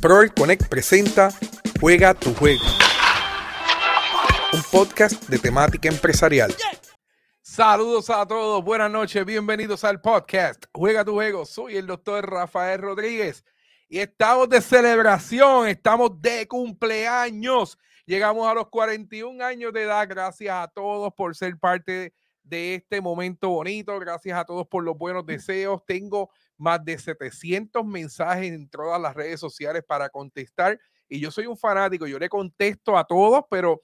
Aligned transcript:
Proel 0.00 0.32
Connect 0.32 0.66
presenta 0.68 1.28
Juega 1.78 2.14
tu 2.14 2.32
juego. 2.34 2.62
Un 4.54 4.62
podcast 4.72 5.28
de 5.28 5.38
temática 5.38 5.90
empresarial. 5.90 6.54
Saludos 7.42 8.08
a 8.08 8.24
todos, 8.26 8.64
buenas 8.64 8.90
noches, 8.90 9.26
bienvenidos 9.26 9.84
al 9.84 10.00
podcast 10.00 10.64
Juega 10.72 11.04
tu 11.04 11.12
juego. 11.12 11.44
Soy 11.44 11.76
el 11.76 11.86
doctor 11.86 12.30
Rafael 12.30 12.80
Rodríguez 12.80 13.44
y 13.90 13.98
estamos 13.98 14.48
de 14.48 14.62
celebración, 14.62 15.68
estamos 15.68 16.18
de 16.22 16.48
cumpleaños. 16.48 17.76
Llegamos 18.06 18.48
a 18.48 18.54
los 18.54 18.70
41 18.70 19.44
años 19.44 19.70
de 19.74 19.82
edad. 19.82 20.08
Gracias 20.08 20.54
a 20.54 20.68
todos 20.68 21.12
por 21.12 21.36
ser 21.36 21.58
parte 21.58 22.14
de 22.42 22.74
este 22.76 23.02
momento 23.02 23.50
bonito. 23.50 23.98
Gracias 23.98 24.38
a 24.38 24.46
todos 24.46 24.66
por 24.66 24.82
los 24.82 24.96
buenos 24.96 25.26
deseos. 25.26 25.84
Tengo 25.84 26.30
más 26.60 26.84
de 26.84 26.98
700 26.98 27.84
mensajes 27.84 28.52
en 28.52 28.68
todas 28.68 29.00
las 29.00 29.14
redes 29.14 29.40
sociales 29.40 29.82
para 29.86 30.08
contestar. 30.08 30.78
Y 31.08 31.18
yo 31.18 31.30
soy 31.30 31.46
un 31.46 31.56
fanático, 31.56 32.06
yo 32.06 32.18
le 32.18 32.28
contesto 32.28 32.96
a 32.96 33.04
todos, 33.04 33.44
pero 33.50 33.82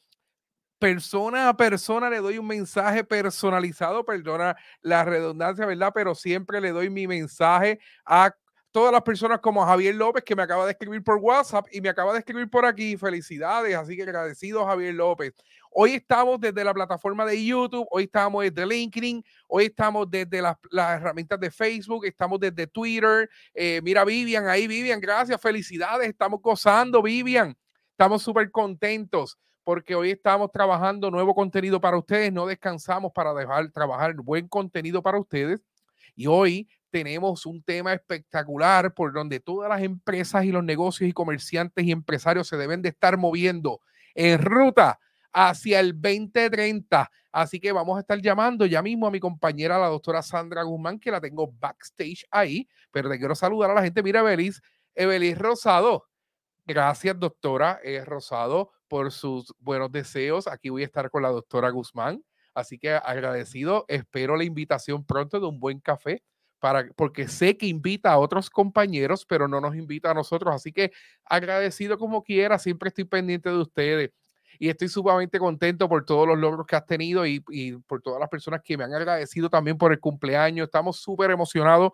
persona 0.79 1.49
a 1.49 1.57
persona 1.57 2.11
le 2.11 2.19
doy 2.19 2.39
un 2.39 2.47
mensaje 2.47 3.03
personalizado, 3.03 4.05
perdona 4.05 4.57
la 4.83 5.05
redundancia, 5.05 5.67
¿verdad? 5.67 5.93
Pero 5.95 6.15
siempre 6.15 6.61
le 6.61 6.71
doy 6.71 6.91
mi 6.91 7.07
mensaje 7.07 7.81
a 8.05 8.35
todas 8.71 8.93
las 8.93 9.03
personas 9.03 9.41
como 9.41 9.65
Javier 9.65 9.95
López, 9.95 10.23
que 10.23 10.37
me 10.37 10.43
acaba 10.43 10.67
de 10.67 10.73
escribir 10.73 11.03
por 11.03 11.17
WhatsApp 11.17 11.67
y 11.73 11.81
me 11.81 11.89
acaba 11.89 12.13
de 12.13 12.19
escribir 12.19 12.51
por 12.51 12.67
aquí. 12.67 12.97
Felicidades, 12.99 13.75
así 13.75 13.97
que 13.97 14.03
agradecido 14.03 14.67
Javier 14.67 14.95
López. 14.95 15.33
Hoy 15.79 15.93
estamos 15.93 16.41
desde 16.41 16.65
la 16.65 16.73
plataforma 16.73 17.27
de 17.27 17.45
YouTube, 17.45 17.87
hoy 17.91 18.05
estamos 18.05 18.43
desde 18.43 18.65
LinkedIn, 18.67 19.23
hoy 19.47 19.67
estamos 19.67 20.11
desde 20.11 20.41
las, 20.41 20.57
herramientas 20.73 21.39
de 21.39 21.51
Facebook, 21.51 22.07
estamos 22.07 22.41
desde 22.41 22.67
Twitter. 22.67 23.29
Eh, 23.53 23.83
mira, 23.85 24.03
Vivian, 24.03 24.49
ahí 24.49 24.67
Vivian, 24.67 24.99
gracias, 24.99 25.39
felicidades, 25.39 26.09
estamos 26.09 26.41
gozando, 26.41 27.03
Vivian. 27.03 27.55
Estamos 27.91 28.23
súper 28.23 28.51
contentos 28.51 29.39
porque 29.65 29.95
hoy 29.95 30.13
estamos 30.13 30.51
trabajando 30.51 31.11
nuevo 31.11 31.35
contenido 31.35 31.79
para 31.79 31.99
ustedes, 31.99 32.33
no 32.33 32.47
descansamos 32.47 33.13
para 33.13 33.35
dejar 33.35 33.71
trabajar 33.71 34.15
buen 34.15 34.49
contenido 34.49 35.03
para 35.03 35.19
ustedes. 35.19 35.61
Y 36.15 36.27
hoy 36.27 36.71
tenemos 36.91 37.45
un 37.45 37.63
tema 37.63 37.93
espectacular 37.93 38.95
por 38.95 39.13
donde 39.13 39.41
todas 39.41 39.69
las 39.69 39.83
empresas 39.83 40.43
y 40.47 40.53
los 40.53 40.65
negocios 40.65 41.11
y 41.11 41.13
comerciantes 41.13 41.85
y 41.85 41.93
empresarios 41.93 42.49
se 42.49 42.57
deben 42.57 42.81
de 42.81 42.89
estar 42.89 43.19
moviendo 43.19 43.83
en 44.15 44.41
ruta 44.41 44.99
hacia 45.37 45.81
el 45.81 45.93
2030. 45.93 47.11
Así 47.31 47.61
que 47.61 47.71
vamos 47.71 47.99
a 47.99 48.01
estar 48.01 48.19
llamando 48.23 48.65
ya 48.65 48.81
mismo 48.81 49.07
a 49.07 49.11
mi 49.11 49.21
compañera, 49.21 49.79
la 49.79 49.89
doctora 49.89 50.23
Sandra 50.23 50.63
Guzmán, 50.63 50.99
que 50.99 51.11
la 51.11 51.21
tengo 51.21 51.53
backstage 51.53 52.25
ahí, 52.31 52.67
pero 52.91 53.11
te 53.11 53.19
quiero 53.19 53.35
saludar 53.35 53.71
a 53.71 53.75
la 53.75 53.83
gente. 53.83 54.03
Mira, 54.03 54.21
Evelis, 54.21 54.63
Evelis 54.95 55.37
Rosado. 55.37 56.07
Gracias, 56.65 57.21
doctora 57.21 57.79
eh, 57.85 58.03
Rosado, 58.03 58.73
por 58.89 59.13
sus 59.13 59.53
buenos 59.59 59.93
deseos. 59.93 60.49
Aquí 60.49 60.71
voy 60.71 60.83
a 60.83 60.87
estar 60.87 61.11
con 61.11 61.23
la 61.23 61.29
doctora 61.29 61.69
Guzmán. 61.69 62.25
Así 62.55 62.79
que 62.79 62.93
agradecido. 62.93 63.85
Espero 63.89 64.37
la 64.37 64.45
invitación 64.45 65.05
pronto 65.05 65.39
de 65.39 65.47
un 65.47 65.61
buen 65.61 65.81
café 65.81 66.23
para, 66.61 66.89
porque 66.97 67.29
sé 67.29 67.59
que 67.59 67.67
invita 67.67 68.11
a 68.11 68.19
otros 68.19 68.49
compañeros, 68.49 69.27
pero 69.27 69.49
no 69.49 69.61
nos 69.61 69.77
invita 69.77 70.13
a 70.13 70.15
nosotros. 70.15 70.55
Así 70.55 70.73
que 70.73 70.93
agradecido 71.27 71.99
como 71.99 72.25
quiera, 72.25 72.59
siempre 72.59 72.89
estoy 72.89 73.05
pendiente 73.05 73.51
de 73.51 73.59
ustedes 73.59 74.13
y 74.59 74.69
estoy 74.69 74.89
sumamente 74.89 75.39
contento 75.39 75.89
por 75.89 76.05
todos 76.05 76.27
los 76.27 76.39
logros 76.39 76.67
que 76.67 76.77
has 76.77 76.87
tenido 76.87 77.27
y, 77.27 77.41
por 77.87 78.03
todas 78.03 78.21
las 78.21 78.29
personas 78.29 78.61
que 78.63 78.77
me 78.77 78.85
han 78.85 78.95
agradecido 78.95 79.51
también 79.51 79.79
por 79.79 79.93
el 79.93 80.01
cumpleaños. 80.01 80.67
Estamos 80.67 80.99
súper 80.99 81.31
emocionados 81.31 81.93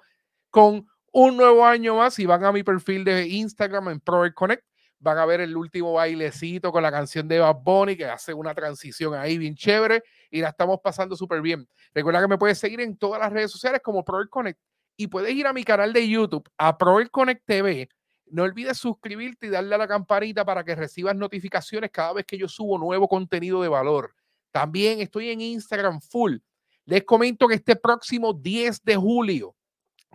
con 0.51 0.87
un 1.13 1.37
nuevo 1.37 1.65
año 1.65 1.97
más. 1.97 2.19
y 2.19 2.27
van 2.27 2.45
a 2.45 2.53
mi 2.53 2.63
perfil 2.63 3.05
de 3.05 3.27
Instagram 3.27 3.89
en 3.89 4.01
Prover 4.01 4.35
Connect, 4.35 4.65
van 4.99 5.19
a 5.19 5.27
ver 5.27 5.41
el 5.41 5.57
último 5.57 5.95
bailecito 5.95 6.71
con 6.73 6.83
la 6.83 6.91
canción 6.91 7.27
de 7.29 7.41
Bad 7.41 7.57
Bunny 7.63 7.97
que 7.97 8.07
hace 8.07 8.33
una 8.33 8.55
transición 8.55 9.15
ahí 9.15 9.37
bien 9.37 9.55
chévere 9.55 10.03
y 10.31 10.41
la 10.41 10.51
estamos 10.51 10.81
pasando 10.83 11.17
súper 11.17 11.43
bien. 11.43 11.69
Recuerda 11.93 12.21
que 12.21 12.29
me 12.29 12.39
puedes 12.39 12.59
seguir 12.59 12.81
en 12.81 12.97
todas 12.97 13.21
las 13.21 13.33
redes 13.33 13.51
sociales 13.51 13.81
como 13.83 14.05
Proel 14.05 14.29
Connect 14.29 14.61
y 14.97 15.09
puedes 15.09 15.35
ir 15.35 15.47
a 15.47 15.53
mi 15.53 15.65
canal 15.65 15.93
de 15.93 16.09
YouTube, 16.09 16.49
a 16.57 16.79
Proel 16.79 17.11
Connect 17.11 17.45
TV. 17.45 17.89
No 18.27 18.45
olvides 18.45 18.79
suscribirte 18.79 19.47
y 19.47 19.51
darle 19.51 19.75
a 19.75 19.79
la 19.79 19.89
campanita 19.89 20.45
para 20.45 20.65
que 20.65 20.75
recibas 20.75 21.15
notificaciones 21.15 21.91
cada 21.91 22.15
vez 22.15 22.25
que 22.25 22.39
yo 22.39 22.49
subo 22.49 22.79
nuevo 22.79 23.09
contenido 23.09 23.63
de 23.63 23.69
valor. 23.69 24.15
También 24.51 25.01
estoy 25.01 25.31
en 25.31 25.41
Instagram 25.41 26.01
full. 26.01 26.37
Les 26.85 27.05
comento 27.05 27.47
que 27.47 27.55
este 27.55 27.77
próximo 27.77 28.33
10 28.33 28.83
de 28.83 28.97
julio 28.97 29.55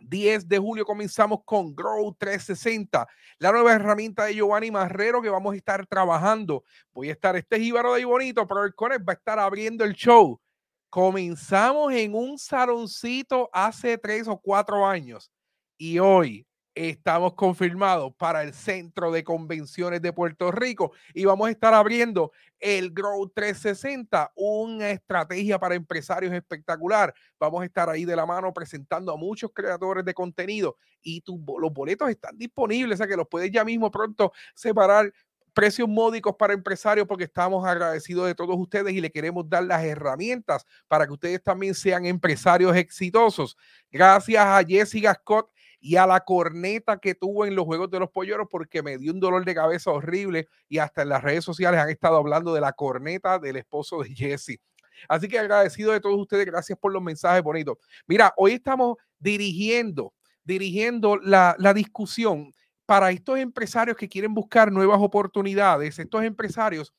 10 0.02 0.48
de 0.48 0.58
julio 0.58 0.86
comenzamos 0.86 1.40
con 1.44 1.76
Grow 1.76 2.16
360, 2.18 3.08
la 3.40 3.52
nueva 3.52 3.74
herramienta 3.74 4.26
de 4.26 4.36
Giovanni 4.36 4.72
Marrero 4.72 5.22
que 5.22 5.30
vamos 5.30 5.54
a 5.54 5.58
estar 5.58 5.86
trabajando. 5.88 6.64
Voy 6.94 7.10
a 7.10 7.14
estar, 7.14 7.36
este 7.36 7.60
jíbaro 7.60 7.92
de 7.92 8.00
ahí 8.00 8.04
bonito, 8.04 8.48
pero 8.48 8.64
el 8.64 8.74
Connect 8.74 9.08
va 9.08 9.14
a 9.14 9.16
estar 9.16 9.40
abriendo 9.40 9.84
el 9.84 9.94
show. 9.94 10.40
Comenzamos 10.90 11.94
en 11.94 12.16
un 12.16 12.38
saloncito 12.38 13.50
hace 13.52 13.98
tres 13.98 14.28
o 14.28 14.40
cuatro 14.40 14.86
años 14.86 15.32
y 15.78 16.00
hoy 16.00 16.48
estamos 16.78 17.34
confirmados 17.34 18.14
para 18.16 18.44
el 18.44 18.54
Centro 18.54 19.12
de 19.12 19.24
Convenciones 19.24 20.02
de 20.02 20.14
Puerto 20.14 20.52
Rico 20.52 20.92
y 21.14 21.26
vamos 21.26 21.48
a 21.48 21.52
estar 21.52 21.74
abriendo 21.74 22.32
el 22.60 22.92
Grow 22.92 23.28
360, 23.30 24.32
una 24.36 24.92
estrategia 24.92 25.58
para 25.58 25.76
empresarios 25.76 26.34
espectacular. 26.34 27.14
Vamos 27.40 27.62
a 27.62 27.66
estar 27.66 27.90
ahí 27.90 28.06
de 28.06 28.16
la 28.16 28.26
mano 28.26 28.54
presentando 28.54 29.12
a 29.12 29.18
muchos 29.18 29.52
creadores 29.54 30.06
de 30.06 30.14
contenido 30.14 30.78
y 31.02 31.24
los 31.60 31.74
boletos 31.74 32.10
están 32.10 32.38
disponibles, 32.38 32.96
o 32.96 32.98
sea 32.98 33.08
que 33.08 33.18
los 33.18 33.28
puedes 33.28 33.52
ya 33.52 33.64
mismo 33.64 33.90
pronto 33.90 34.32
separar 34.54 35.12
precios 35.54 35.90
módicos 35.90 36.36
para 36.36 36.54
empresarios 36.54 37.08
porque 37.08 37.24
estamos 37.24 37.66
agradecidos 37.66 38.28
de 38.28 38.36
todos 38.36 38.56
ustedes 38.60 38.94
y 38.94 39.02
le 39.02 39.12
queremos 39.12 39.50
dar 39.50 39.64
las 39.64 39.84
herramientas 39.84 40.68
para 40.88 41.08
que 41.08 41.14
ustedes 41.14 41.42
también 41.42 41.74
sean 41.74 42.06
empresarios 42.06 42.76
exitosos. 42.76 43.58
Gracias 43.90 44.46
a 44.46 44.64
Jessica 44.64 45.16
Scott 45.16 45.50
y 45.80 45.96
a 45.96 46.08
la 46.08 46.22
corneta 46.22 46.98
que 46.98 47.16
tuvo 47.16 47.46
en 47.46 47.56
los 47.56 47.66
Juegos 47.66 47.90
de 47.92 48.00
los 48.00 48.10
Polleros 48.10 48.48
porque 48.50 48.82
me 48.82 48.98
dio 48.98 49.12
un 49.14 49.20
dolor 49.20 49.46
de 49.46 49.56
cabeza 49.56 49.92
horrible 49.92 50.48
y 50.68 50.80
hasta 50.80 51.04
en 51.04 51.10
las 51.10 51.24
redes 51.24 51.44
sociales 51.44 51.80
han 51.80 51.90
estado 51.90 52.18
hablando 52.18 52.54
de 52.54 52.62
la 52.62 52.74
corneta 52.74 53.40
del 53.40 53.58
esposo 53.58 54.02
de 54.02 54.10
Jesse. 54.16 54.60
Así 55.08 55.28
que 55.28 55.38
agradecido 55.38 55.92
de 55.92 56.00
todos 56.00 56.20
ustedes, 56.20 56.46
gracias 56.46 56.78
por 56.80 56.92
los 56.92 57.02
mensajes 57.02 57.44
bonitos. 57.44 57.78
Mira, 58.08 58.34
hoy 58.38 58.54
estamos 58.54 58.98
dirigiendo, 59.20 60.14
dirigiendo 60.44 61.18
la, 61.18 61.56
la 61.60 61.74
discusión 61.74 62.52
para 62.86 63.12
estos 63.12 63.38
empresarios 63.38 63.98
que 63.98 64.10
quieren 64.10 64.34
buscar 64.34 64.72
nuevas 64.72 65.00
oportunidades, 65.02 66.00
estos 66.00 66.24
empresarios 66.24 66.94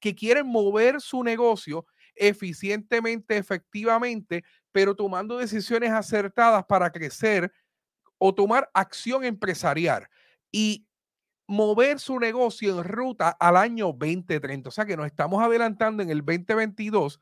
que 0.00 0.14
quieren 0.14 0.46
mover 0.46 1.00
su 1.00 1.22
negocio 1.22 1.86
eficientemente, 2.14 3.36
efectivamente, 3.36 4.44
pero 4.70 4.94
tomando 4.94 5.38
decisiones 5.38 5.90
acertadas 5.90 6.64
para 6.64 6.90
crecer 6.90 7.52
o 8.24 8.32
tomar 8.32 8.70
acción 8.72 9.24
empresarial 9.24 10.08
y 10.52 10.86
mover 11.48 11.98
su 11.98 12.20
negocio 12.20 12.78
en 12.78 12.84
ruta 12.84 13.30
al 13.30 13.56
año 13.56 13.86
2030. 13.86 14.68
O 14.68 14.72
sea 14.72 14.84
que 14.84 14.96
nos 14.96 15.06
estamos 15.06 15.42
adelantando 15.42 16.04
en 16.04 16.10
el 16.10 16.24
2022 16.24 17.20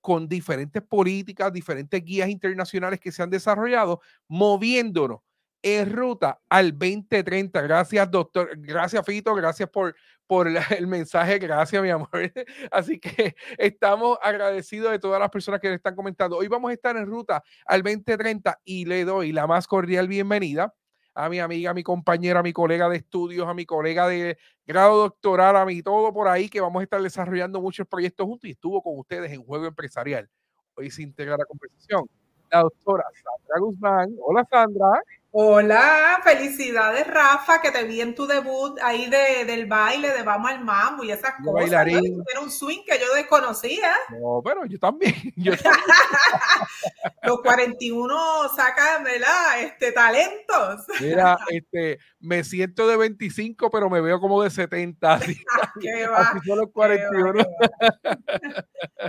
con 0.00 0.28
diferentes 0.28 0.82
políticas, 0.82 1.52
diferentes 1.52 2.02
guías 2.04 2.28
internacionales 2.28 2.98
que 2.98 3.12
se 3.12 3.22
han 3.22 3.30
desarrollado, 3.30 4.00
moviéndonos 4.26 5.20
en 5.62 5.92
ruta 5.92 6.40
al 6.48 6.72
2030. 6.72 7.60
Gracias, 7.60 8.10
doctor. 8.10 8.50
Gracias, 8.56 9.06
Fito. 9.06 9.32
Gracias 9.36 9.70
por, 9.70 9.94
por 10.30 10.46
el 10.46 10.54
mensaje. 10.86 11.40
Gracias, 11.40 11.82
mi 11.82 11.90
amor. 11.90 12.08
Así 12.70 13.00
que 13.00 13.34
estamos 13.58 14.16
agradecidos 14.22 14.92
de 14.92 15.00
todas 15.00 15.18
las 15.18 15.28
personas 15.28 15.60
que 15.60 15.68
le 15.68 15.74
están 15.74 15.96
comentando. 15.96 16.36
Hoy 16.36 16.46
vamos 16.46 16.70
a 16.70 16.74
estar 16.74 16.96
en 16.96 17.06
ruta 17.06 17.42
al 17.66 17.82
2030 17.82 18.60
y 18.64 18.84
le 18.84 19.04
doy 19.04 19.32
la 19.32 19.48
más 19.48 19.66
cordial 19.66 20.06
bienvenida 20.06 20.72
a 21.16 21.28
mi 21.28 21.40
amiga, 21.40 21.72
a 21.72 21.74
mi 21.74 21.82
compañera, 21.82 22.38
a 22.38 22.42
mi 22.44 22.52
colega 22.52 22.88
de 22.88 22.98
estudios, 22.98 23.48
a 23.48 23.54
mi 23.54 23.66
colega 23.66 24.06
de 24.06 24.38
grado 24.64 24.98
doctoral, 24.98 25.56
a 25.56 25.66
mi 25.66 25.82
todo 25.82 26.12
por 26.12 26.28
ahí, 26.28 26.48
que 26.48 26.60
vamos 26.60 26.78
a 26.78 26.84
estar 26.84 27.02
desarrollando 27.02 27.60
muchos 27.60 27.88
proyectos 27.88 28.24
juntos 28.24 28.48
y 28.48 28.52
estuvo 28.52 28.80
con 28.84 28.96
ustedes 29.00 29.32
en 29.32 29.42
Juego 29.42 29.66
Empresarial. 29.66 30.30
Hoy 30.76 30.92
se 30.92 31.02
integra 31.02 31.36
la 31.36 31.44
conversación 31.44 32.08
la 32.50 32.60
doctora 32.62 33.04
Sandra 33.14 33.60
Guzmán. 33.60 34.14
Hola, 34.20 34.46
Sandra. 34.50 35.02
Hola, 35.32 36.18
felicidades 36.24 37.06
Rafa, 37.06 37.60
que 37.60 37.70
te 37.70 37.84
vi 37.84 38.00
en 38.00 38.16
tu 38.16 38.26
debut 38.26 38.76
ahí 38.82 39.08
de, 39.08 39.44
del 39.44 39.66
baile 39.66 40.10
de 40.10 40.24
Vamos 40.24 40.50
al 40.50 40.64
Mambo 40.64 41.04
y 41.04 41.12
esas 41.12 41.34
cosas. 41.36 41.54
Bailarín. 41.54 42.24
Era 42.28 42.40
un 42.40 42.50
swing 42.50 42.80
que 42.84 42.98
yo 42.98 43.14
desconocía. 43.14 43.92
No, 44.20 44.42
pero 44.44 44.66
yo 44.66 44.76
también. 44.80 45.14
Los 47.22 47.40
41 47.42 48.48
sacan, 48.56 49.04
¿verdad? 49.04 49.60
Este, 49.60 49.92
talentos. 49.92 50.86
Mira, 51.00 51.38
este, 51.48 51.98
me 52.18 52.42
siento 52.42 52.88
de 52.88 52.96
25, 52.96 53.70
pero 53.70 53.88
me 53.88 54.00
veo 54.00 54.20
como 54.20 54.42
de 54.42 54.50
70. 54.50 55.20
qué 55.80 56.06
va. 56.08 56.32
los 56.44 56.70
41. 56.72 57.44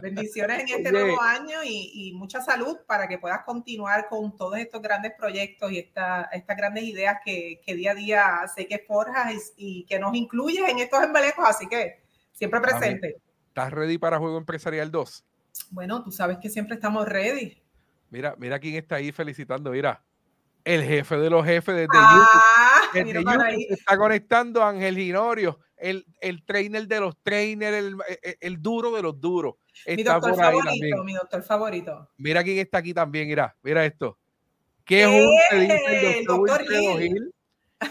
Bendiciones 0.02 0.60
en 0.62 0.68
este 0.70 0.92
nuevo 0.92 1.22
año 1.22 1.64
y, 1.64 2.14
mucha 2.14 2.42
salud 2.42 2.78
para 2.86 3.08
que 3.08 3.18
puedas 3.18 3.44
continuar 3.44 4.08
con 4.08 4.36
todos 4.38 4.58
estos 4.58 4.82
grandes 4.82 5.14
proyectos 5.18 5.72
y 5.72 5.80
esta, 5.80 6.11
estas 6.32 6.58
grandes 6.58 6.84
ideas 6.84 7.18
que, 7.24 7.62
día 7.66 7.92
a 7.92 7.96
día 7.96 8.42
sé 8.56 8.68
que 8.68 8.80
forjas 8.80 9.54
y, 9.58 9.86
que 9.86 10.00
nos 10.00 10.16
incluyes 10.16 10.68
en 10.70 10.80
estos 10.80 11.04
embelecos. 11.04 11.46
Así 11.48 11.68
que 11.68 12.02
siempre 12.32 12.60
presente. 12.60 13.18
¿Estás 13.48 13.72
ready 13.72 13.98
para 13.98 14.18
Juego 14.18 14.38
Empresarial 14.38 14.92
2? 14.92 15.26
Bueno, 15.72 16.04
tú 16.04 16.12
sabes 16.12 16.38
que 16.38 16.50
siempre 16.50 16.76
estamos 16.76 17.08
ready. 17.08 17.62
Mira, 18.10 18.36
mira 18.38 18.60
quién 18.60 18.76
está 18.76 18.96
ahí 18.96 19.12
felicitando, 19.12 19.72
mira. 19.72 20.04
El 20.64 20.84
jefe 20.84 21.18
de 21.18 21.30
los 21.30 21.44
jefes 21.44 21.74
desde 21.76 21.90
ah, 21.96 22.82
YouTube. 22.94 23.68
se 23.68 23.74
está 23.74 23.98
conectando 23.98 24.64
Ángel 24.64 24.96
Ginorio, 24.96 25.60
el, 25.76 26.06
el, 26.20 26.46
trainer 26.46 26.88
de 26.88 27.00
los 27.00 27.18
trainers, 27.24 27.76
el, 27.78 27.96
el, 28.40 28.62
duro 28.62 28.92
de 28.92 29.02
los 29.02 29.20
duros. 29.20 29.56
mi 29.88 30.04
doctor 30.04 30.36
favorito, 30.36 31.04
mi 31.04 31.14
doctor 31.14 31.42
favorito. 31.42 32.10
Mira 32.18 32.44
quién 32.44 32.60
está 32.60 32.78
aquí 32.78 32.94
también, 32.94 33.28
mira, 33.28 33.56
mira 33.64 33.84
esto. 33.84 34.20
¿Qué 34.92 35.04
es 35.04 35.08
un 35.08 35.58
el 35.58 36.26
doctor 36.26 36.68
Gil? 37.00 37.34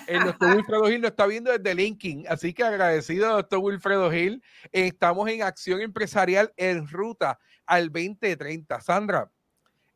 El 0.07 0.23
doctor 0.23 0.55
Wilfredo 0.55 0.85
Gil 0.85 1.01
nos 1.01 1.11
está 1.13 1.27
viendo 1.27 1.51
desde 1.51 1.75
LinkedIn, 1.75 2.27
así 2.29 2.53
que 2.53 2.63
agradecido 2.63 3.37
doctor 3.37 3.61
Wilfredo 3.61 4.11
Gil. 4.11 4.43
Estamos 4.71 5.27
en 5.31 5.43
acción 5.43 5.81
empresarial 5.81 6.53
en 6.59 6.87
ruta 6.87 7.39
al 7.65 7.87
2030. 7.91 8.83
Sandra, 8.83 9.31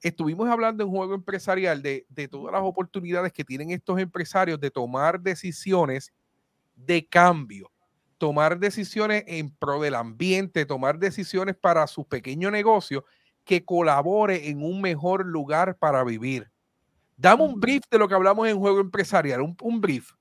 estuvimos 0.01 0.49
hablando 0.49 0.83
en 0.83 0.89
juego 0.89 1.13
empresarial 1.13 1.83
de, 1.83 2.07
de 2.09 2.27
todas 2.27 2.55
las 2.55 2.63
oportunidades 2.63 3.35
que 3.35 3.45
tienen 3.45 3.71
estos 3.71 3.99
empresarios 3.99 4.59
de 4.59 4.71
tomar 4.71 5.21
decisiones 5.21 6.11
de 6.75 7.07
cambio, 7.07 7.71
tomar 8.17 8.59
decisiones 8.59 9.25
en 9.27 9.51
pro 9.51 9.79
del 9.83 9.97
ambiente, 9.97 10.65
tomar 10.65 10.99
decisiones 10.99 11.55
para 11.55 11.87
su 11.87 12.09
pequeño 12.09 12.51
negocio 12.51 13.05
que 13.45 13.63
colabore 13.63 14.49
en 14.49 14.63
un 14.63 14.81
mejor 14.81 15.27
lugar 15.27 15.77
para 15.77 16.03
vivir. 16.03 16.51
Dame 17.17 17.45
un 17.45 17.61
brief 17.61 17.85
de 17.91 17.99
lo 17.99 18.09
que 18.09 18.15
hablamos 18.15 18.49
en 18.49 18.59
juego 18.59 18.81
empresarial, 18.81 19.41
un, 19.41 19.81
brief. 19.81 20.13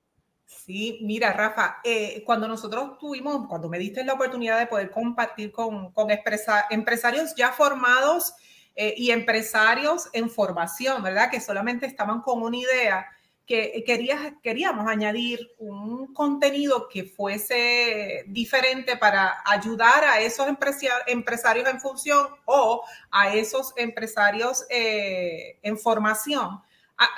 Sí, 0.46 1.00
mira, 1.02 1.34
Rafa, 1.34 1.78
eh, 1.84 2.24
cuando 2.26 2.48
nosotros 2.48 2.98
tuvimos, 3.00 3.48
cuando 3.48 3.68
me 3.68 3.80
diste 3.80 4.04
la 4.04 4.14
oportunidad 4.14 4.60
de 4.60 4.68
poder 4.68 4.92
compartir 4.92 5.52
con, 5.52 5.92
con 5.92 6.10
empresarios 6.12 7.34
ya 7.36 7.52
formados 7.52 8.34
eh, 8.76 8.94
y 8.96 9.12
empresarios 9.12 10.10
en 10.14 10.30
formación, 10.30 11.02
¿verdad? 11.02 11.32
Que 11.32 11.42
solamente 11.42 11.86
estaban 11.86 12.22
con 12.22 12.44
una 12.44 12.58
idea, 12.58 13.08
que 13.46 13.84
quería, 13.86 14.38
queríamos 14.42 14.88
añadir 14.88 15.52
un 15.58 16.14
contenido 16.14 16.88
que 16.88 17.04
fuese 17.04 18.24
diferente 18.28 18.96
para 18.96 19.42
ayudar 19.46 20.06
a 20.06 20.22
esos 20.22 20.48
empresarios 20.48 21.68
en 21.68 21.82
función 21.82 22.28
o 22.46 22.84
a 23.12 23.34
esos 23.34 23.74
empresarios 23.76 24.66
eh, 24.70 25.60
en 25.62 25.78
formación 25.78 26.62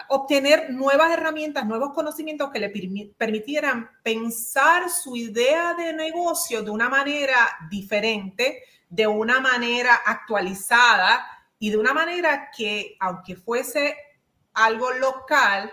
obtener 0.09 0.71
nuevas 0.71 1.11
herramientas, 1.11 1.65
nuevos 1.65 1.93
conocimientos 1.93 2.49
que 2.51 2.59
le 2.59 2.69
permitieran 3.17 3.89
pensar 4.03 4.89
su 4.89 5.15
idea 5.15 5.73
de 5.73 5.93
negocio 5.93 6.63
de 6.63 6.71
una 6.71 6.89
manera 6.89 7.35
diferente, 7.69 8.63
de 8.89 9.07
una 9.07 9.39
manera 9.39 9.95
actualizada 10.05 11.25
y 11.59 11.69
de 11.69 11.77
una 11.77 11.93
manera 11.93 12.49
que, 12.55 12.95
aunque 12.99 13.35
fuese 13.35 13.95
algo 14.53 14.91
local, 14.93 15.71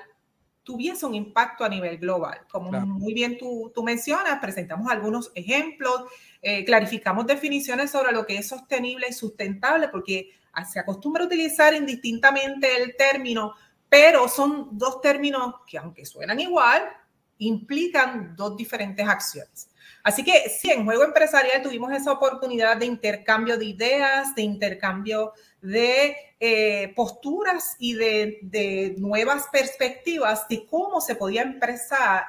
tuviese 0.62 1.06
un 1.06 1.14
impacto 1.14 1.64
a 1.64 1.68
nivel 1.68 1.98
global. 1.98 2.40
Como 2.50 2.70
muy 2.72 3.14
bien 3.14 3.38
tú, 3.38 3.72
mencionas, 3.84 4.38
presentamos 4.40 4.90
algunos 4.90 5.30
ejemplos, 5.34 6.04
eh, 6.40 6.64
clarificamos 6.64 7.26
definiciones 7.26 7.90
sobre 7.90 8.12
lo 8.12 8.26
que 8.26 8.38
es 8.38 8.48
sostenible 8.48 9.06
y 9.08 9.12
sustentable, 9.12 9.88
porque 9.88 10.30
se 10.70 10.78
acostumbra 10.78 11.24
a 11.24 11.26
utilizar 11.26 11.74
indistintamente 11.74 12.82
el 12.82 12.94
término 12.96 13.54
pero 13.92 14.26
son 14.26 14.70
dos 14.78 15.02
términos 15.02 15.56
que 15.66 15.76
aunque 15.76 16.06
suenan 16.06 16.40
igual, 16.40 16.82
implican 17.36 18.34
dos 18.34 18.56
diferentes 18.56 19.06
acciones. 19.06 19.68
Así 20.02 20.24
que 20.24 20.48
sí, 20.48 20.70
en 20.70 20.86
juego 20.86 21.04
empresarial 21.04 21.60
tuvimos 21.60 21.92
esa 21.92 22.10
oportunidad 22.10 22.78
de 22.78 22.86
intercambio 22.86 23.58
de 23.58 23.66
ideas, 23.66 24.34
de 24.34 24.40
intercambio 24.40 25.34
de 25.60 26.16
eh, 26.40 26.94
posturas 26.96 27.76
y 27.78 27.92
de, 27.92 28.94
nuevas 28.96 29.48
perspectivas 29.52 30.48
de 30.48 30.64
cómo 30.64 31.02
se 31.02 31.14
podía 31.14 31.42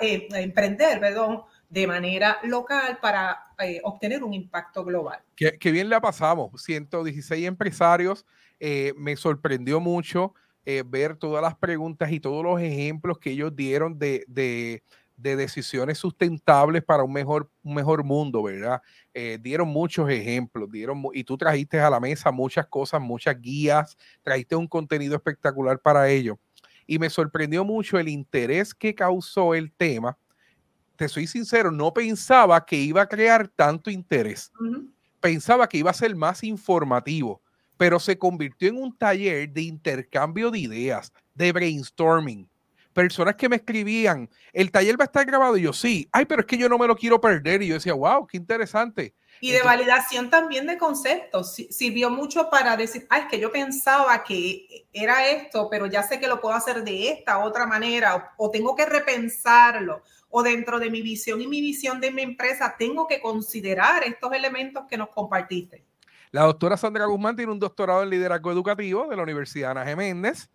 eh, 0.01 0.27
emprender 0.33 1.00
perdón, 1.00 1.44
de 1.69 1.88
manera 1.88 2.39
local 2.44 3.00
para 3.01 3.54
eh, 3.59 3.80
obtener 3.86 4.21
un 4.21 4.33
impacto 4.33 4.83
global. 4.83 5.21
Qué, 5.38 5.71
bien 5.71 5.89
la 5.89 6.01
pasamos, 6.01 6.62
116 6.62 7.48
empresarios, 7.48 8.25
me 8.98 9.16
sorprendió 9.16 9.80
mucho 9.80 10.33
eh, 10.65 10.81
ver 10.86 11.18
todas 11.18 11.42
las 11.42 11.57
preguntas 11.57 12.10
y 12.10 12.21
todos 12.21 12.42
los 12.42 12.62
ejemplos 12.62 13.18
que 13.19 13.31
ellos 13.31 13.54
dieron 13.54 14.00
de, 14.00 14.24
de, 14.27 14.81
decisiones 15.18 15.98
sustentables 15.98 16.83
para 16.83 17.04
un 17.04 17.12
mejor, 17.12 17.50
un 17.63 17.75
mejor 17.75 18.04
mundo, 18.04 18.44
¿verdad? 18.44 18.81
Eh, 19.13 19.38
dieron 19.42 19.68
muchos 19.68 20.10
ejemplos, 20.10 20.71
dieron, 20.71 21.04
y 21.13 21.25
tú 21.25 21.38
trajiste 21.38 21.80
a 21.80 21.89
la 21.89 22.00
mesa 22.00 22.31
muchas 22.31 22.65
cosas, 22.68 23.01
muchas 23.01 23.39
guías, 23.42 23.98
trajiste 24.21 24.56
un 24.56 24.68
contenido 24.68 25.15
espectacular 25.15 25.80
para 25.80 26.10
ello. 26.10 26.39
Y 26.88 26.98
me 26.98 27.09
sorprendió 27.09 27.66
mucho 27.66 28.00
el 28.00 28.07
interés 28.07 28.74
que 28.74 28.95
causó 28.95 29.54
el 29.56 29.71
tema. 29.71 30.18
Te 30.95 31.09
soy 31.09 31.27
sincero, 31.27 31.71
no 31.71 31.94
pensaba 31.94 32.66
que 32.66 32.77
iba 32.77 33.01
a 33.01 33.07
crear 33.07 33.50
tanto 33.50 33.89
interés. 33.89 34.51
Pensaba 35.19 35.68
que 35.68 35.77
iba 35.77 35.92
a 35.92 35.94
ser 35.94 36.16
más 36.16 36.44
informativo 36.44 37.43
pero 37.83 38.00
se 38.00 38.18
convirtió 38.18 38.69
en 38.69 38.77
un 38.77 38.97
taller 38.97 39.50
de 39.50 39.63
intercambio 39.63 40.50
de 40.50 40.59
ideas, 40.59 41.12
de 41.33 41.51
brainstorming. 41.51 42.47
Personas 42.94 43.35
que 43.35 43.50
me 43.50 43.57
escribían, 43.57 44.30
el 44.53 44.71
taller 44.71 44.97
va 44.97 45.03
a 45.03 45.07
estar 45.07 45.25
grabado 45.25 45.57
y 45.57 45.63
yo 45.63 45.74
sí, 45.74 46.07
ay, 46.13 46.24
pero 46.24 46.39
es 46.39 46.47
que 46.47 46.57
yo 46.57 46.69
no 46.69 46.77
me 46.77 46.88
lo 46.88 46.95
quiero 46.95 47.19
perder. 47.19 47.62
Y 47.62 47.68
yo 47.68 47.74
decía, 47.74 47.94
wow, 47.94 48.25
qué 48.25 48.38
interesante. 48.38 49.13
Y 49.41 49.51
de 49.51 49.62
validación 49.63 50.30
también 50.30 50.65
de 50.65 50.77
conceptos. 50.77 51.57
Sirvió 51.71 52.09
mucho 52.09 52.50
para 52.50 52.77
decir, 52.77 53.06
ay, 53.09 53.24
es 53.24 53.27
que 53.27 53.38
yo 53.38 53.51
pensaba 53.51 54.24
que 54.24 54.88
era 54.94 55.27
esto, 55.27 55.68
pero 55.69 55.85
ya 55.85 56.03
sé 56.03 56.21
que 56.21 56.27
lo 56.30 56.39
puedo 56.39 56.56
hacer 56.56 56.85
de 56.85 57.09
esta 57.09 57.39
otra 57.39 57.65
manera, 57.65 58.15
o, 58.38 58.45
o 58.45 58.50
tengo 58.50 58.77
que 58.77 58.85
repensarlo, 58.85 60.03
o 60.30 60.41
dentro 60.41 60.80
de 60.80 60.89
mi 60.89 61.01
visión 61.01 61.41
y 61.41 61.47
mi 61.47 61.59
visión 61.59 62.00
de 62.00 62.12
mi 62.12 62.21
empresa, 62.21 62.75
tengo 62.80 63.07
que 63.07 63.19
considerar 63.19 64.06
estos 64.06 64.31
elementos 64.31 64.85
que 64.88 64.95
nos 64.95 65.09
compartiste. 65.09 65.83
La 66.33 66.45
doctora 66.45 66.77
Sandra 66.77 67.06
Guzmán 67.06 67.35
tiene 67.35 67.51
un 67.51 67.59
doctorado 67.59 68.01
en 68.01 68.09
liderazgo 68.09 68.51
educativo 68.51 69.07
de 69.07 69.15
la 69.15 69.21
Universidad 69.21 69.69
Ana 69.69 69.85
Geméndez. 69.85 70.50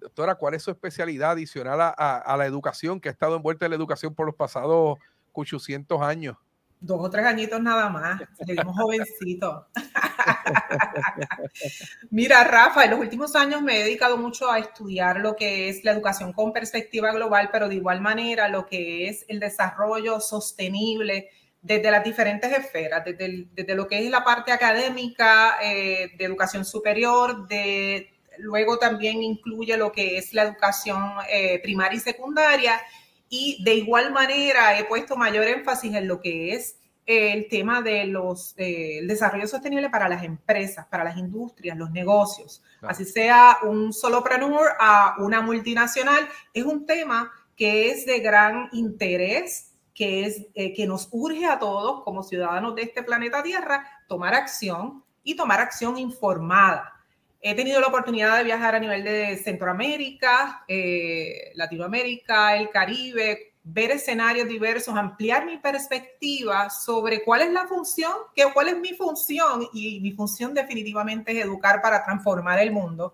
Doctora, 0.00 0.34
¿cuál 0.34 0.54
es 0.54 0.62
su 0.62 0.70
especialidad 0.70 1.32
adicional 1.32 1.92
a, 1.94 2.36
la 2.38 2.46
educación, 2.46 2.98
que 2.98 3.10
ha 3.10 3.12
estado 3.12 3.36
envuelta 3.36 3.66
en 3.66 3.72
la 3.72 3.76
educación 3.76 4.14
por 4.14 4.24
los 4.24 4.34
pasados 4.34 4.98
800 5.34 6.00
años? 6.00 6.38
Dos 6.80 6.98
o 7.02 7.10
tres 7.10 7.26
añitos 7.26 7.60
nada 7.60 7.90
más, 7.90 8.22
seguimos 8.46 8.74
jovencitos. 8.74 9.66
Mira, 12.10 12.42
Rafa, 12.44 12.84
en 12.84 12.92
los 12.92 13.00
últimos 13.00 13.36
años 13.36 13.60
me 13.60 13.78
he 13.78 13.84
dedicado 13.84 14.16
mucho 14.16 14.50
a 14.50 14.58
estudiar 14.58 15.20
lo 15.20 15.36
que 15.36 15.68
es 15.68 15.84
la 15.84 15.92
educación 15.92 16.32
con 16.32 16.54
perspectiva 16.54 17.12
global, 17.12 17.50
pero 17.52 17.68
de 17.68 17.74
igual 17.74 18.00
manera 18.00 18.48
lo 18.48 18.64
que 18.64 19.10
es 19.10 19.26
el 19.28 19.38
desarrollo 19.38 20.18
sostenible 20.18 21.28
desde 21.62 21.90
las 21.90 22.02
diferentes 22.02 22.50
esferas, 22.52 23.04
desde, 23.04 23.74
lo 23.74 23.86
que 23.86 23.98
es 23.98 24.10
la 24.10 24.24
parte 24.24 24.52
académica, 24.52 25.58
eh, 25.62 26.10
de 26.16 26.24
educación 26.24 26.64
superior, 26.64 27.46
de, 27.48 28.14
luego 28.38 28.78
también 28.78 29.22
incluye 29.22 29.76
lo 29.76 29.92
que 29.92 30.16
es 30.16 30.32
la 30.32 30.44
educación 30.44 31.02
eh, 31.30 31.58
primaria 31.62 31.98
y 31.98 32.00
secundaria, 32.00 32.80
y 33.28 33.62
de 33.62 33.74
igual 33.74 34.12
manera 34.12 34.78
he 34.78 34.84
puesto 34.84 35.16
mayor 35.16 35.46
énfasis 35.46 35.94
en 35.94 36.08
lo 36.08 36.20
que 36.20 36.54
es 36.54 36.76
el 37.06 37.48
tema 37.48 37.82
de 37.82 38.04
los 38.04 38.54
desarrollo 38.54 39.46
sostenible 39.46 39.90
para 39.90 40.08
las 40.08 40.22
empresas, 40.22 40.86
para 40.86 41.04
las 41.04 41.16
industrias, 41.16 41.76
los 41.76 41.90
negocios. 41.90 42.62
Así 42.82 43.04
sea 43.04 43.58
un 43.62 43.92
solopreneur 43.92 44.68
a 44.78 45.16
una 45.18 45.40
multinacional, 45.40 46.28
es 46.54 46.64
un 46.64 46.86
tema 46.86 47.32
que 47.56 47.90
es 47.90 48.06
de 48.06 48.20
gran 48.20 48.68
interés 48.72 49.69
que, 50.00 50.24
es, 50.24 50.46
eh, 50.54 50.72
que 50.72 50.86
nos 50.86 51.08
urge 51.10 51.44
a 51.44 51.58
todos 51.58 52.02
como 52.04 52.22
ciudadanos 52.22 52.74
de 52.74 52.80
este 52.84 53.02
planeta 53.02 53.42
Tierra 53.42 53.86
tomar 54.08 54.32
acción 54.32 55.04
y 55.22 55.36
tomar 55.36 55.60
acción 55.60 55.98
informada. 55.98 56.94
He 57.42 57.54
tenido 57.54 57.82
la 57.82 57.88
oportunidad 57.88 58.38
de 58.38 58.44
viajar 58.44 58.74
a 58.74 58.80
nivel 58.80 59.04
de 59.04 59.36
Centroamérica, 59.36 60.64
eh, 60.66 61.52
Latinoamérica, 61.54 62.56
el 62.56 62.70
Caribe, 62.70 63.52
ver 63.62 63.90
escenarios 63.90 64.48
diversos, 64.48 64.96
ampliar 64.96 65.44
mi 65.44 65.58
perspectiva 65.58 66.70
sobre 66.70 67.22
cuál 67.22 67.42
es 67.42 67.52
la 67.52 67.66
función, 67.66 68.12
que, 68.34 68.50
cuál 68.54 68.68
es 68.68 68.78
mi 68.78 68.94
función 68.94 69.68
y 69.74 70.00
mi 70.00 70.12
función 70.12 70.54
definitivamente 70.54 71.32
es 71.32 71.44
educar 71.44 71.82
para 71.82 72.02
transformar 72.02 72.58
el 72.58 72.72
mundo 72.72 73.12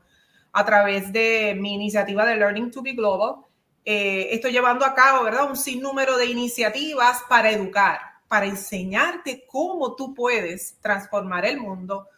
a 0.53 0.65
través 0.65 1.13
de 1.13 1.57
mi 1.59 1.75
iniciativa 1.75 2.25
de 2.25 2.37
Learning 2.37 2.71
to 2.71 2.81
be 2.81 2.93
Global, 2.93 3.45
eh, 3.89 4.35
estoy 4.35 4.51
llevando 4.51 4.85
a 4.85 4.95
cabo, 4.95 5.23
¿verdad? 5.23 5.49
Un 5.49 5.57
sinnúmero 5.57 6.17
de 6.17 6.27
iniciativas 6.27 7.23
para 7.29 7.53
educar, 7.53 8.01
para 8.27 8.47
enseñarte 8.47 9.47
cómo 9.47 9.95
tú 9.95 10.13
puedes 10.13 10.77
transformar 10.81 11.47
el 11.47 11.61
mundo, 11.61 12.09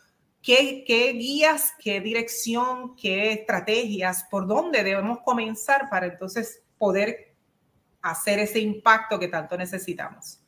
qué, 0.43 0.83
guías, 0.87 1.75
qué 1.79 2.01
dirección, 2.01 2.97
qué 2.97 3.33
estrategias, 3.33 4.25
por 4.31 4.47
dónde 4.47 4.83
debemos 4.83 5.19
comenzar 5.19 5.91
para 5.91 6.07
entonces 6.07 6.63
poder 6.79 7.35
hacer 8.01 8.39
ese 8.39 8.61
impacto 8.61 9.19
que 9.19 9.29
tanto 9.29 9.59
necesitamos. 9.59 10.41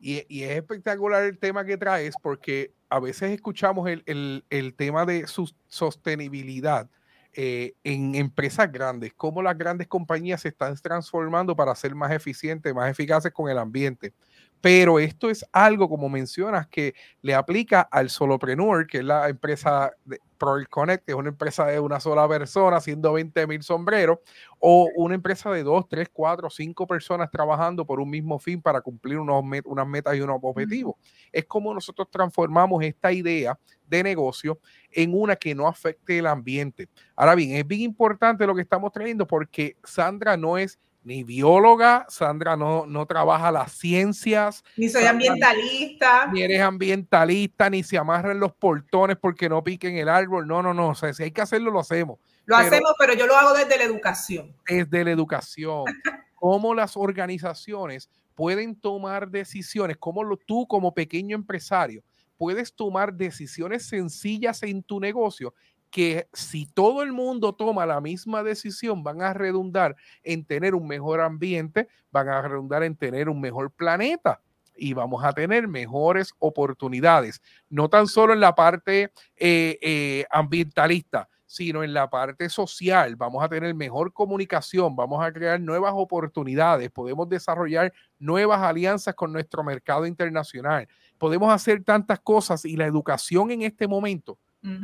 Y, 0.00 0.18
es 0.44 0.50
espectacular 0.50 1.24
el 1.24 1.38
tema 1.38 1.64
que 1.64 1.76
traes 1.76 2.14
porque 2.22 2.72
a 2.88 3.00
veces 3.00 3.32
escuchamos 3.32 3.90
el, 3.90 4.74
tema 4.76 5.04
de 5.06 5.26
su 5.26 5.52
sostenibilidad 5.66 6.88
eh, 7.34 7.74
en 7.84 8.14
empresas 8.14 8.70
grandes, 8.70 9.12
cómo 9.16 9.42
las 9.42 9.56
grandes 9.56 9.88
compañías 9.88 10.42
se 10.42 10.48
están 10.48 10.76
transformando 10.76 11.56
para 11.56 11.74
ser 11.74 11.94
más 11.94 12.12
eficientes, 12.12 12.74
más 12.74 12.90
eficaces 12.90 13.32
con 13.32 13.50
el 13.50 13.58
ambiente. 13.58 14.12
Pero 14.60 15.00
esto 15.00 15.28
es 15.28 15.44
algo, 15.50 15.88
como 15.88 16.08
mencionas, 16.08 16.68
que 16.68 16.94
le 17.20 17.34
aplica 17.34 17.80
al 17.80 18.10
solopreneur, 18.10 18.86
que 18.86 18.98
es 18.98 19.04
la 19.04 19.28
empresa 19.28 19.92
de 20.04 20.20
Proel 20.42 20.68
Connect, 20.68 21.04
que 21.04 21.12
es 21.12 21.16
una 21.16 21.28
empresa 21.28 21.66
de 21.66 21.78
una 21.78 22.00
sola 22.00 22.26
persona 22.26 22.78
haciendo 22.78 23.12
20 23.12 23.46
mil 23.46 23.62
sombreros, 23.62 24.18
o 24.58 24.88
una 24.96 25.14
empresa 25.14 25.52
de 25.52 25.62
dos, 25.62 25.88
tres, 25.88 26.08
cuatro, 26.12 26.50
cinco 26.50 26.84
personas 26.84 27.30
trabajando 27.30 27.86
por 27.86 28.00
un 28.00 28.10
mismo 28.10 28.40
fin 28.40 28.60
para 28.60 28.80
cumplir 28.80 29.18
unos 29.18 29.44
unas 29.64 29.86
metas 29.86 30.16
y 30.16 30.20
unos 30.20 30.40
objetivos. 30.42 30.96
Es 31.30 31.44
como 31.44 31.72
nosotros 31.72 32.08
transformamos 32.10 32.82
esta 32.82 33.12
idea 33.12 33.56
de 33.86 34.02
negocio 34.02 34.58
en 34.90 35.14
una 35.14 35.36
que 35.36 35.54
no 35.54 35.68
afecte 35.68 36.18
el 36.18 36.26
ambiente. 36.26 36.88
Ahora 37.14 37.36
bien, 37.36 37.54
es 37.54 37.64
bien 37.64 37.82
importante 37.82 38.44
lo 38.44 38.56
que 38.56 38.62
estamos 38.62 38.90
trayendo 38.90 39.28
porque 39.28 39.76
Sandra 39.84 40.36
no 40.36 40.58
es 40.58 40.76
ni 41.04 41.24
bióloga, 41.24 42.06
Sandra 42.08 42.56
no, 42.56 42.86
no 42.86 43.06
trabaja 43.06 43.50
las 43.50 43.72
ciencias. 43.72 44.64
Ni 44.76 44.88
soy 44.88 45.04
ambientalista. 45.04 46.26
Ni 46.32 46.42
eres 46.42 46.60
ambientalista, 46.60 47.68
ni 47.70 47.82
se 47.82 47.98
amarran 47.98 48.38
los 48.38 48.52
portones 48.52 49.16
porque 49.16 49.48
no 49.48 49.64
piquen 49.64 49.96
el 49.96 50.08
árbol. 50.08 50.46
No, 50.46 50.62
no, 50.62 50.72
no. 50.72 50.90
O 50.90 50.94
sea, 50.94 51.12
si 51.12 51.24
hay 51.24 51.30
que 51.30 51.42
hacerlo, 51.42 51.70
lo 51.70 51.80
hacemos. 51.80 52.18
Lo 52.44 52.56
hacemos, 52.56 52.92
pero 52.98 53.14
yo 53.14 53.26
lo 53.26 53.36
hago 53.36 53.54
desde 53.54 53.76
la 53.78 53.84
educación. 53.84 54.54
Desde 54.68 55.04
la 55.04 55.10
educación. 55.10 55.84
cómo 56.42 56.74
las 56.74 56.96
organizaciones 56.96 58.10
pueden 58.34 58.74
tomar 58.74 59.30
decisiones, 59.30 59.96
cómo 59.96 60.24
lo, 60.24 60.36
tú 60.36 60.66
como 60.66 60.92
pequeño 60.92 61.36
empresario 61.36 62.02
puedes 62.36 62.74
tomar 62.74 63.14
decisiones 63.14 63.86
sencillas 63.86 64.64
en 64.64 64.82
tu 64.82 64.98
negocio 64.98 65.54
que 65.92 66.26
si 66.32 66.64
todo 66.66 67.02
el 67.02 67.12
mundo 67.12 67.52
toma 67.52 67.84
la 67.84 68.00
misma 68.00 68.42
decisión, 68.42 69.04
van 69.04 69.20
a 69.20 69.34
redundar 69.34 69.94
en 70.24 70.44
tener 70.44 70.74
un 70.74 70.88
mejor 70.88 71.20
ambiente, 71.20 71.86
van 72.10 72.30
a 72.30 72.40
redundar 72.40 72.82
en 72.82 72.96
tener 72.96 73.28
un 73.28 73.40
mejor 73.40 73.70
planeta 73.70 74.40
y 74.74 74.94
vamos 74.94 75.22
a 75.22 75.34
tener 75.34 75.68
mejores 75.68 76.32
oportunidades, 76.38 77.42
no 77.68 77.90
tan 77.90 78.06
solo 78.06 78.32
en 78.32 78.40
la 78.40 78.54
parte 78.54 79.12
eh, 79.36 79.78
eh, 79.82 80.24
ambientalista, 80.30 81.28
sino 81.44 81.84
en 81.84 81.92
la 81.92 82.08
parte 82.08 82.48
social. 82.48 83.14
Vamos 83.16 83.44
a 83.44 83.48
tener 83.50 83.74
mejor 83.74 84.14
comunicación, 84.14 84.96
vamos 84.96 85.22
a 85.22 85.30
crear 85.30 85.60
nuevas 85.60 85.92
oportunidades, 85.94 86.90
podemos 86.90 87.28
desarrollar 87.28 87.92
nuevas 88.18 88.62
alianzas 88.62 89.14
con 89.14 89.30
nuestro 89.30 89.62
mercado 89.62 90.06
internacional, 90.06 90.88
podemos 91.18 91.52
hacer 91.52 91.84
tantas 91.84 92.18
cosas 92.20 92.64
y 92.64 92.78
la 92.78 92.86
educación 92.86 93.50
en 93.50 93.60
este 93.60 93.86
momento 93.86 94.38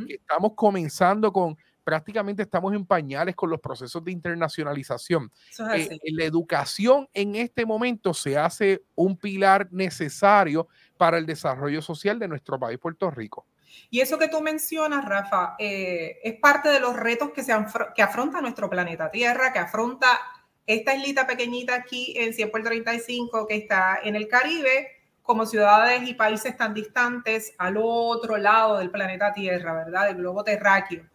Estamos 0.07 0.53
comenzando 0.55 1.31
con, 1.31 1.57
prácticamente 1.83 2.43
estamos 2.43 2.73
en 2.73 2.85
pañales 2.85 3.35
con 3.35 3.49
los 3.49 3.59
procesos 3.59 4.03
de 4.03 4.11
internacionalización. 4.11 5.31
Eh, 5.73 5.97
la 6.11 6.23
educación 6.23 7.07
en 7.13 7.35
este 7.35 7.65
momento 7.65 8.13
se 8.13 8.37
hace 8.37 8.83
un 8.95 9.17
pilar 9.17 9.67
necesario 9.71 10.67
para 10.97 11.17
el 11.17 11.25
desarrollo 11.25 11.81
social 11.81 12.19
de 12.19 12.27
nuestro 12.27 12.59
país, 12.59 12.77
Puerto 12.77 13.09
Rico. 13.09 13.45
Y 13.89 14.01
eso 14.01 14.19
que 14.19 14.27
tú 14.27 14.41
mencionas, 14.41 15.05
Rafa, 15.05 15.55
eh, 15.57 16.19
es 16.23 16.39
parte 16.39 16.69
de 16.69 16.79
los 16.79 16.95
retos 16.95 17.31
que, 17.31 17.43
se 17.43 17.53
que 17.95 18.01
afronta 18.01 18.41
nuestro 18.41 18.69
planeta 18.69 19.09
Tierra, 19.09 19.53
que 19.53 19.59
afronta 19.59 20.19
esta 20.65 20.93
islita 20.93 21.25
pequeñita 21.25 21.73
aquí 21.73 22.13
en 22.17 22.33
100 22.33 22.51
por 22.51 22.63
35 22.63 23.47
que 23.47 23.55
está 23.55 23.99
en 24.03 24.15
el 24.15 24.27
Caribe, 24.27 24.98
como 25.29 25.45
ciudades 25.45 26.09
y 26.09 26.15
países 26.15 26.57
tan 26.57 26.73
distantes 26.73 27.53
al 27.59 27.77
otro 27.79 28.35
lado 28.35 28.79
del 28.79 28.89
planeta 28.89 29.31
Tierra, 29.31 29.75
¿verdad? 29.75 30.07
Del 30.07 30.15
globo 30.15 30.43
terráqueo. 30.43 31.05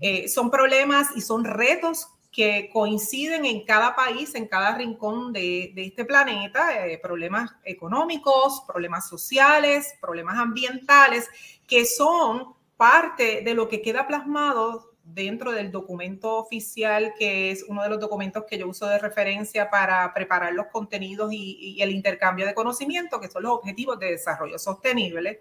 Eh, 0.00 0.26
son 0.26 0.50
problemas 0.50 1.08
y 1.14 1.20
son 1.20 1.44
retos 1.44 2.08
que 2.32 2.70
coinciden 2.72 3.44
en 3.44 3.66
cada 3.66 3.94
país, 3.94 4.34
en 4.34 4.48
cada 4.48 4.74
rincón 4.74 5.34
de, 5.34 5.74
este 5.76 6.06
planeta, 6.06 6.86
eh, 6.86 6.96
problemas 6.96 7.50
económicos, 7.62 8.62
problemas 8.66 9.06
sociales, 9.06 9.92
problemas 10.00 10.38
ambientales, 10.38 11.28
que 11.66 11.84
son 11.84 12.54
parte 12.78 13.42
de 13.42 13.52
lo 13.52 13.68
que 13.68 13.82
queda 13.82 14.06
plasmado 14.06 14.87
dentro 15.14 15.52
del 15.52 15.70
documento 15.70 16.36
oficial, 16.36 17.14
que 17.18 17.50
es 17.50 17.64
uno 17.68 17.82
de 17.82 17.88
los 17.88 18.00
documentos 18.00 18.44
que 18.48 18.58
yo 18.58 18.68
uso 18.68 18.86
de 18.86 18.98
referencia 18.98 19.70
para 19.70 20.12
preparar 20.14 20.52
los 20.52 20.66
contenidos 20.66 21.32
y, 21.32 21.80
el 21.80 21.90
intercambio 21.90 22.46
de 22.46 22.54
conocimiento, 22.54 23.20
que 23.20 23.28
son 23.28 23.42
los 23.42 23.52
Objetivos 23.52 23.98
de 23.98 24.12
Desarrollo 24.12 24.58
Sostenible. 24.58 25.40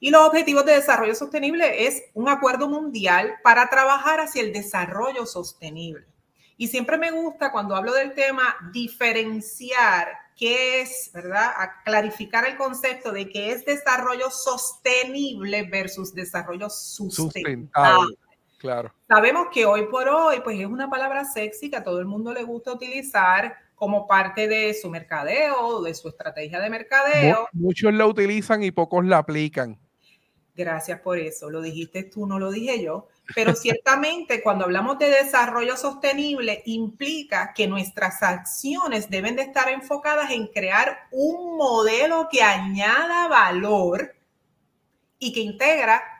Y 0.00 0.10
los 0.10 0.26
Objetivos 0.26 0.64
de 0.64 0.72
Desarrollo 0.72 1.14
Sostenible 1.14 1.86
es 1.86 2.02
un 2.14 2.28
acuerdo 2.28 2.68
mundial 2.68 3.34
para 3.42 3.68
trabajar 3.68 4.20
hacia 4.20 4.42
el 4.42 4.52
desarrollo 4.52 5.26
sostenible. 5.26 6.06
Y 6.56 6.68
siempre 6.68 6.98
me 6.98 7.10
gusta 7.10 7.52
cuando 7.52 7.76
hablo 7.76 7.92
del 7.92 8.14
tema 8.14 8.56
diferenciar 8.72 10.08
qué 10.36 10.80
es, 10.80 11.10
¿verdad? 11.12 11.52
A 11.56 11.82
clarificar 11.84 12.44
el 12.46 12.56
concepto 12.56 13.12
de 13.12 13.28
qué 13.28 13.52
es 13.52 13.64
desarrollo 13.64 14.30
sostenible 14.30 15.62
versus 15.64 16.14
desarrollo 16.14 16.68
sustentable. 16.68 18.16
Claro. 18.62 18.94
Sabemos 19.08 19.48
que 19.52 19.66
hoy 19.66 19.86
por 19.86 20.08
hoy, 20.08 20.36
pues 20.44 20.56
es 20.60 20.66
una 20.66 20.88
palabra 20.88 21.24
sexy 21.24 21.68
que 21.68 21.78
a 21.78 21.82
todo 21.82 21.98
el 21.98 22.04
mundo 22.04 22.32
le 22.32 22.44
gusta 22.44 22.72
utilizar 22.72 23.56
como 23.74 24.06
parte 24.06 24.46
de 24.46 24.72
su 24.72 24.88
mercadeo, 24.88 25.82
de 25.82 25.92
su 25.92 26.08
estrategia 26.08 26.60
de 26.60 26.70
mercadeo. 26.70 27.48
Muchos 27.52 27.92
la 27.92 28.06
utilizan 28.06 28.62
y 28.62 28.70
pocos 28.70 29.04
la 29.04 29.18
aplican. 29.18 29.80
Gracias 30.54 31.00
por 31.00 31.18
eso. 31.18 31.50
Lo 31.50 31.60
dijiste 31.60 32.04
tú, 32.04 32.24
no 32.24 32.38
lo 32.38 32.52
dije 32.52 32.80
yo. 32.80 33.08
Pero 33.34 33.56
ciertamente 33.56 34.40
cuando 34.44 34.66
hablamos 34.66 34.96
de 35.00 35.10
desarrollo 35.10 35.76
sostenible 35.76 36.62
implica 36.64 37.52
que 37.56 37.66
nuestras 37.66 38.22
acciones 38.22 39.10
deben 39.10 39.34
de 39.34 39.42
estar 39.42 39.68
enfocadas 39.70 40.30
en 40.30 40.46
crear 40.46 41.08
un 41.10 41.56
modelo 41.56 42.28
que 42.30 42.44
añada 42.44 43.26
valor 43.26 44.14
y 45.18 45.32
que 45.32 45.40
integra 45.40 46.11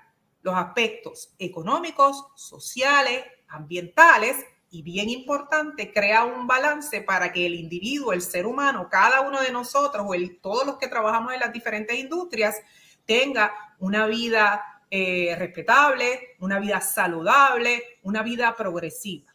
los 0.43 0.55
aspectos 0.55 1.35
económicos, 1.39 2.27
sociales, 2.35 3.25
ambientales 3.49 4.37
y 4.71 4.83
bien 4.83 5.11
importante, 5.11 5.93
crea 5.93 6.25
un 6.25 6.47
balance 6.47 7.03
para 7.03 7.33
que 7.33 7.47
el 7.47 7.55
individuo, 7.55 8.13
el 8.13 8.23
ser 8.23 8.47
humano, 8.47 8.89
cada 8.91 9.21
uno 9.21 9.41
de 9.41 9.53
nosotros 9.53 10.05
o 10.09 10.15
el, 10.15 10.41
todos 10.41 10.67
los 10.67 10.79
que 10.79 10.89
trabajamos 10.89 11.35
en 11.35 11.41
las 11.41 11.53
diferentes 11.53 11.99
industrias 11.99 12.57
tenga 13.05 13.53
una 13.79 14.07
vida 14.07 14.81
eh, 14.91 15.35
respetable, 15.39 16.37
una 16.41 16.59
vida 16.59 16.81
saludable, 16.81 17.83
una 18.03 18.23
vida 18.23 18.55
progresiva. 18.57 19.33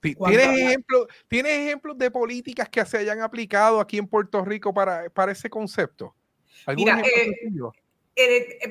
¿Tienes, 0.00 0.58
ejemplos, 0.58 1.06
¿Tienes 1.28 1.52
ejemplos 1.52 1.98
de 1.98 2.10
políticas 2.10 2.68
que 2.70 2.84
se 2.86 2.98
hayan 2.98 3.20
aplicado 3.20 3.80
aquí 3.80 3.98
en 3.98 4.06
Puerto 4.06 4.42
Rico 4.44 4.72
para, 4.72 5.10
para 5.10 5.32
ese 5.32 5.50
concepto? 5.50 6.14
Mira, 6.74 7.00
eh, 7.00 7.32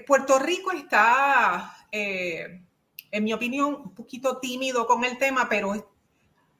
Puerto 0.05 0.39
Rico 0.39 0.71
está, 0.71 1.75
eh, 1.91 2.61
en 3.11 3.23
mi 3.23 3.33
opinión, 3.33 3.75
un 3.75 3.95
poquito 3.95 4.37
tímido 4.37 4.85
con 4.85 5.03
el 5.03 5.17
tema, 5.17 5.47
pero 5.49 5.73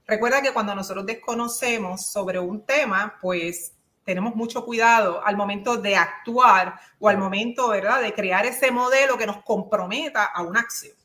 recuerda 0.06 0.42
que 0.42 0.54
cuando 0.54 0.74
nosotros 0.74 1.06
desconocemos 1.06 2.08
sobre 2.08 2.40
un 2.40 2.66
tema, 2.66 3.18
pues 3.22 3.74
tenemos 4.04 4.36
mucho 4.36 4.66
cuidado 4.66 5.24
al 5.24 5.38
momento 5.38 5.78
de 5.78 5.96
actuar 5.96 6.80
o 7.00 7.10
al 7.10 7.20
momento, 7.20 7.70
¿verdad?, 7.70 8.02
de 8.02 8.14
crear 8.14 8.46
ese 8.46 8.72
modelo 8.72 9.18
que 9.18 9.28
nos 9.28 9.44
comprometa 9.44 10.26
a 10.26 10.42
una 10.42 10.62
acción. 10.62 10.96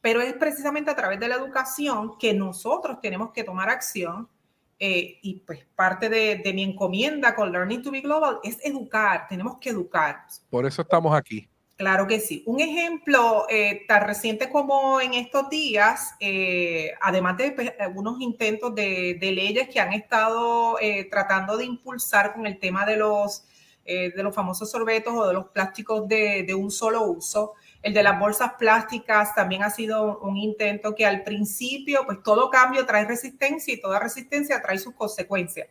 Pero 0.00 0.20
es 0.20 0.32
precisamente 0.32 0.90
a 0.90 0.96
través 0.96 1.20
de 1.20 1.28
la 1.28 1.36
educación 1.36 2.18
que 2.18 2.34
nosotros 2.34 3.00
tenemos 3.00 3.30
que 3.30 3.44
tomar 3.44 3.68
acción 3.68 4.28
eh, 4.84 5.20
y 5.22 5.34
pues 5.46 5.60
parte 5.76 6.08
de, 6.08 6.52
mi 6.52 6.64
encomienda 6.64 7.36
con 7.36 7.52
Learning 7.52 7.82
to 7.82 7.92
be 7.92 8.00
Global 8.00 8.40
es 8.42 8.58
educar, 8.64 9.28
tenemos 9.28 9.58
que 9.60 9.70
educar. 9.70 10.26
Por 10.50 10.66
eso 10.66 10.82
estamos 10.82 11.14
aquí. 11.14 11.48
Claro 11.76 12.08
que 12.08 12.18
sí. 12.18 12.42
Un 12.46 12.58
ejemplo 12.58 13.46
eh, 13.48 13.82
tan 13.86 14.04
reciente 14.04 14.50
como 14.50 15.00
en 15.00 15.14
estos 15.14 15.48
días, 15.48 16.16
eh, 16.18 16.94
además 17.00 17.36
de 17.36 17.52
pues, 17.52 17.72
algunos 17.78 18.20
intentos 18.20 18.74
de, 18.74 19.16
leyes 19.20 19.68
que 19.68 19.78
han 19.78 19.92
estado 19.92 20.78
tratando 21.08 21.56
de 21.56 21.64
impulsar 21.64 22.32
con 22.34 22.44
el 22.48 22.58
tema 22.58 22.84
de 22.84 22.96
los, 22.96 23.44
de 23.84 24.12
los 24.16 24.34
famosos 24.34 24.68
sorbetos 24.68 25.14
o 25.14 25.28
de 25.28 25.34
los 25.34 25.46
plásticos 25.50 26.08
de, 26.08 26.42
de 26.42 26.54
un 26.54 26.72
solo 26.72 27.04
uso, 27.04 27.52
El 27.82 27.94
de 27.94 28.02
las 28.02 28.18
bolsas 28.18 28.52
plásticas 28.58 29.34
también 29.34 29.64
ha 29.64 29.70
sido 29.70 30.20
un 30.20 30.36
intento 30.36 30.94
que 30.94 31.04
al 31.04 31.24
principio, 31.24 32.04
pues 32.06 32.22
todo 32.22 32.48
cambio 32.48 32.86
trae 32.86 33.04
resistencia 33.04 33.74
y 33.74 33.80
toda 33.80 33.98
resistencia 33.98 34.62
trae 34.62 34.78
sus 34.78 34.94
consecuencias. 34.94 35.68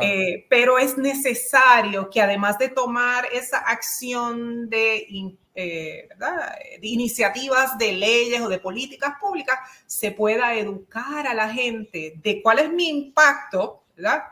Eh, 0.00 0.46
pero 0.50 0.78
es 0.78 0.98
necesario 0.98 2.10
que 2.10 2.20
además 2.20 2.58
de 2.58 2.68
tomar 2.68 3.26
esa 3.32 3.58
acción 3.58 4.68
de, 4.68 5.06
eh, 5.54 6.08
de, 6.18 6.88
iniciativas 6.88 7.78
de 7.78 7.92
leyes 7.92 8.40
o 8.40 8.48
de 8.48 8.58
políticas 8.58 9.14
públicas, 9.20 9.56
se 9.86 10.10
pueda 10.10 10.54
educar 10.54 11.26
a 11.28 11.34
la 11.34 11.48
gente 11.48 12.14
de 12.16 12.42
cuál 12.42 12.58
es 12.58 12.72
mi 12.72 12.88
impacto 12.88 13.84
¿verdad? 13.96 14.24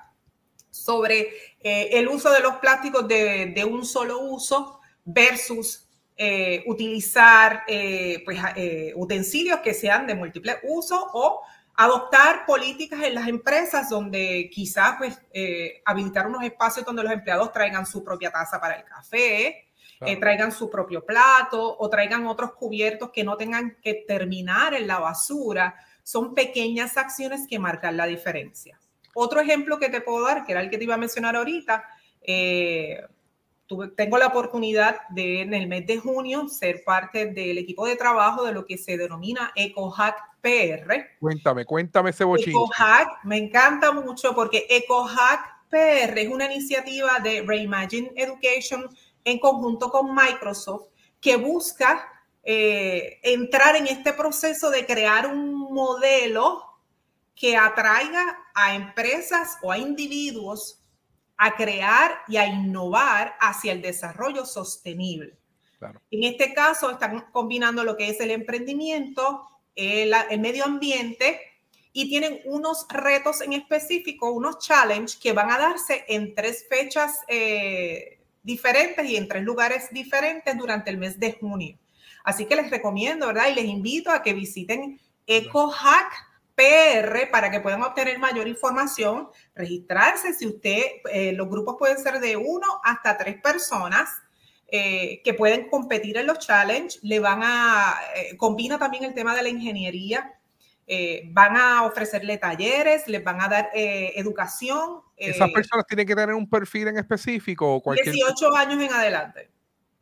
sobre 0.69 1.29
eh, 1.61 1.91
el 1.93 2.09
uso 2.09 2.33
de 2.33 2.41
los 2.41 2.57
plásticos 2.57 3.07
de, 3.07 3.53
de 3.55 3.65
un 3.65 3.87
solo 3.87 4.19
uso 4.19 4.81
versus 5.05 5.82
eh, 6.15 6.63
utilizar 6.67 7.65
eh, 7.67 8.23
pues, 8.25 8.39
eh, 8.55 8.93
utensilios 8.97 9.61
que 9.61 9.73
sean 9.73 10.07
de 10.07 10.15
múltiple 10.15 10.59
uso 10.65 11.09
o 11.15 11.41
adoptar 11.75 12.45
políticas 12.45 13.03
en 13.03 13.15
las 13.15 13.29
empresas 13.29 13.89
donde 13.89 14.51
quizás 14.53 14.97
pues, 14.99 15.19
habilitar 15.87 16.27
unos 16.27 16.45
espacios 16.45 16.85
donde 16.85 17.03
los 17.03 17.13
empleados 17.13 17.51
traigan 17.51 17.87
su 17.87 18.05
propia 18.05 18.31
taza 18.31 18.61
para 18.61 18.77
el 18.77 18.85
café, 18.85 19.69
traigan 20.21 20.53
su 20.53 20.69
propio 20.69 21.05
plato 21.05 21.77
o 21.79 21.89
traigan 21.89 22.27
otros 22.27 22.53
cubiertos 22.53 23.11
que 23.11 23.25
no 23.25 23.39
tengan 23.39 23.79
que 23.81 24.05
terminar 24.07 24.75
en 24.75 24.87
la 24.87 24.99
basura. 24.99 25.75
Son 26.03 26.35
pequeñas 26.35 26.99
acciones 26.99 27.47
que 27.49 27.59
marcan 27.59 27.97
la 27.97 28.07
diferencia. 28.07 28.79
Otro 29.15 29.41
ejemplo 29.41 29.79
que 29.79 29.89
te 29.89 30.03
puedo 30.03 30.27
dar, 30.27 30.45
que 30.45 30.53
era 30.53 30.61
el 30.61 30.69
que 30.69 30.77
te 30.77 30.85
iba 30.85 30.95
a 30.95 30.99
mencionar 30.99 31.37
ahorita, 31.37 31.85
tengo 33.97 34.19
la 34.19 34.29
oportunidad 34.29 35.09
de 35.11 35.43
en 35.43 35.55
el 35.55 35.67
mes 35.67 35.87
de 35.87 35.99
junio 35.99 36.49
ser 36.49 36.83
parte 36.85 37.27
del 37.27 37.59
equipo 37.59 37.87
de 37.87 37.97
trabajo 37.97 38.45
de 38.45 38.53
lo 38.53 38.65
que 38.65 38.79
se 38.79 38.97
denomina 38.97 39.53
EcoHack 39.55 40.17
PR. 40.41 41.19
Cuéntame, 41.21 41.65
cuéntame 41.65 42.11
ese 42.11 42.25
bochinche. 42.25 42.51
EcoHack 42.51 43.25
me 43.25 43.37
encanta 43.39 43.93
mucho 43.93 44.35
porque 44.35 44.67
EcoHack 44.69 45.69
PR 45.71 46.19
es 46.19 46.29
una 46.29 46.45
iniciativa 46.47 47.19
de 47.21 47.43
Reimagine 47.43 48.13
Education 48.17 48.89
en 49.25 49.39
conjunto 49.39 49.91
con 49.91 50.15
Microsoft 50.15 50.89
que 51.21 51.37
busca 51.37 52.09
eh, 52.43 53.21
entrar 53.23 53.77
en 53.77 53.87
este 53.87 54.13
proceso 54.13 54.71
de 54.71 54.85
crear 54.85 55.27
un 55.29 55.73
modelo 55.73 56.65
que 57.35 57.57
atraiga 57.57 58.39
a 58.55 58.75
empresas 58.75 59.57
o 59.63 59.71
a 59.71 59.79
individuos 59.79 60.82
a 61.45 61.57
crear 61.57 62.23
y 62.29 62.37
a 62.37 62.47
innovar 62.47 63.35
hacia 63.41 63.73
el 63.73 63.83
desarrollo 63.83 64.47
sostenible. 64.47 65.37
En 66.13 66.23
este 66.23 66.55
caso 66.55 66.93
están 66.93 67.33
combinando 67.33 67.83
lo 67.83 67.97
que 67.97 68.09
es 68.09 68.21
el 68.21 68.31
emprendimiento, 68.31 69.49
el, 69.75 70.15
medio 70.39 70.65
ambiente 70.65 71.41
y 71.93 72.09
tienen 72.09 72.41
unos 72.45 72.87
retos 72.89 73.41
en 73.41 73.55
específico, 73.55 74.31
unos 74.31 74.61
challenges 74.61 75.17
que 75.17 75.33
van 75.33 75.51
a 75.51 75.59
darse 75.59 76.05
en 76.07 76.33
tres 76.37 76.65
fechas 76.69 77.19
eh, 77.27 78.21
diferentes 78.45 79.05
y 79.05 79.17
en 79.17 79.27
tres 79.27 79.43
lugares 79.43 79.89
diferentes 79.91 80.57
durante 80.57 80.91
el 80.91 80.99
mes 80.99 81.19
de 81.19 81.33
junio. 81.33 81.77
Así 82.23 82.47
que 82.47 82.55
les 82.55 82.71
recomiendo, 82.71 83.27
¿verdad? 83.27 83.49
Y 83.51 83.57
les 83.57 83.65
invito 83.65 84.13
a 84.13 84.23
que 84.23 84.33
visiten 84.33 85.01
EcoHack 85.27 86.32
PR 86.55 87.31
para 87.31 87.51
que 87.51 87.61
puedan 87.61 87.83
obtener 87.83 88.19
mayor 88.19 88.49
información, 88.49 89.29
registrarse. 89.55 90.35
Si 90.35 90.47
usted, 90.47 90.83
eh, 91.11 91.33
los 91.33 91.49
grupos 91.49 91.77
pueden 91.79 91.99
ser 91.99 92.21
de 92.21 92.37
uno 92.37 92.81
hasta 92.85 93.17
tres 93.17 93.41
personas. 93.41 94.09
Eh, 94.75 95.21
que 95.23 95.35
pueden 95.35 95.69
competir 95.69 96.17
en 96.17 96.27
los 96.27 96.39
challenge, 96.39 96.99
le 97.03 97.21
van 97.21 97.43
a, 97.43 97.95
eh, 98.17 98.39
combina 98.39 98.79
también 98.79 99.05
el 99.05 99.13
tema 99.13 99.37
de 99.37 99.43
la 99.43 99.51
ingeniería, 99.51 100.39
van 101.27 101.57
a 101.57 101.85
ofrecerle 101.85 102.39
talleres, 102.39 103.07
les 103.07 103.23
van 103.23 103.43
a 103.43 103.49
dar 103.49 103.71
educación. 103.75 105.01
¿Esas 105.17 105.51
personas 105.51 105.87
tienen 105.87 106.07
que 106.07 106.15
tener 106.15 106.35
un 106.35 106.49
perfil 106.49 106.89
en 106.89 106.99
específico? 106.99 107.75
O 107.77 107.83
cualquier... 107.83 108.15
18 108.15 108.57
años 108.57 108.83
en 108.83 108.93
adelante. 108.93 109.51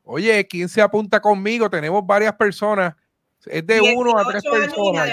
Oye, 0.04 0.46
¿quién 0.46 0.68
se 0.68 0.80
apunta 0.82 1.20
conmigo? 1.20 1.68
Tenemos 1.68 2.04
varias 2.06 2.34
personas 2.34 2.94
es 3.46 3.66
de 3.66 3.80
uno 3.80 4.18
a 4.18 4.24
tres 4.24 4.42
personas. 4.42 5.08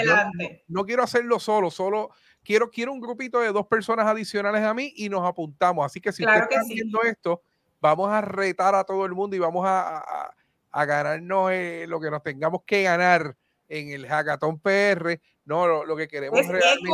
no, 0.68 0.84
quiero 0.84 1.02
hacerlo 1.02 1.38
solo, 1.38 1.70
solo 1.70 2.10
quiero, 2.44 2.70
quiero 2.70 2.92
un 2.92 3.00
grupito 3.00 3.40
de 3.40 3.52
dos 3.52 3.66
personas 3.66 4.06
adicionales 4.06 4.62
a 4.62 4.74
mí 4.74 4.92
y 4.96 5.08
nos 5.08 5.26
apuntamos. 5.26 5.84
Así 5.84 6.00
que 6.00 6.12
si 6.12 6.24
claro 6.24 6.46
viendo 6.68 7.02
esto, 7.02 7.42
vamos 7.80 8.10
a 8.10 8.20
retar 8.20 8.74
a 8.74 8.84
todo 8.84 9.04
el 9.04 9.12
mundo 9.12 9.36
y 9.36 9.38
vamos 9.38 9.64
a, 9.66 10.32
a, 10.70 10.84
ganarnos 10.84 11.50
eh, 11.52 11.86
lo 11.88 12.00
que 12.00 12.10
nos 12.10 12.22
tengamos 12.22 12.62
que 12.64 12.84
ganar 12.84 13.36
en 13.68 13.90
el 13.90 14.06
Hackathon 14.06 14.60
PR. 14.60 15.20
No, 15.44 15.84
lo, 15.84 15.96
que 15.96 16.08
queremos 16.08 16.40
es 16.40 16.48
realmente. 16.48 16.90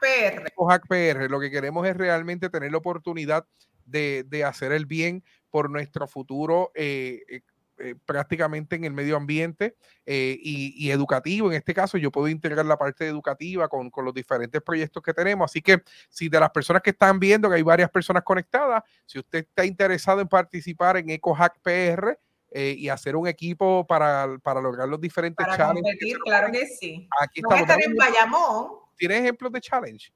PR. 0.00 0.48
EcoHack 0.48 0.86
PR. 0.88 1.30
Lo 1.30 1.40
que 1.40 1.50
queremos 1.50 1.86
es 1.86 1.96
realmente 1.96 2.50
tener 2.50 2.72
la 2.72 2.78
oportunidad 2.78 3.46
de, 3.84 4.24
de 4.26 4.44
hacer 4.44 4.72
el 4.72 4.86
bien 4.86 5.24
por 5.50 5.68
nuestro 5.70 6.06
futuro 6.08 6.72
eh, 6.74 7.42
eh 7.78 7.92
eh, 7.92 7.94
prácticamente 8.06 8.76
en 8.76 8.84
el 8.84 8.92
medio 8.92 9.16
ambiente 9.16 9.76
eh, 10.06 10.38
y, 10.40 10.90
educativo. 10.90 11.50
En 11.50 11.56
este 11.56 11.74
caso, 11.74 11.98
yo 11.98 12.10
puedo 12.10 12.28
integrar 12.28 12.64
la 12.64 12.76
parte 12.76 13.06
educativa 13.06 13.68
con, 13.68 13.90
los 14.04 14.14
diferentes 14.14 14.60
proyectos 14.62 15.02
que 15.02 15.12
tenemos. 15.12 15.50
Así 15.50 15.60
que 15.60 15.82
si 16.08 16.28
de 16.28 16.38
las 16.38 16.50
personas 16.50 16.82
que 16.82 16.90
están 16.90 17.18
viendo, 17.18 17.48
que 17.48 17.56
hay 17.56 17.62
varias 17.62 17.90
personas 17.90 18.22
conectadas, 18.22 18.82
si 19.06 19.18
usted 19.18 19.40
está 19.40 19.64
interesado 19.64 20.20
en 20.20 20.28
participar 20.28 20.96
en 20.96 21.10
EcoHack 21.10 21.60
PR, 21.60 22.18
eh, 22.54 22.74
y 22.76 22.90
hacer 22.90 23.16
un 23.16 23.26
equipo 23.26 23.86
para, 23.86 24.26
lograr 24.26 24.86
los 24.86 25.00
diferentes 25.00 25.46
para 25.46 25.72
Competir, 25.72 26.18
claro 26.18 26.52
que 26.52 26.66
sí. 26.66 27.08
Aquí 27.18 27.40
no 27.40 27.56
estamos. 27.56 27.86
en 27.86 27.96
Bayamón. 27.96 28.68
¿Tienes 28.96 29.20
ejemplos 29.20 29.52
de 29.52 29.60
challenge? 29.62 30.12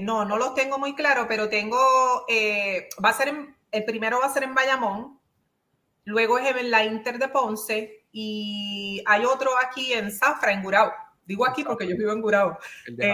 no, 0.00 0.24
no 0.24 0.36
los 0.36 0.54
tengo 0.54 0.78
muy 0.78 0.96
claro, 0.96 1.26
pero 1.28 1.48
tengo, 1.48 1.78
va 3.02 3.08
a 3.08 3.12
ser 3.12 3.54
el 3.74 3.84
primero 3.84 4.20
va 4.20 4.26
a 4.26 4.32
ser 4.32 4.42
en 4.42 4.54
Bayamón, 4.54 5.18
Luego 6.04 6.38
es 6.38 6.54
en 6.56 6.70
la 6.70 6.84
Inter 6.84 7.18
de 7.18 7.28
Ponce 7.28 8.06
y 8.12 9.02
hay 9.06 9.24
otro 9.24 9.50
aquí 9.58 9.92
en 9.92 10.12
Zafra, 10.12 10.52
en 10.52 10.62
Gurao. 10.62 10.92
Digo 11.26 11.46
aquí 11.46 11.64
porque 11.64 11.88
yo 11.88 11.96
vivo 11.96 12.12
en 12.12 12.20
Gurao. 12.20 12.58
Este, 12.86 13.10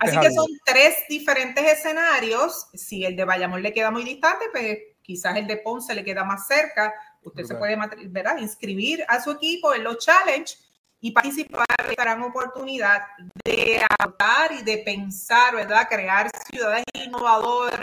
así 0.00 0.20
que 0.20 0.32
son 0.32 0.46
tres 0.64 1.04
diferentes 1.08 1.64
escenarios. 1.64 2.68
Si 2.72 3.04
el 3.04 3.14
de 3.14 3.24
Bayamón 3.24 3.62
le 3.62 3.74
queda 3.74 3.90
muy 3.90 4.04
distante, 4.04 4.46
pues 4.50 4.78
quizás 5.02 5.36
el 5.36 5.46
de 5.46 5.58
Ponce 5.58 5.94
le 5.94 6.02
queda 6.02 6.24
más 6.24 6.46
cerca. 6.46 6.94
Usted 7.22 7.44
se 7.44 7.54
puede 7.56 7.76
¿verdad? 8.08 8.38
inscribir 8.38 9.04
a 9.06 9.20
su 9.20 9.32
equipo 9.32 9.74
en 9.74 9.84
los 9.84 9.98
challenge 9.98 10.56
y 11.00 11.12
participar 11.12 11.66
esta 11.78 12.02
gran 12.02 12.22
oportunidad 12.22 13.02
de 13.44 13.82
adaptar 13.98 14.52
y 14.52 14.62
de 14.62 14.78
pensar, 14.78 15.54
¿verdad? 15.54 15.86
Crear 15.88 16.30
ciudades 16.50 16.84
innovadoras 16.94 17.80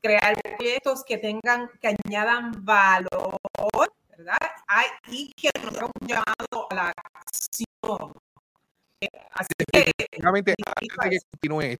crear 0.00 0.34
proyectos 0.56 1.04
que 1.04 1.18
tengan, 1.18 1.68
que 1.80 1.96
añadan 2.04 2.64
valor, 2.64 3.38
¿verdad? 4.16 4.38
y 5.08 5.32
que 5.34 5.50
nos 5.62 5.74
un 5.82 6.06
llamado 6.06 6.66
a 6.70 6.74
la 6.74 6.92
acción. 7.14 8.12
Así 9.32 9.48
que, 9.72 9.92
antes 10.22 10.44
de 10.44 10.54
que 11.10 11.18
continúe, 11.30 11.76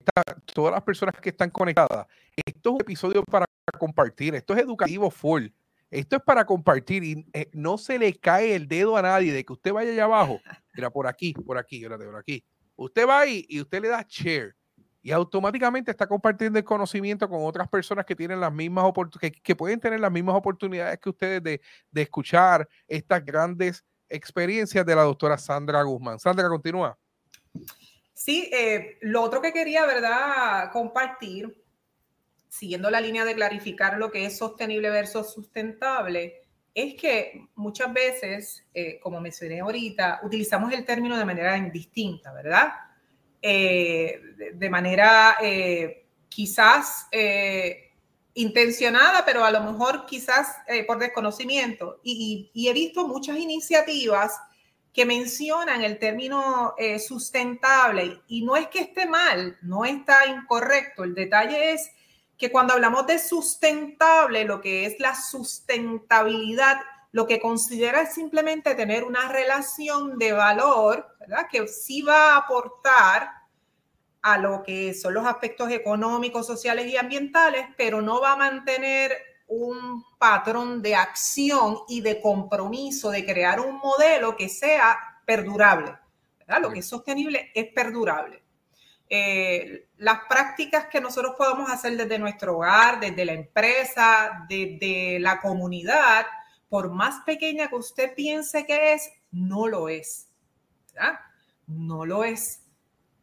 todas 0.46 0.72
las 0.72 0.82
personas 0.82 1.14
que 1.20 1.28
están 1.28 1.50
conectadas, 1.50 2.06
esto 2.46 2.70
es 2.70 2.74
un 2.74 2.80
episodio 2.80 3.22
para 3.24 3.44
compartir, 3.78 4.34
esto 4.34 4.54
es 4.54 4.60
educativo 4.60 5.10
full, 5.10 5.48
esto 5.90 6.16
es 6.16 6.22
para 6.22 6.46
compartir 6.46 7.04
y 7.04 7.26
eh, 7.34 7.50
no 7.52 7.76
se 7.76 7.98
le 7.98 8.14
cae 8.14 8.54
el 8.54 8.66
dedo 8.66 8.96
a 8.96 9.02
nadie 9.02 9.34
de 9.34 9.44
que 9.44 9.52
usted 9.52 9.72
vaya 9.72 9.90
allá 9.90 10.04
abajo, 10.04 10.40
mira 10.72 10.88
por 10.88 11.06
aquí, 11.06 11.34
por 11.34 11.58
aquí, 11.58 11.84
por 11.84 12.16
aquí. 12.16 12.42
Usted 12.76 13.06
va 13.06 13.20
ahí 13.20 13.44
y 13.48 13.60
usted 13.60 13.82
le 13.82 13.88
da 13.88 14.06
share 14.08 14.54
y 15.02 15.12
automáticamente 15.12 15.90
está 15.90 16.06
compartiendo 16.06 16.58
el 16.58 16.64
conocimiento 16.64 17.28
con 17.28 17.44
otras 17.44 17.68
personas 17.68 18.04
que 18.04 18.14
tienen 18.14 18.40
las 18.40 18.52
mismas 18.52 18.84
oportunidades, 18.84 19.40
que, 19.42 19.56
pueden 19.56 19.80
tener 19.80 20.00
las 20.00 20.12
mismas 20.12 20.34
oportunidades 20.34 20.98
que 20.98 21.08
ustedes 21.08 21.42
de, 21.42 21.60
escuchar 21.94 22.68
estas 22.86 23.24
grandes 23.24 23.84
experiencias 24.08 24.84
de 24.84 24.94
la 24.94 25.02
doctora 25.02 25.38
Sandra 25.38 25.82
Guzmán. 25.82 26.18
Sandra, 26.18 26.48
continúa. 26.48 26.98
Sí, 28.12 28.50
eh, 28.52 28.98
lo 29.00 29.22
otro 29.22 29.40
que 29.40 29.52
quería, 29.52 29.86
¿verdad?, 29.86 30.70
compartir, 30.72 31.56
siguiendo 32.48 32.90
la 32.90 33.00
línea 33.00 33.24
de 33.24 33.34
clarificar 33.34 33.96
lo 33.96 34.10
que 34.10 34.26
es 34.26 34.36
sostenible 34.36 34.90
versus 34.90 35.32
sustentable, 35.32 36.42
es 36.74 36.94
que 36.94 37.48
muchas 37.54 37.92
veces, 37.92 38.66
eh, 38.74 39.00
como 39.00 39.20
mencioné 39.20 39.60
ahorita, 39.60 40.20
utilizamos 40.22 40.72
el 40.72 40.84
término 40.84 41.16
de 41.16 41.24
manera 41.24 41.56
indistinta, 41.56 42.32
¿verdad? 42.32 42.72
Eh, 43.42 44.20
de 44.52 44.68
manera 44.68 45.38
eh, 45.40 46.04
quizás 46.28 47.06
eh, 47.10 47.90
intencionada, 48.34 49.24
pero 49.24 49.44
a 49.44 49.50
lo 49.50 49.62
mejor 49.62 50.04
quizás 50.06 50.48
por 50.86 50.98
desconocimiento. 50.98 52.00
Y, 52.02 52.50
he 52.54 52.72
visto 52.72 53.06
muchas 53.06 53.38
iniciativas 53.38 54.38
que 54.92 55.06
mencionan 55.06 55.82
el 55.82 55.98
término 55.98 56.74
sustentable 57.04 58.20
y 58.28 58.42
no 58.42 58.56
es 58.56 58.68
que 58.68 58.80
esté 58.80 59.06
mal, 59.06 59.56
no 59.62 59.84
está 59.84 60.26
incorrecto. 60.26 61.04
El 61.04 61.14
detalle 61.14 61.72
es 61.72 61.90
que 62.38 62.50
cuando 62.50 62.74
hablamos 62.74 63.06
de 63.06 63.18
sustentable, 63.18 64.44
lo 64.44 64.60
que 64.60 64.86
es 64.86 64.98
la 65.00 65.14
sustentabilidad 65.14 66.78
lo 67.12 67.26
que 67.26 67.40
considera 67.40 68.02
es 68.02 68.14
simplemente 68.14 68.74
tener 68.74 69.04
una 69.04 69.28
relación 69.28 70.18
de 70.18 70.32
valor, 70.32 71.16
¿verdad? 71.18 71.46
Que 71.50 71.66
sí 71.66 72.02
va 72.02 72.34
a 72.34 72.36
aportar 72.38 73.30
a 74.22 74.38
lo 74.38 74.62
que 74.62 74.94
son 74.94 75.14
los 75.14 75.26
aspectos 75.26 75.70
económicos, 75.70 76.46
sociales 76.46 76.86
y 76.86 76.96
ambientales, 76.96 77.66
pero 77.76 78.00
no 78.00 78.20
va 78.20 78.32
a 78.32 78.36
mantener 78.36 79.12
un 79.48 80.04
patrón 80.18 80.80
de 80.82 80.94
acción 80.94 81.78
y 81.88 82.00
de 82.02 82.20
compromiso 82.20 83.10
de 83.10 83.24
crear 83.24 83.58
un 83.58 83.78
modelo 83.78 84.36
que 84.36 84.48
sea 84.48 84.96
perdurable. 85.26 85.96
¿verdad? 86.38 86.62
Lo 86.62 86.70
que 86.70 86.80
es 86.80 86.86
sostenible 86.86 87.50
es 87.54 87.72
perdurable. 87.72 88.42
Eh, 89.08 89.88
las 89.96 90.20
prácticas 90.28 90.86
que 90.86 91.00
nosotros 91.00 91.34
podemos 91.36 91.68
hacer 91.68 91.96
desde 91.96 92.18
nuestro 92.18 92.56
hogar, 92.56 93.00
desde 93.00 93.24
la 93.24 93.32
empresa, 93.32 94.46
desde 94.48 95.18
la 95.18 95.40
comunidad, 95.40 96.26
por 96.70 96.90
más 96.90 97.22
pequeña 97.26 97.68
que 97.68 97.74
usted 97.74 98.14
piense 98.14 98.64
que 98.64 98.94
es, 98.94 99.10
no 99.32 99.66
lo 99.66 99.90
es. 99.90 100.28
¿verdad? 100.94 101.18
No 101.66 102.06
lo 102.06 102.24
es. 102.24 102.62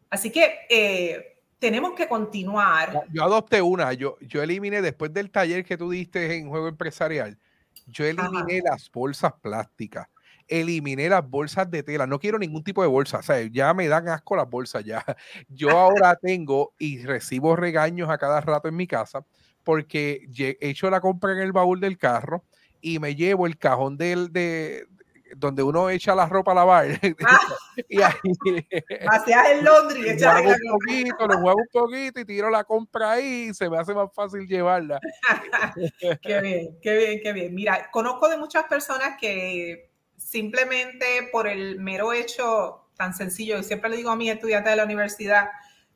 Así 0.10 0.32
que 0.32 0.60
eh, 0.70 1.40
tenemos 1.58 1.94
que 1.94 2.08
continuar. 2.08 3.06
Yo 3.12 3.24
adopté 3.24 3.62
una, 3.62 3.94
yo, 3.94 4.18
yo 4.20 4.44
eliminé 4.44 4.82
después 4.82 5.14
del 5.14 5.32
taller 5.32 5.66
que 5.66 5.78
tú 5.78 5.90
diste 5.90 6.36
en 6.36 6.50
juego 6.50 6.68
empresarial, 6.68 7.40
yo 7.88 8.06
eliminé 8.06 8.62
las 8.62 8.92
bolsas 8.92 9.32
plásticas, 9.42 10.08
eliminé 10.46 11.08
las 11.08 11.28
bolsas 11.28 11.72
de 11.72 11.84
tela, 11.84 12.06
no 12.06 12.20
quiero 12.20 12.38
ningún 12.38 12.66
tipo 12.66 12.82
de 12.82 12.90
bolsa, 12.90 13.20
o 13.20 13.24
sea, 13.24 13.42
ya 13.50 13.74
me 13.74 13.88
dan 13.88 14.10
asco 14.10 14.36
las 14.36 14.50
bolsas 14.50 14.84
ya. 14.84 15.06
Yo 15.48 15.70
ahora 15.78 16.18
tengo 16.18 16.74
y 16.78 17.02
recibo 17.06 17.56
regaños 17.56 18.10
a 18.10 18.18
cada 18.18 18.42
rato 18.42 18.68
en 18.68 18.76
mi 18.76 18.88
casa 18.88 19.26
porque 19.64 20.28
he 20.38 20.58
hecho 20.62 20.90
la 20.90 21.00
compra 21.02 21.32
en 21.34 21.40
el 21.40 21.54
baúl 21.54 21.80
del 21.80 21.98
carro 21.98 22.44
y 22.82 23.00
me 23.00 23.16
llevo 23.16 23.48
el 23.48 23.58
cajón 23.58 23.98
del, 23.98 24.32
de, 24.32 24.88
donde 25.36 25.64
uno 25.64 25.90
echa 25.90 26.16
la 26.16 26.26
ropa 26.26 26.52
a 26.52 26.56
lavar. 26.56 26.88
Ah, 27.26 27.40
y 27.90 28.02
ahí, 28.02 28.14
Hacia 29.08 29.52
el 29.52 29.64
Londres. 29.64 30.22
Lo 30.22 30.32
un 30.32 30.80
poquito, 30.80 31.28
lo 31.28 31.40
muevo 31.40 31.58
un 31.60 31.68
poquito 31.72 32.20
y 32.20 32.26
tiro 32.26 32.50
la 32.50 32.64
compra 32.64 33.12
ahí 33.12 33.50
y 33.50 33.54
se 33.54 33.70
me 33.70 33.78
hace 33.78 33.94
más 33.94 34.14
fácil 34.14 34.48
llevarla. 34.48 35.00
qué 36.22 36.42
bien, 36.42 36.78
qué 36.82 36.98
bien, 36.98 37.20
qué 37.22 37.34
bien. 37.34 37.56
Mira, 37.56 37.90
conozco 37.92 38.30
de 38.30 38.38
muchas 38.38 38.66
personas 38.66 39.18
que 39.20 39.92
simplemente 40.18 41.06
por 41.32 41.48
el 41.48 41.80
mero 41.80 42.14
hecho 42.14 42.90
tan 42.96 43.14
sencillo, 43.14 43.60
y 43.60 43.64
siempre 43.64 43.92
le 43.92 43.98
digo 43.98 44.10
a 44.10 44.16
mis 44.16 44.32
estudiantes 44.32 44.72
de 44.72 44.78
la 44.78 44.86
universidad, 44.86 45.50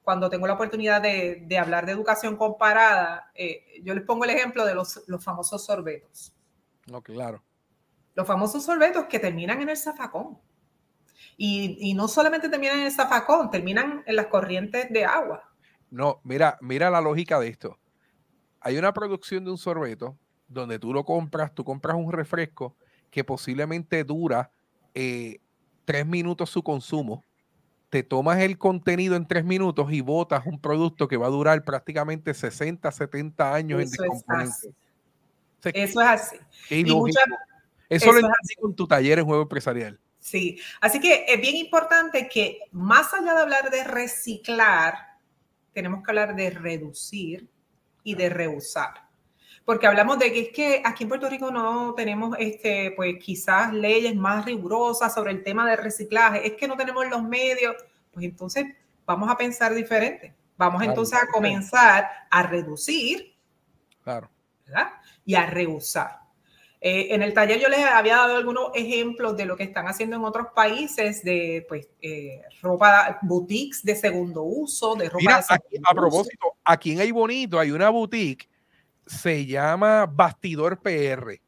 cuando 0.04 0.30
tengo 0.30 0.46
la 0.46 0.54
oportunidad 0.54 1.02
de, 1.02 1.44
de 1.48 1.58
hablar 1.58 1.86
de 1.86 1.94
educación 1.94 2.36
comparada, 2.36 3.32
eh, 3.34 3.65
yo 3.84 3.94
les 3.96 4.04
pongo 4.04 4.24
el 4.24 4.32
ejemplo 4.32 4.65
de 4.65 4.76
los, 4.76 5.02
los 5.08 5.24
famosos 5.24 5.65
sorbetos. 5.65 6.36
No, 6.91 7.01
claro 7.01 7.41
los 8.15 8.27
famosos 8.27 8.63
sorbetos 8.63 9.06
que 9.06 9.19
terminan 9.19 9.62
en 9.62 9.69
el 9.69 9.77
zafacón. 9.77 10.38
Y, 11.38 11.93
no 11.95 12.08
solamente 12.08 12.49
terminan 12.49 12.80
en 12.80 12.86
el 12.86 12.91
zafacón, 12.91 13.49
terminan 13.49 14.04
en 14.06 14.15
las 14.15 14.27
corrientes 14.27 14.91
de 14.91 15.06
agua. 15.06 15.43
No, 15.89 16.21
mira, 16.23 16.58
mira 16.62 16.89
la 16.89 17.01
lógica 17.01 17.39
de 17.39 17.47
esto. 17.47 17.80
Hay 18.60 18.77
una 18.77 18.93
producción 18.93 19.43
de 19.43 19.51
un 19.51 19.58
sorbeto 19.58 20.17
donde 20.47 20.77
tú 20.77 20.93
lo 20.93 21.04
compras, 21.04 21.54
tú 21.56 21.63
compras 21.63 21.95
un 21.95 22.12
refresco 22.12 22.75
que 23.10 23.23
posiblemente 23.23 24.04
dura 24.04 24.51
eh, 24.93 25.39
tres 25.86 26.06
minutos 26.06 26.49
su 26.49 26.62
consumo. 26.62 27.23
Te 27.89 28.04
tomas 28.04 28.39
el 28.39 28.58
contenido 28.58 29.15
en 29.15 29.27
tres 29.27 29.43
minutos 29.43 29.91
y 29.91 30.01
botas 30.01 30.45
un 30.45 30.62
producto 30.62 31.08
que 31.08 31.17
va 31.17 31.25
a 31.25 31.32
durar 31.32 31.63
prácticamente 31.63 32.34
60, 32.34 32.89
70 32.91 33.54
años 33.54 33.82
en 33.82 33.89
Eso 35.63 36.02
es 36.02 36.08
así. 36.08 36.38
Y 36.69 36.84
muchas, 36.86 37.24
eso, 37.89 38.12
lo 38.12 38.19
entendí 38.19 38.56
con 38.60 38.76
tu 38.76 38.88
taller 38.88 39.19
en 39.19 39.26
juego 39.26 39.43
empresarial. 39.43 40.00
Sí, 40.19 40.60
así 40.80 41.00
que 41.00 41.26
es 41.28 41.41
bien 41.41 41.56
importante 41.56 42.30
que 42.30 42.60
más 42.71 43.13
allá 43.13 43.34
de 43.34 43.41
hablar 43.41 43.71
de 43.71 43.84
reciclar, 43.84 44.95
tenemos 45.74 46.04
que 46.04 46.12
hablar 46.12 46.36
de 46.36 46.52
reducir 46.52 47.50
y 48.04 48.15
de 48.15 48.30
reusar. 48.30 49.10
Porque 49.65 49.88
hablamos 49.88 50.19
de 50.19 50.32
que 50.32 50.39
es 50.41 50.50
que 50.50 50.82
aquí 50.84 51.04
en 51.04 51.10
Puerto 51.10 51.30
Rico 51.30 51.52
no 51.52 51.93
tenemos, 51.95 52.36
este, 52.39 52.91
pues 52.95 53.15
quizás 53.19 53.74
leyes 53.74 54.15
más 54.15 54.45
rigurosas 54.45 55.13
sobre 55.13 55.32
el 55.32 55.43
tema 55.43 55.69
del 55.69 55.78
reciclaje, 55.78 56.45
es 56.45 56.54
que 56.54 56.67
no 56.67 56.78
tenemos 56.78 57.08
los 57.08 57.24
medios, 57.24 57.76
pues 58.12 58.26
entonces 58.26 58.65
vamos 59.06 59.30
a 59.30 59.38
pensar 59.38 59.74
diferente. 59.74 60.36
Vamos 60.58 60.84
entonces 60.84 61.17
a 61.19 61.28
comenzar 61.28 62.08
a 62.30 62.43
reducir 62.43 63.36
claro. 64.04 64.30
Y 65.25 65.36
a 65.36 65.45
reusar. 65.45 66.21
Eh, 66.84 67.13
en 67.13 67.21
el 67.21 67.31
taller 67.31 67.60
yo 67.60 67.69
les 67.69 67.86
había 67.86 68.15
dado 68.15 68.38
algunos 68.38 68.71
ejemplos 68.73 69.38
de 69.38 69.45
lo 69.45 69.55
que 69.55 69.62
están 69.62 69.88
haciendo 69.88 70.15
en 70.15 70.23
otros 70.23 70.47
países 70.55 71.23
de 71.23 71.63
pues 71.69 71.88
eh, 72.01 72.41
ropa, 72.60 73.19
boutiques 73.21 73.84
de 73.84 73.95
segundo 73.95 74.41
uso, 74.41 74.95
de 74.95 75.07
ropa 75.07 75.19
Mira, 75.19 75.45
a 75.88 75.93
propósito, 75.93 76.55
aquí 76.65 76.93
en 76.93 77.01
Hay 77.01 77.12
Bonito 77.12 77.60
hay 77.60 77.69
una 77.69 77.89
boutique, 77.89 78.49
se 79.05 79.45
llama 79.45 80.07
Bastidor 80.07 80.79
PR. 80.81 81.39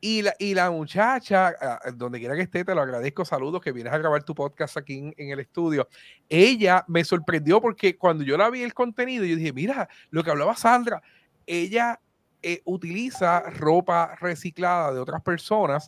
Y 0.00 0.22
la, 0.22 0.34
y 0.40 0.54
la 0.54 0.70
muchacha, 0.72 1.54
ah, 1.60 1.80
donde 1.94 2.18
quiera 2.18 2.34
que 2.34 2.42
esté, 2.42 2.64
te 2.64 2.74
lo 2.74 2.80
agradezco, 2.80 3.24
saludos, 3.24 3.60
que 3.60 3.70
vienes 3.70 3.92
a 3.92 3.98
grabar 3.98 4.24
tu 4.24 4.34
podcast 4.34 4.76
aquí 4.76 4.98
en, 4.98 5.14
en, 5.16 5.30
el 5.30 5.40
estudio. 5.40 5.88
Ella 6.28 6.84
me 6.88 7.04
sorprendió 7.04 7.60
porque 7.60 7.96
cuando 7.96 8.24
yo 8.24 8.36
la 8.36 8.50
vi 8.50 8.62
el 8.62 8.74
contenido, 8.74 9.24
yo 9.24 9.36
dije, 9.36 9.52
mira, 9.52 9.88
lo 10.10 10.24
que 10.24 10.30
hablaba 10.30 10.56
Sandra, 10.56 11.02
ella 11.46 12.00
eh, 12.42 12.62
utiliza 12.64 13.40
ropa 13.50 14.16
reciclada 14.20 14.92
de 14.92 15.00
otras 15.00 15.22
personas 15.22 15.86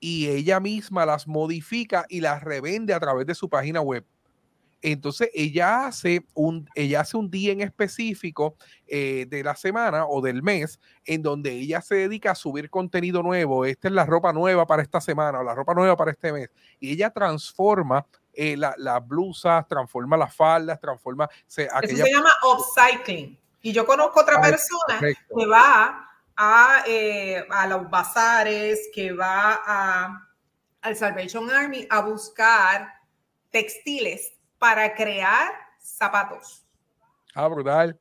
y 0.00 0.26
ella 0.28 0.58
misma 0.58 1.06
las 1.06 1.28
modifica 1.28 2.06
y 2.08 2.20
las 2.20 2.42
revende 2.42 2.92
a 2.92 3.00
través 3.00 3.26
de 3.26 3.34
su 3.34 3.48
página 3.48 3.80
web. 3.80 4.04
Entonces 4.82 5.30
ella 5.32 5.86
hace 5.86 6.26
un, 6.34 6.68
ella 6.74 7.02
hace 7.02 7.16
un 7.16 7.30
día 7.30 7.52
en 7.52 7.60
específico 7.60 8.56
eh, 8.88 9.26
de 9.28 9.44
la 9.44 9.54
semana 9.54 10.06
o 10.06 10.20
del 10.20 10.42
mes 10.42 10.80
en 11.04 11.22
donde 11.22 11.52
ella 11.52 11.80
se 11.80 11.94
dedica 11.94 12.32
a 12.32 12.34
subir 12.34 12.68
contenido 12.68 13.22
nuevo. 13.22 13.64
Esta 13.64 13.86
es 13.86 13.94
la 13.94 14.04
ropa 14.04 14.32
nueva 14.32 14.66
para 14.66 14.82
esta 14.82 15.00
semana 15.00 15.38
o 15.38 15.44
la 15.44 15.54
ropa 15.54 15.72
nueva 15.72 15.96
para 15.96 16.10
este 16.10 16.32
mes. 16.32 16.50
Y 16.80 16.90
ella 16.92 17.10
transforma 17.10 18.04
eh, 18.32 18.56
las 18.56 19.06
blusas, 19.06 19.68
transforma 19.68 20.16
las 20.16 20.34
faldas, 20.34 20.80
transforma... 20.80 21.28
Se, 21.46 21.68
Eso 21.80 21.96
se 21.96 22.12
llama 22.12 22.30
upcycling. 22.42 23.38
Y 23.62 23.72
yo 23.72 23.86
conozco 23.86 24.20
otra 24.20 24.40
persona 24.40 25.00
que 25.00 25.46
va 25.46 26.08
a, 26.36 26.82
eh, 26.86 27.46
a, 27.48 27.66
los 27.68 27.88
bazares, 27.88 28.90
que 28.92 29.12
va 29.12 29.60
a, 29.64 30.28
al 30.82 30.96
Salvation 30.96 31.48
Army 31.50 31.86
a 31.88 32.00
buscar 32.00 32.92
textiles 33.50 34.32
para 34.58 34.94
crear 34.94 35.52
zapatos. 35.78 36.66
Ah, 37.34 37.46
brutal. 37.46 37.98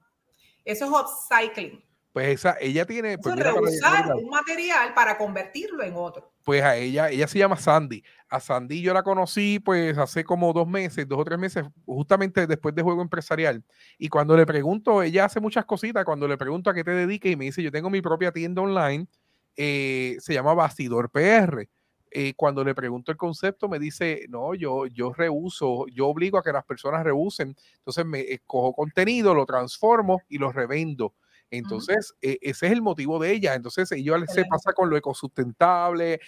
Eso 0.66 0.86
es 0.86 0.92
upcycling. 0.92 1.84
Pues 2.14 2.28
esa, 2.28 2.58
ella 2.60 2.86
tiene. 2.86 3.18
Pues 3.18 3.36
reusar 3.36 4.14
un 4.16 4.30
material 4.30 4.94
para 4.94 5.18
convertirlo 5.18 5.84
en 5.84 5.94
otro. 5.96 6.31
Pues 6.44 6.64
a 6.64 6.76
ella, 6.76 7.10
ella 7.10 7.28
se 7.28 7.38
llama 7.40 7.56
Sandy. 7.58 8.04
A 8.30 8.40
Sandy 8.40 8.82
yo 8.82 8.94
la 8.94 9.04
conocí 9.04 9.60
pues 9.60 9.98
hace 9.98 10.24
como 10.24 10.54
dos 10.54 10.68
meses, 10.68 11.08
dos 11.08 11.20
o 11.20 11.24
tres 11.26 11.38
meses, 11.38 11.66
justamente 11.86 12.48
después 12.48 12.74
de 12.74 12.82
juego 12.82 13.02
empresarial. 13.02 13.64
Y 14.00 14.10
cuando 14.10 14.36
le 14.36 14.46
pregunto, 14.46 15.04
ella 15.04 15.26
hace 15.26 15.40
muchas 15.40 15.66
cositas, 15.66 16.04
cuando 16.04 16.28
le 16.28 16.38
pregunto 16.38 16.70
a 16.70 16.74
qué 16.74 16.84
te 16.84 16.92
dediques 16.92 17.32
y 17.32 17.36
me 17.36 17.46
dice, 17.46 17.62
yo 17.62 17.72
tengo 17.72 17.90
mi 17.90 18.02
propia 18.02 18.32
tienda 18.32 18.62
online, 18.62 19.08
eh, 19.56 20.18
se 20.20 20.34
llama 20.34 20.54
Bastidor 20.54 21.12
PR. 21.12 21.70
Eh, 22.14 22.34
cuando 22.36 22.64
le 22.64 22.76
pregunto 22.76 23.12
el 23.12 23.18
concepto, 23.18 23.70
me 23.70 23.80
dice, 23.80 24.26
no, 24.28 24.54
yo, 24.54 24.86
yo 24.88 25.14
reuso, 25.14 25.86
yo 25.88 26.08
obligo 26.08 26.38
a 26.38 26.44
que 26.44 26.52
las 26.52 26.66
personas 26.66 27.04
reusen. 27.04 27.56
Entonces 27.78 28.06
me 28.06 28.22
escojo 28.22 28.74
contenido, 28.74 29.34
lo 29.34 29.46
transformo 29.46 30.22
y 30.28 30.38
lo 30.38 30.52
revendo. 30.52 31.14
Entonces, 31.52 32.16
e, 32.22 32.40
ese 32.42 32.68
es 32.68 32.72
el 32.72 32.82
motivo 32.82 33.20
de 33.20 33.32
ella. 33.34 33.54
Entonces, 33.54 33.92
ella 33.92 34.16
se 34.28 34.46
pasa 34.46 34.74
con 34.74 34.90
lo 34.90 34.98
ecosustentable. 34.98 36.20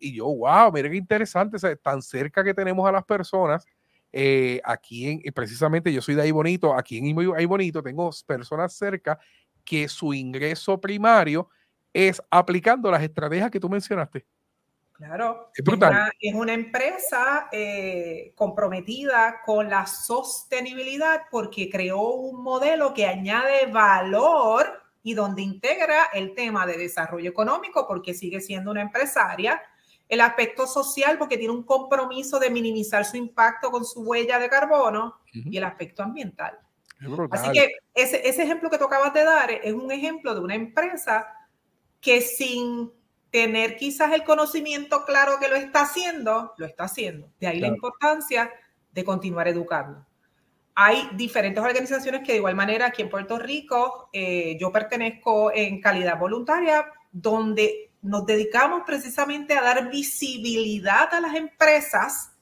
y 0.00 0.14
yo, 0.16 0.26
wow, 0.26 0.72
mira 0.72 0.90
qué 0.90 0.96
interesante, 0.96 1.58
tan 1.76 2.02
cerca 2.02 2.42
que 2.42 2.54
tenemos 2.54 2.88
a 2.88 2.92
las 2.92 3.04
personas. 3.04 3.64
Eh, 4.12 4.60
aquí 4.64 5.08
en, 5.08 5.22
precisamente 5.32 5.92
yo 5.92 6.02
soy 6.02 6.14
de 6.14 6.22
ahí 6.22 6.30
bonito, 6.30 6.74
aquí 6.74 6.98
en 6.98 7.16
ahí 7.34 7.46
bonito 7.46 7.82
tengo 7.82 8.10
personas 8.26 8.74
cerca 8.74 9.18
que 9.64 9.88
su 9.88 10.12
ingreso 10.12 10.78
primario 10.80 11.48
es 11.94 12.20
aplicando 12.30 12.90
las 12.90 13.02
estrategias 13.02 13.50
que 13.50 13.60
tú 13.60 13.68
mencionaste. 13.68 14.26
Claro, 15.04 15.50
es, 15.52 16.34
una, 16.34 16.54
empresa 16.54 17.48
eh, 17.50 18.32
comprometida 18.36 19.40
con 19.44 19.68
la 19.68 19.84
sostenibilidad 19.84 21.22
porque 21.28 21.68
creó 21.68 22.10
un 22.10 22.40
modelo 22.40 22.94
que 22.94 23.08
añade 23.08 23.66
valor 23.66 24.80
y 25.02 25.14
donde 25.14 25.42
integra 25.42 26.04
el 26.12 26.36
tema 26.36 26.66
de 26.66 26.78
desarrollo 26.78 27.28
económico 27.28 27.84
porque 27.88 28.14
sigue 28.14 28.40
siendo 28.40 28.70
una 28.70 28.82
empresaria, 28.82 29.60
el 30.08 30.20
aspecto 30.20 30.68
social 30.68 31.18
porque 31.18 31.36
tiene 31.36 31.52
un 31.52 31.64
compromiso 31.64 32.38
de 32.38 32.50
minimizar 32.50 33.04
su 33.04 33.16
impacto 33.16 33.72
con 33.72 33.84
su 33.84 34.02
huella 34.02 34.38
de 34.38 34.48
carbono 34.48 35.16
y 35.32 35.56
el 35.56 35.64
aspecto 35.64 36.04
ambiental. 36.04 36.56
Así 37.32 37.50
que 37.50 37.72
ese, 37.92 38.28
ese 38.28 38.44
ejemplo 38.44 38.70
que 38.70 38.78
tú 38.78 38.84
acabas 38.84 39.12
de 39.12 39.24
dar 39.24 39.50
es 39.50 39.72
un 39.72 39.90
ejemplo 39.90 40.32
de 40.32 40.40
una 40.40 40.54
empresa 40.54 41.26
que 42.00 42.20
sin 42.20 42.92
tener 43.32 43.76
quizás 43.76 44.12
el 44.12 44.24
conocimiento 44.24 45.04
claro 45.04 45.38
que 45.40 45.48
lo 45.48 45.56
está 45.56 45.80
haciendo, 45.80 46.52
lo 46.58 46.66
está 46.66 46.84
haciendo. 46.84 47.30
De 47.40 47.46
ahí 47.48 47.58
la 47.58 47.68
importancia 47.68 48.52
de 48.92 49.04
continuar 49.04 49.48
educando. 49.48 50.06
Hay 50.74 51.08
diferentes 51.14 51.62
organizaciones 51.62 52.22
que 52.24 52.32
de 52.32 52.38
igual 52.38 52.54
manera 52.54 52.86
aquí 52.86 53.02
en 53.02 53.08
Puerto 53.08 53.38
Rico, 53.38 54.10
eh, 54.12 54.56
yo 54.60 54.70
pertenezco 54.70 55.50
en 55.52 55.80
calidad 55.80 56.18
voluntaria, 56.18 56.86
donde 57.10 57.90
nos 58.02 58.26
dedicamos 58.26 58.82
precisamente 58.86 59.54
a 59.54 59.62
dar 59.62 59.90
visibilidad 59.90 61.12
a 61.14 61.20
las 61.20 61.34
empresas 61.34 62.32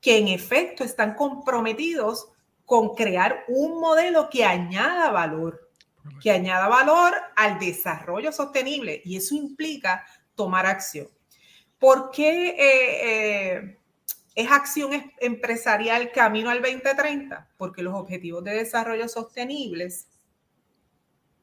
que 0.00 0.18
en 0.18 0.26
efecto 0.26 0.82
están 0.82 1.14
comprometidos 1.14 2.28
con 2.64 2.94
crear 2.94 3.44
un 3.46 3.80
modelo 3.80 4.28
que 4.28 4.44
añada 4.44 5.10
valor, 5.10 5.70
que 6.20 6.32
añada 6.32 6.66
valor 6.66 7.14
al 7.36 7.60
desarrollo 7.60 8.32
sostenible 8.32 9.02
y 9.04 9.16
eso 9.16 9.36
implica 9.36 10.04
tomar 10.34 10.66
acción. 10.66 11.08
¿Por 11.78 12.10
qué 12.10 12.50
eh, 12.50 13.56
eh, 13.58 13.78
es 14.34 14.50
acción 14.50 15.12
empresarial 15.20 16.12
camino 16.12 16.50
al 16.50 16.62
2030? 16.62 17.50
Porque 17.56 17.82
los 17.82 17.94
objetivos 17.94 18.44
de 18.44 18.54
desarrollo 18.54 19.08
sostenibles 19.08 20.08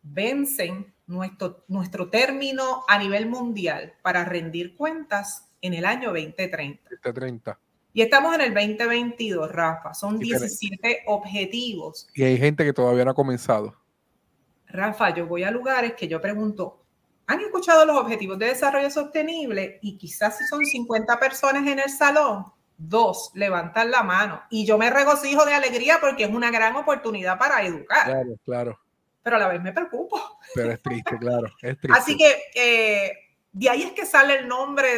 vencen 0.01 0.93
nuestro, 1.07 1.65
nuestro 1.67 2.09
término 2.09 2.83
a 2.87 2.97
nivel 2.97 3.27
mundial 3.27 3.93
para 4.01 4.23
rendir 4.25 4.75
cuentas 4.75 5.49
en 5.61 5.73
el 5.73 5.85
año 5.85 6.13
2030. 6.13 6.89
2030. 7.03 7.59
Y 7.91 8.01
estamos 8.01 8.35
en 8.35 8.41
el 8.41 8.53
2022, 8.53 9.51
Rafa. 9.51 9.93
Son 9.93 10.19
17 10.19 11.03
objetivos. 11.07 12.07
Y 12.13 12.23
hay 12.23 12.37
gente 12.37 12.63
que 12.63 12.71
todavía 12.71 13.03
no 13.03 13.11
ha 13.11 13.15
comenzado. 13.15 13.75
Rafa, 14.67 15.13
yo 15.15 15.25
voy 15.25 15.43
a 15.43 15.51
lugares 15.51 15.93
que 15.93 16.07
yo 16.07 16.21
pregunto, 16.21 16.78
¿han 17.29 17.41
escuchado 17.41 17.85
los 17.85 17.95
objetivos 17.95 18.39
de 18.39 18.47
desarrollo 18.47 18.89
sostenible? 18.89 19.77
Y 19.83 19.97
quizás 19.97 20.37
si 20.37 20.45
son 20.45 20.65
50 20.65 21.19
personas 21.19 21.65
en 21.67 21.77
el 21.77 21.89
salón, 21.89 22.45
dos 22.75 23.29
levantan 23.35 23.91
la 23.91 24.01
mano. 24.01 24.41
Y 24.49 24.65
yo 24.65 24.79
me 24.79 24.89
regocijo 24.89 25.45
de 25.45 25.53
alegría 25.53 25.99
porque 26.01 26.23
es 26.23 26.31
una 26.31 26.49
gran 26.49 26.75
oportunidad 26.75 27.37
para 27.37 27.61
educar. 27.61 28.05
Claro, 28.05 28.35
claro. 28.43 28.79
Pero 29.21 29.35
a 29.35 29.39
la 29.39 29.47
vez 29.47 29.61
me 29.61 29.71
preocupo. 29.71 30.19
Pero 30.55 30.71
es 30.71 30.81
triste, 30.81 31.17
claro. 31.19 31.47
Es 31.61 31.77
triste. 31.79 31.99
Así 31.99 32.17
que 32.17 32.35
eh, 32.55 33.11
de 33.51 33.69
ahí 33.69 33.83
es 33.83 33.91
que 33.91 34.05
sale 34.05 34.39
el 34.39 34.47
nombre 34.47 34.95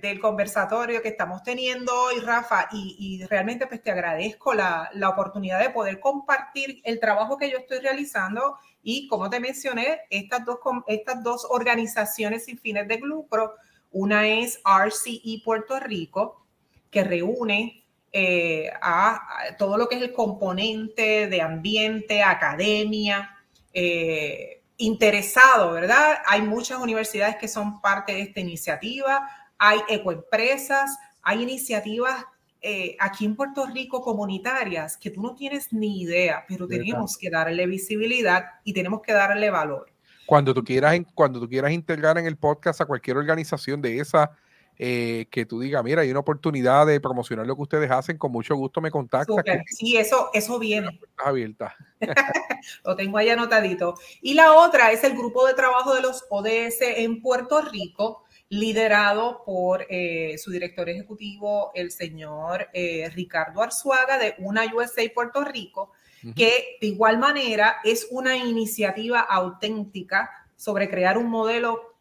del 0.00 0.20
conversatorio 0.20 1.02
que 1.02 1.08
estamos 1.08 1.42
teniendo 1.42 1.92
hoy, 1.94 2.20
Rafa, 2.20 2.68
y, 2.72 3.24
realmente 3.28 3.66
pues 3.66 3.82
te 3.82 3.90
agradezco 3.90 4.54
la, 4.54 4.90
oportunidad 5.08 5.60
de 5.60 5.70
poder 5.70 5.98
compartir 6.00 6.80
el 6.84 7.00
trabajo 7.00 7.36
que 7.36 7.50
yo 7.50 7.58
estoy 7.58 7.80
realizando 7.80 8.56
y 8.90 9.06
como 9.06 9.28
te 9.28 9.38
mencioné, 9.38 10.00
estas 10.08 10.46
dos, 10.46 10.60
estas 10.86 11.22
dos 11.22 11.46
organizaciones 11.50 12.46
sin 12.46 12.56
fines 12.56 12.88
de 12.88 12.96
lucro, 12.96 13.52
una 13.92 14.26
es 14.26 14.62
RCE 14.64 15.42
Puerto 15.44 15.78
Rico, 15.78 16.46
que 16.90 17.04
reúne 17.04 17.84
eh, 18.14 18.70
a, 18.80 19.20
todo 19.58 19.76
lo 19.76 19.90
que 19.90 19.96
es 19.96 20.00
el 20.00 20.14
componente 20.14 21.26
de 21.26 21.42
ambiente, 21.42 22.22
academia, 22.22 23.36
eh, 23.74 24.62
interesado, 24.78 25.72
¿verdad? 25.72 26.22
Hay 26.24 26.40
muchas 26.40 26.78
universidades 26.78 27.36
que 27.36 27.46
son 27.46 27.82
parte 27.82 28.14
de 28.14 28.22
esta 28.22 28.40
iniciativa, 28.40 29.28
hay 29.58 29.80
ecoempresas, 29.90 30.96
hay 31.20 31.42
iniciativas 31.42 32.24
eh, 32.60 32.96
aquí 32.98 33.24
en 33.24 33.36
Puerto 33.36 33.66
Rico 33.66 34.02
comunitarias 34.02 34.96
que 34.96 35.10
tú 35.10 35.22
no 35.22 35.34
tienes 35.34 35.72
ni 35.72 36.00
idea, 36.02 36.44
pero 36.48 36.66
tenemos 36.66 37.16
que 37.16 37.30
darle 37.30 37.66
visibilidad 37.66 38.44
y 38.64 38.72
tenemos 38.72 39.00
que 39.02 39.12
darle 39.12 39.50
valor. 39.50 39.92
Cuando 40.26 40.52
tú 40.52 40.64
quieras, 40.64 40.98
cuando 41.14 41.40
tú 41.40 41.48
quieras 41.48 41.72
integrar 41.72 42.18
en 42.18 42.26
el 42.26 42.36
podcast 42.36 42.80
a 42.80 42.86
cualquier 42.86 43.16
organización 43.16 43.80
de 43.80 43.98
esa 43.98 44.32
eh, 44.80 45.26
que 45.30 45.44
tú 45.44 45.58
digas, 45.58 45.82
mira, 45.82 46.02
hay 46.02 46.10
una 46.10 46.20
oportunidad 46.20 46.86
de 46.86 47.00
promocionar 47.00 47.44
lo 47.46 47.56
que 47.56 47.62
ustedes 47.62 47.90
hacen, 47.90 48.16
con 48.16 48.30
mucho 48.30 48.54
gusto 48.54 48.80
me 48.80 48.92
contactas. 48.92 49.44
Sí, 49.66 49.96
eso, 49.96 50.30
eso 50.32 50.56
viene. 50.58 51.00
Abierta. 51.16 51.74
lo 52.84 52.94
tengo 52.94 53.18
ahí 53.18 53.28
anotadito. 53.28 53.94
Y 54.20 54.34
la 54.34 54.52
otra 54.52 54.92
es 54.92 55.02
el 55.02 55.14
grupo 55.14 55.46
de 55.46 55.54
trabajo 55.54 55.94
de 55.94 56.02
los 56.02 56.24
ODS 56.30 56.80
en 56.80 57.20
Puerto 57.20 57.60
Rico, 57.62 58.24
liderado 58.50 59.42
por 59.44 59.86
eh, 59.90 60.36
su 60.38 60.50
director 60.50 60.88
ejecutivo, 60.88 61.70
el 61.74 61.90
señor 61.90 62.68
eh, 62.72 63.10
Ricardo 63.14 63.62
Arzuaga 63.62 64.18
de 64.18 64.34
Una 64.38 64.64
USA 64.74 65.02
Puerto 65.14 65.44
Rico, 65.44 65.92
que 66.34 66.78
de 66.80 66.86
igual 66.88 67.18
manera 67.18 67.76
es 67.84 68.08
una 68.10 68.36
iniciativa 68.36 69.20
auténtica 69.20 70.30
sobre 70.56 70.90
crear 70.90 71.16
un 71.16 71.30
modelo 71.30 71.94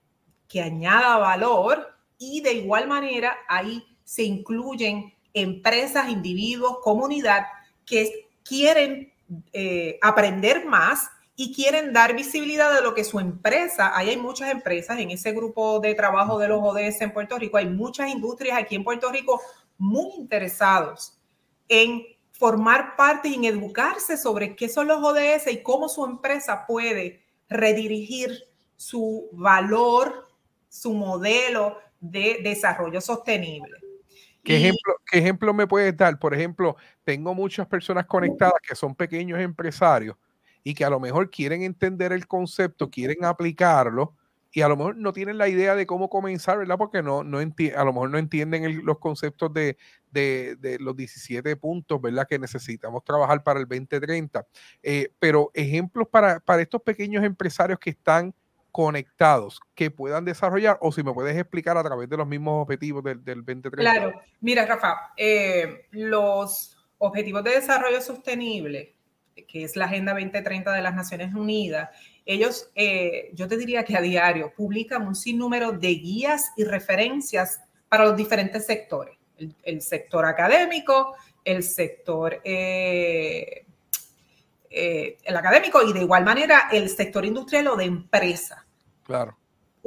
que 0.47 0.61
añada 0.61 1.17
valor 1.17 1.95
y 2.17 2.41
de 2.41 2.53
igual 2.53 2.87
manera 2.87 3.37
ahí 3.47 3.85
se 4.03 4.23
incluyen 4.23 5.13
empresas, 5.33 6.09
individuos, 6.09 6.77
comunidad 6.81 7.45
que 7.85 8.29
quieren 8.43 9.13
eh, 9.53 9.99
aprender 10.01 10.65
más 10.65 11.09
y 11.39 11.53
quieren 11.53 11.93
dar 11.93 12.15
visibilidad 12.15 12.73
de 12.73 12.81
lo 12.81 12.95
que 12.95 13.03
su 13.03 13.19
empresa, 13.19 13.95
ahí 13.95 14.09
hay 14.09 14.17
muchas 14.17 14.49
empresas 14.49 14.97
en 14.97 15.11
ese 15.11 15.33
grupo 15.33 15.79
de 15.79 15.93
trabajo 15.93 16.39
de 16.39 16.47
los 16.47 16.59
ODS 16.63 17.01
en 17.01 17.13
Puerto 17.13 17.37
Rico, 17.37 17.57
hay 17.57 17.67
muchas 17.67 18.09
industrias 18.09 18.57
aquí 18.57 18.73
en 18.73 18.83
Puerto 18.83 19.11
Rico 19.11 19.39
muy 19.77 20.07
interesados 20.15 21.15
en 21.69 22.03
formar 22.31 22.95
parte 22.95 23.27
y 23.27 23.35
en 23.35 23.45
educarse 23.45 24.17
sobre 24.17 24.55
qué 24.55 24.67
son 24.67 24.87
los 24.87 24.97
ODS 25.03 25.51
y 25.51 25.61
cómo 25.61 25.87
su 25.89 26.05
empresa 26.05 26.65
puede 26.65 27.23
redirigir 27.47 28.35
su 28.75 29.29
valor, 29.31 30.27
su 30.67 30.91
modelo 30.95 31.77
de 31.99 32.39
desarrollo 32.43 32.99
sostenible. 32.99 33.77
¿Qué, 34.43 34.57
ejemplo, 34.57 34.95
¿Qué 35.05 35.19
ejemplo 35.19 35.53
me 35.53 35.67
puedes 35.67 35.95
dar? 35.95 36.17
Por 36.17 36.33
ejemplo, 36.33 36.77
tengo 37.03 37.35
muchas 37.35 37.67
personas 37.67 38.07
conectadas 38.07 38.59
que 38.67 38.73
son 38.73 38.95
pequeños 38.95 39.39
empresarios 39.39 40.15
y 40.67 40.73
que 40.73 40.83
a 40.83 40.89
lo 40.89 40.99
mejor 40.99 41.29
quieren 41.29 41.63
entender 41.63 42.11
el 42.11 42.27
concepto, 42.27 42.89
quieren 42.89 43.23
aplicarlo 43.23 44.17
y 44.51 44.63
a 44.63 44.67
lo 44.67 44.75
mejor 44.75 44.97
no 44.97 45.13
tienen 45.13 45.37
la 45.37 45.47
idea 45.47 45.75
de 45.75 45.85
cómo 45.85 46.09
comenzar, 46.09 46.57
¿verdad? 46.57 46.77
Porque 46.77 47.01
no, 47.01 47.23
no 47.23 47.37
a 47.37 47.83
lo 47.85 47.93
mejor 47.93 48.09
no 48.09 48.17
entienden 48.17 48.85
los 48.85 48.99
conceptos 48.99 49.53
de, 49.53 49.77
de, 50.11 50.77
los 50.81 50.93
17 50.97 51.55
puntos, 51.55 52.01
¿verdad? 52.01 52.27
Que 52.27 52.37
necesitamos 52.37 53.01
trabajar 53.05 53.43
para 53.43 53.61
el 53.61 53.65
2030. 53.65 54.45
Eh, 54.83 55.09
pero 55.19 55.51
ejemplos 55.53 56.09
para, 56.09 56.41
para 56.41 56.61
estos 56.61 56.81
pequeños 56.81 57.23
empresarios 57.23 57.79
que 57.79 57.91
están 57.91 58.35
conectados 58.69 59.61
que 59.73 59.89
puedan 59.89 60.25
desarrollar 60.25 60.77
o 60.81 60.91
si 60.91 61.01
me 61.01 61.13
puedes 61.13 61.37
explicar 61.37 61.77
a 61.77 61.83
través 61.83 62.09
de 62.09 62.17
los 62.17 62.27
mismos 62.27 62.63
objetivos 62.63 63.05
del, 63.05 63.23
del 63.23 63.37
2030. 63.37 63.77
Claro, 63.77 64.21
mira 64.41 64.65
Rafa, 64.65 65.13
eh, 65.15 65.85
los 65.91 66.77
objetivos 66.97 67.41
de 67.45 67.51
desarrollo 67.51 68.01
sostenible, 68.01 68.96
que 69.47 69.63
es 69.63 69.75
la 69.75 69.85
Agenda 69.85 70.13
2030 70.13 70.71
de 70.73 70.81
las 70.81 70.95
Naciones 70.95 71.33
Unidas, 71.33 71.89
ellos, 72.25 72.69
eh, 72.75 73.31
yo 73.33 73.47
te 73.47 73.57
diría 73.57 73.83
que 73.83 73.95
a 73.95 74.01
diario 74.01 74.53
publican 74.55 75.05
un 75.05 75.15
sinnúmero 75.15 75.71
de 75.71 75.89
guías 75.89 76.51
y 76.57 76.63
referencias 76.63 77.61
para 77.89 78.05
los 78.05 78.17
diferentes 78.17 78.65
sectores, 78.65 79.17
el, 79.63 79.81
sector 79.81 80.25
académico, 80.25 81.15
el 81.43 81.63
sector... 81.63 82.41
Eh, 82.43 83.63
el 84.69 85.35
académico 85.35 85.81
y 85.81 85.91
de 85.91 86.01
igual 86.01 86.23
manera 86.23 86.67
el 86.71 86.87
sector 86.89 87.25
industrial 87.25 87.69
o 87.69 87.75
de 87.75 87.85
empresa. 87.85 88.63
Claro. 89.03 89.35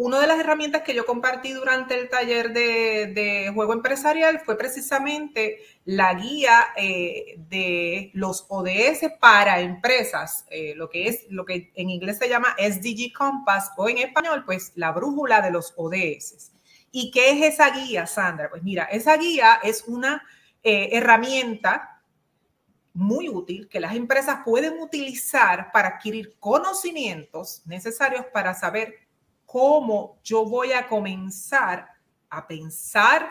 Una 0.03 0.19
de 0.19 0.27
las 0.27 0.41
herramientas 0.41 0.81
que 0.81 0.95
yo 0.95 1.05
compartí 1.05 1.53
durante 1.53 1.95
el 2.01 2.09
taller 2.09 2.55
de, 2.55 3.53
juego 3.55 3.75
empresarial 3.75 4.41
fue 4.41 4.57
precisamente 4.57 5.59
la 5.85 6.15
guía 6.15 6.69
eh, 6.75 7.35
de 7.51 8.11
los 8.15 8.47
ODS 8.49 9.13
para 9.21 9.61
empresas, 9.61 10.47
eh, 10.49 10.73
lo 10.75 10.89
que 10.89 11.09
es 11.09 11.27
lo 11.29 11.45
que 11.45 11.71
en 11.75 11.91
inglés 11.91 12.17
se 12.17 12.31
llama 12.31 12.57
SDG 12.57 13.13
Compass 13.13 13.73
o 13.77 13.91
en 13.91 13.99
español, 13.99 14.43
pues 14.47 14.73
la 14.75 14.91
brújula 14.93 15.43
de 15.43 15.51
los 15.51 15.75
ODS. 15.77 16.53
¿Y 16.91 17.11
qué 17.11 17.33
es 17.33 17.53
esa 17.53 17.69
guía, 17.69 18.07
Sandra? 18.07 18.49
Pues 18.49 18.63
mira, 18.63 18.85
esa 18.85 19.19
guía 19.19 19.61
es 19.63 19.85
una 19.87 20.23
eh, 20.63 20.89
herramienta 20.93 22.01
muy 22.95 23.29
útil 23.29 23.69
que 23.69 23.81
las 23.81 23.95
empresas 23.95 24.39
pueden 24.47 24.81
utilizar 24.81 25.71
para 25.73 25.89
adquirir 25.89 26.37
conocimientos 26.41 27.61
necesarios 27.67 28.25
para 28.33 28.55
saber 28.55 29.10
cómo 29.51 30.21
yo 30.23 30.45
voy 30.45 30.71
a 30.71 30.87
comenzar 30.87 31.89
a 32.29 32.47
pensar 32.47 33.29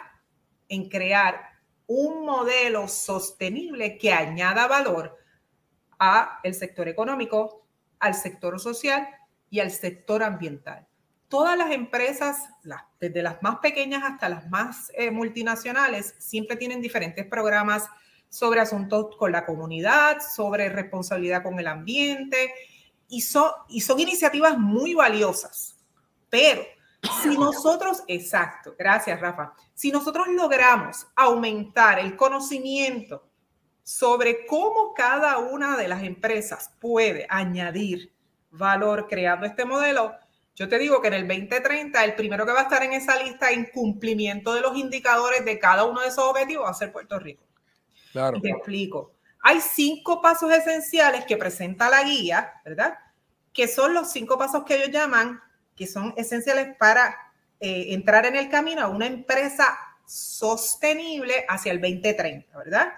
en 0.68 0.90
crear 0.90 1.40
un 1.88 2.26
modelo 2.26 2.90
sostenible 2.90 3.98
que 3.98 4.12
añada 4.12 4.68
valor 4.68 5.18
a 5.98 6.42
el 6.44 6.56
sector 6.56 6.90
económico, 6.90 7.66
al 8.00 8.16
sector 8.16 8.60
social 8.60 9.08
y 9.50 9.62
al 9.62 9.72
sector 9.72 10.22
ambiental. 10.22 10.86
Todas 11.30 11.58
las 11.58 11.72
empresas, 11.72 12.50
desde 13.00 13.24
las 13.24 13.42
más 13.42 13.60
pequeñas 13.60 14.04
hasta 14.04 14.28
las 14.28 14.50
más 14.50 14.92
eh, 14.96 15.12
multinacionales, 15.12 16.16
siempre 16.18 16.58
tienen 16.58 16.82
diferentes 16.82 17.26
programas 17.28 17.88
sobre 18.28 18.60
asuntos 18.60 19.16
con 19.16 19.32
la 19.32 19.46
comunidad, 19.46 20.18
sobre 20.20 20.68
responsabilidad 20.68 21.44
con 21.44 21.58
el 21.60 21.68
ambiente, 21.68 22.54
y, 23.08 23.24
y 23.70 23.82
son 23.82 24.00
iniciativas 24.00 24.58
muy 24.58 24.94
valiosas 24.96 25.79
pero 26.30 26.64
Si 27.24 27.38
nosotros, 27.38 28.04
exacto, 28.08 28.76
gracias 28.78 29.20
Rafa, 29.22 29.54
si 29.74 29.92
nosotros 29.92 30.28
logramos 30.28 31.08
aumentar 31.16 31.98
el 32.00 32.18
conocimiento 32.18 33.26
sobre 33.84 34.46
cómo 34.46 34.94
cada 34.94 35.38
una 35.38 35.78
de 35.78 35.88
las 35.88 36.04
empresas 36.04 36.72
puede 36.80 37.26
añadir 37.30 38.12
valor 38.52 39.08
creando 39.08 39.46
este 39.46 39.64
modelo, 39.64 40.14
yo 40.56 40.68
te 40.68 40.78
digo 40.78 41.02
que 41.02 41.08
en 41.08 41.14
el 41.14 41.28
2030 41.28 42.04
el 42.04 42.16
primero 42.16 42.46
que 42.46 42.52
va 42.52 42.60
a 42.60 42.64
estar 42.64 42.84
en 42.84 42.92
esa 42.92 43.22
lista 43.24 43.50
en 43.50 43.70
cumplimiento 43.72 44.54
de 44.54 44.60
los 44.60 44.76
indicadores 44.76 45.46
de 45.46 45.58
cada 45.58 45.86
uno 45.86 46.02
de 46.02 46.08
esos 46.10 46.26
objetivos 46.26 46.66
va 46.66 46.72
a 46.72 46.74
ser 46.74 46.92
Puerto 46.92 47.18
Rico. 47.18 47.46
Claro. 48.12 48.42
te 48.42 48.50
explico. 48.50 49.14
Hay 49.42 49.62
cinco 49.62 50.22
pasos 50.22 50.52
esenciales 50.52 51.26
que 51.26 51.38
presenta 51.38 51.90
la 51.90 52.04
guía, 52.04 52.54
¿verdad? 52.66 52.98
Que 53.54 53.68
son 53.68 53.94
los 53.94 54.12
cinco 54.12 54.38
pasos 54.38 54.66
que 54.66 54.76
ellos 54.76 54.90
llaman, 54.92 55.40
que 55.80 55.88
son 55.88 56.14
esenciales 56.18 56.76
para 56.78 57.16
eh, 57.60 57.94
entrar 57.94 58.28
en 58.28 58.36
el 58.36 58.50
camino 58.50 58.84
a 58.84 58.90
una 58.90 59.08
empresa 59.08 59.80
sostenible 60.06 61.46
hacia 61.48 61.72
el 61.72 61.82
2030, 61.82 62.56
¿verdad? 62.56 62.94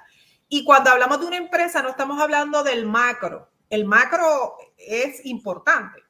Y 0.49 0.65
cuando 0.65 0.89
hablamos 0.89 1.21
de 1.21 1.27
una 1.27 1.37
empresa, 1.37 1.81
no 1.81 1.89
estamos 1.89 2.19
hablando 2.19 2.63
del 2.63 2.85
macro. 2.85 3.49
El 3.69 3.85
macro 3.85 4.57
es 4.77 5.25
importante, 5.25 6.01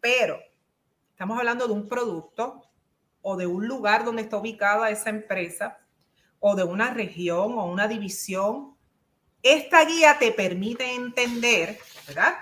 pero 0.00 0.38
Estamos 1.16 1.38
hablando 1.38 1.66
de 1.66 1.72
un 1.72 1.88
producto 1.88 2.68
o 3.22 3.38
de 3.38 3.46
un 3.46 3.66
lugar 3.66 4.04
donde 4.04 4.20
está 4.20 4.36
ubicada 4.36 4.90
esa 4.90 5.08
empresa 5.08 5.78
o 6.40 6.54
de 6.54 6.62
una 6.62 6.92
región 6.92 7.54
o 7.54 7.64
una 7.64 7.88
división. 7.88 8.76
Esta 9.42 9.86
guía 9.86 10.18
te 10.18 10.30
permite 10.30 10.94
entender, 10.94 11.78
¿verdad? 12.06 12.34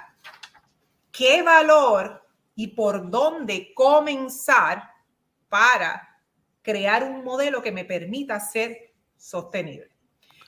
¿Qué 1.13 1.45
valor 1.45 2.24
y 2.55 2.69
por 2.69 3.11
dónde 3.11 3.73
comenzar 3.75 4.91
para 5.49 6.21
crear 6.63 7.05
un 7.05 7.25
modelo 7.25 7.63
que 7.63 7.73
me 7.73 7.85
permita 7.85 8.39
ser 8.41 8.95
sostenible? 9.17 9.91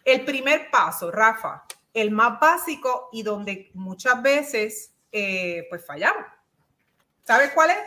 El 0.05 0.25
primer 0.25 0.71
paso, 0.71 1.11
Rafa, 1.11 1.65
el 1.93 2.11
más 2.11 2.39
básico 2.39 3.09
y 3.13 3.23
donde 3.23 3.71
muchas 3.75 4.23
veces 4.23 4.95
eh, 5.11 5.67
pues 5.69 5.85
fallamos. 5.85 6.27
¿Sabes 7.25 7.51
cuál 7.53 7.71
es? 7.71 7.79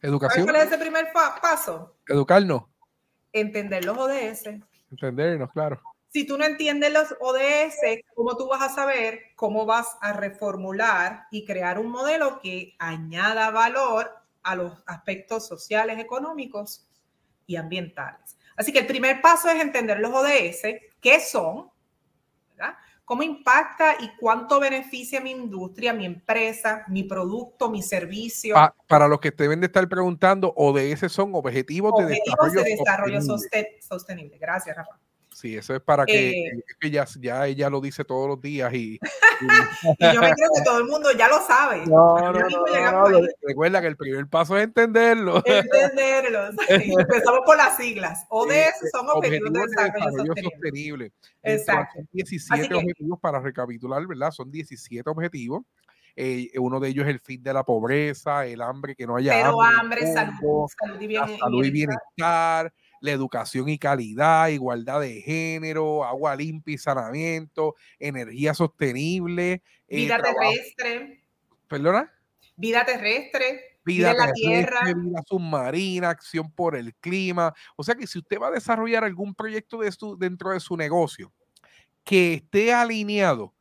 Educación. 0.00 0.44
¿Cuál 0.44 0.56
es 0.56 0.66
ese 0.66 0.78
primer 0.78 1.12
paso? 1.12 1.96
Educarnos. 2.08 2.64
Entender 3.32 3.84
los 3.84 3.96
ODS. 3.96 4.48
Entendernos, 4.90 5.50
claro. 5.52 5.80
Si 6.12 6.26
tú 6.26 6.36
no 6.36 6.44
entiendes 6.44 6.92
los 6.92 7.14
ODS, 7.20 8.04
¿cómo 8.14 8.36
tú 8.36 8.46
vas 8.46 8.60
a 8.60 8.74
saber 8.74 9.20
cómo 9.34 9.64
vas 9.64 9.96
a 10.02 10.12
reformular 10.12 11.26
y 11.30 11.46
crear 11.46 11.78
un 11.78 11.88
modelo 11.88 12.38
que 12.38 12.74
añada 12.78 13.50
valor 13.50 14.10
a 14.42 14.54
los 14.54 14.82
aspectos 14.84 15.48
sociales, 15.48 15.98
económicos 15.98 16.86
y 17.46 17.56
ambientales? 17.56 18.36
Así 18.56 18.74
que 18.74 18.80
el 18.80 18.86
primer 18.86 19.22
paso 19.22 19.48
es 19.48 19.58
entender 19.58 20.00
los 20.00 20.12
ODS, 20.12 20.82
qué 21.00 21.18
son, 21.18 21.70
¿verdad? 22.50 22.74
¿Cómo 23.06 23.22
impacta 23.22 23.96
y 23.98 24.14
cuánto 24.20 24.60
beneficia 24.60 25.18
mi 25.18 25.30
industria, 25.30 25.94
mi 25.94 26.04
empresa, 26.04 26.84
mi 26.88 27.04
producto, 27.04 27.70
mi 27.70 27.82
servicio? 27.82 28.54
para 28.86 29.08
los 29.08 29.18
que 29.18 29.30
deben 29.30 29.60
de 29.60 29.66
estar 29.66 29.88
preguntando, 29.88 30.52
ODS 30.56 31.10
son 31.10 31.34
objetivos, 31.34 31.94
de 32.06 32.20
desarrollo, 32.64 33.20
sostenible. 33.80 34.36
Gracias, 34.36 34.76
Rafa. 34.76 35.00
Sí, 35.34 35.56
eso 35.56 35.74
es 35.74 35.80
para 35.80 36.04
que, 36.04 36.30
eh, 36.30 36.90
ya, 36.90 37.06
ya, 37.18 37.46
ella 37.46 37.70
lo 37.70 37.80
dice 37.80 38.04
todos 38.04 38.28
los 38.28 38.40
días 38.40 38.72
y, 38.74 38.98
yo 39.98 40.20
me 40.20 40.32
creo 40.32 40.48
que 40.54 40.62
todo 40.64 40.78
el 40.78 40.84
mundo 40.84 41.10
ya 41.12 41.28
lo 41.28 41.40
sabe. 41.40 41.82
No, 41.92 42.32
no, 42.32 43.10
no, 43.10 43.28
recuerda 43.42 43.80
que 43.80 43.86
el 43.86 43.96
primer 43.96 44.26
paso 44.26 44.56
es 44.56 44.64
entenderlo. 44.64 45.42
Entenderlo. 45.44 46.48
Empezamos 46.68 47.40
por 47.44 47.56
las 47.56 47.76
siglas. 47.76 48.24
ODS 48.28 48.90
son 48.92 49.08
objetivos, 49.10 49.52
de 49.52 49.60
desarrollo, 49.60 50.34
sostenible. 50.42 51.12
Exacto. 51.42 51.94
Son 51.96 52.08
17 52.12 52.74
objetivos 52.74 53.18
para 53.20 53.40
recapitular, 53.40 54.06
¿verdad? 54.06 54.30
Son 54.30 54.50
17 54.50 55.08
objetivos. 55.08 55.62
Eh, 56.14 56.50
uno 56.58 56.78
de 56.80 56.88
ellos 56.88 57.06
es 57.06 57.10
el 57.10 57.20
fin 57.20 57.42
de 57.42 57.52
la 57.52 57.64
pobreza, 57.64 58.46
el 58.46 58.60
hambre, 58.60 58.94
que 58.94 59.06
no 59.06 59.16
haya 59.16 59.32
Pero 59.32 59.62
hambre, 59.62 60.12
salud, 60.12 60.68
salud 60.78 61.00
y, 61.00 61.14
salud 61.16 61.64
y 61.64 61.70
bienestar 61.70 62.72
la 63.02 63.10
educación 63.10 63.68
y 63.68 63.78
calidad, 63.78 64.48
igualdad 64.48 65.00
de 65.00 65.20
género, 65.20 66.04
agua 66.04 66.36
limpia 66.36 66.74
y 66.74 66.78
saneamiento, 66.78 67.74
energía 67.98 68.54
sostenible. 68.54 69.62
Eh, 69.88 69.96
vida 69.96 70.18
terrestre. 70.22 71.24
¿Perdona? 71.68 72.12
Vida 72.56 72.84
terrestre. 72.84 73.78
Vida, 73.84 74.14
la 74.14 74.30
tierra. 74.32 74.84
vida 74.84 75.22
submarina, 75.26 76.10
acción 76.10 76.48
por 76.52 76.76
el 76.76 76.94
clima. 76.94 77.52
O 77.74 77.82
sea 77.82 77.96
que 77.96 78.06
si 78.06 78.20
usted 78.20 78.38
va 78.38 78.48
a 78.48 78.52
desarrollar 78.52 79.02
algún 79.02 79.34
proyecto 79.34 79.78
de 79.80 79.90
su, 79.90 80.16
dentro 80.16 80.50
de 80.50 80.60
su 80.60 80.76
negocio 80.76 81.32
que 82.04 82.34
esté 82.34 82.72
alineado 82.72 83.52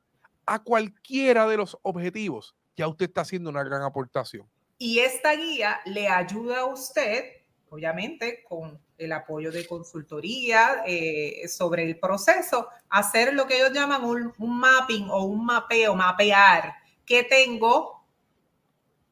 a 0.46 0.60
cualquiera 0.60 1.48
de 1.48 1.58
los 1.58 1.76
objetivos, 1.82 2.56
ya 2.78 2.88
usted 2.88 3.08
está 3.08 3.22
haciendo 3.22 3.50
una 3.50 3.64
gran 3.64 3.82
aportación. 3.82 4.48
Y 4.78 5.00
esta 5.00 5.34
guía 5.36 5.80
le 5.86 6.08
ayuda 6.08 6.60
a 6.60 6.66
usted, 6.66 7.26
obviamente, 7.70 8.44
con 8.48 8.80
el 9.02 9.12
apoyo 9.12 9.52
de 9.52 9.66
consultoría 9.66 10.84
eh, 10.86 11.48
sobre 11.48 11.84
el 11.84 11.98
proceso, 11.98 12.70
hacer 12.90 13.34
lo 13.34 13.48
que 13.48 13.58
ellos 13.58 13.74
llaman 13.74 14.04
un, 14.06 14.34
mapping 14.38 15.10
o 15.10 15.24
un 15.24 15.46
mapeo, 15.46 15.96
mapear 15.96 16.76
qué 17.06 17.24
tengo, 17.24 18.06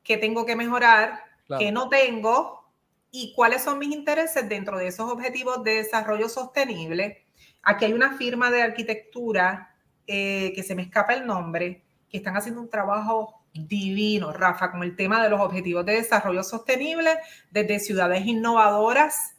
qué 0.03 0.17
tengo 0.17 0.45
que 0.45 0.55
mejorar, 0.55 1.23
qué 1.57 1.71
no 1.71 1.89
tengo 1.89 2.71
y 3.11 3.33
cuáles 3.35 3.63
son 3.63 3.79
mis 3.79 3.91
intereses 3.91 4.47
dentro 4.47 4.77
de 4.77 4.87
esos 4.87 5.11
objetivos 5.11 5.63
de 5.63 5.75
desarrollo 5.75 6.29
sostenible. 6.29 7.25
Aquí 7.63 7.85
hay 7.85 7.93
una 7.93 8.15
firma 8.15 8.51
de 8.51 8.61
arquitectura 8.61 9.75
eh, 10.05 10.53
que 10.55 10.63
se 10.63 10.75
me 10.75 10.83
escapa 10.83 11.13
el 11.13 11.25
nombre, 11.25 11.83
que 12.09 12.17
están 12.17 12.37
haciendo 12.37 12.61
un 12.61 12.69
trabajo 12.69 13.43
divino, 13.53 14.31
Rafa, 14.31 14.71
con 14.71 14.83
el 14.83 14.95
tema 14.95 15.23
de 15.23 15.29
los 15.29 15.41
objetivos 15.41 15.85
de 15.85 15.93
desarrollo 15.93 16.43
sostenible 16.43 17.17
desde 17.51 17.79
ciudades 17.79 18.25
innovadoras 18.25 19.38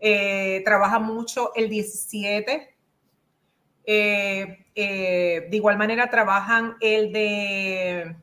eh, 0.00 0.62
trabaja 0.64 0.98
mucho 0.98 1.52
el 1.54 1.68
17. 1.68 2.74
Eh, 3.90 4.66
eh, 4.74 5.46
de 5.50 5.56
igual 5.56 5.78
manera 5.78 6.10
trabajan 6.10 6.76
el 6.80 7.12
de 7.12 8.16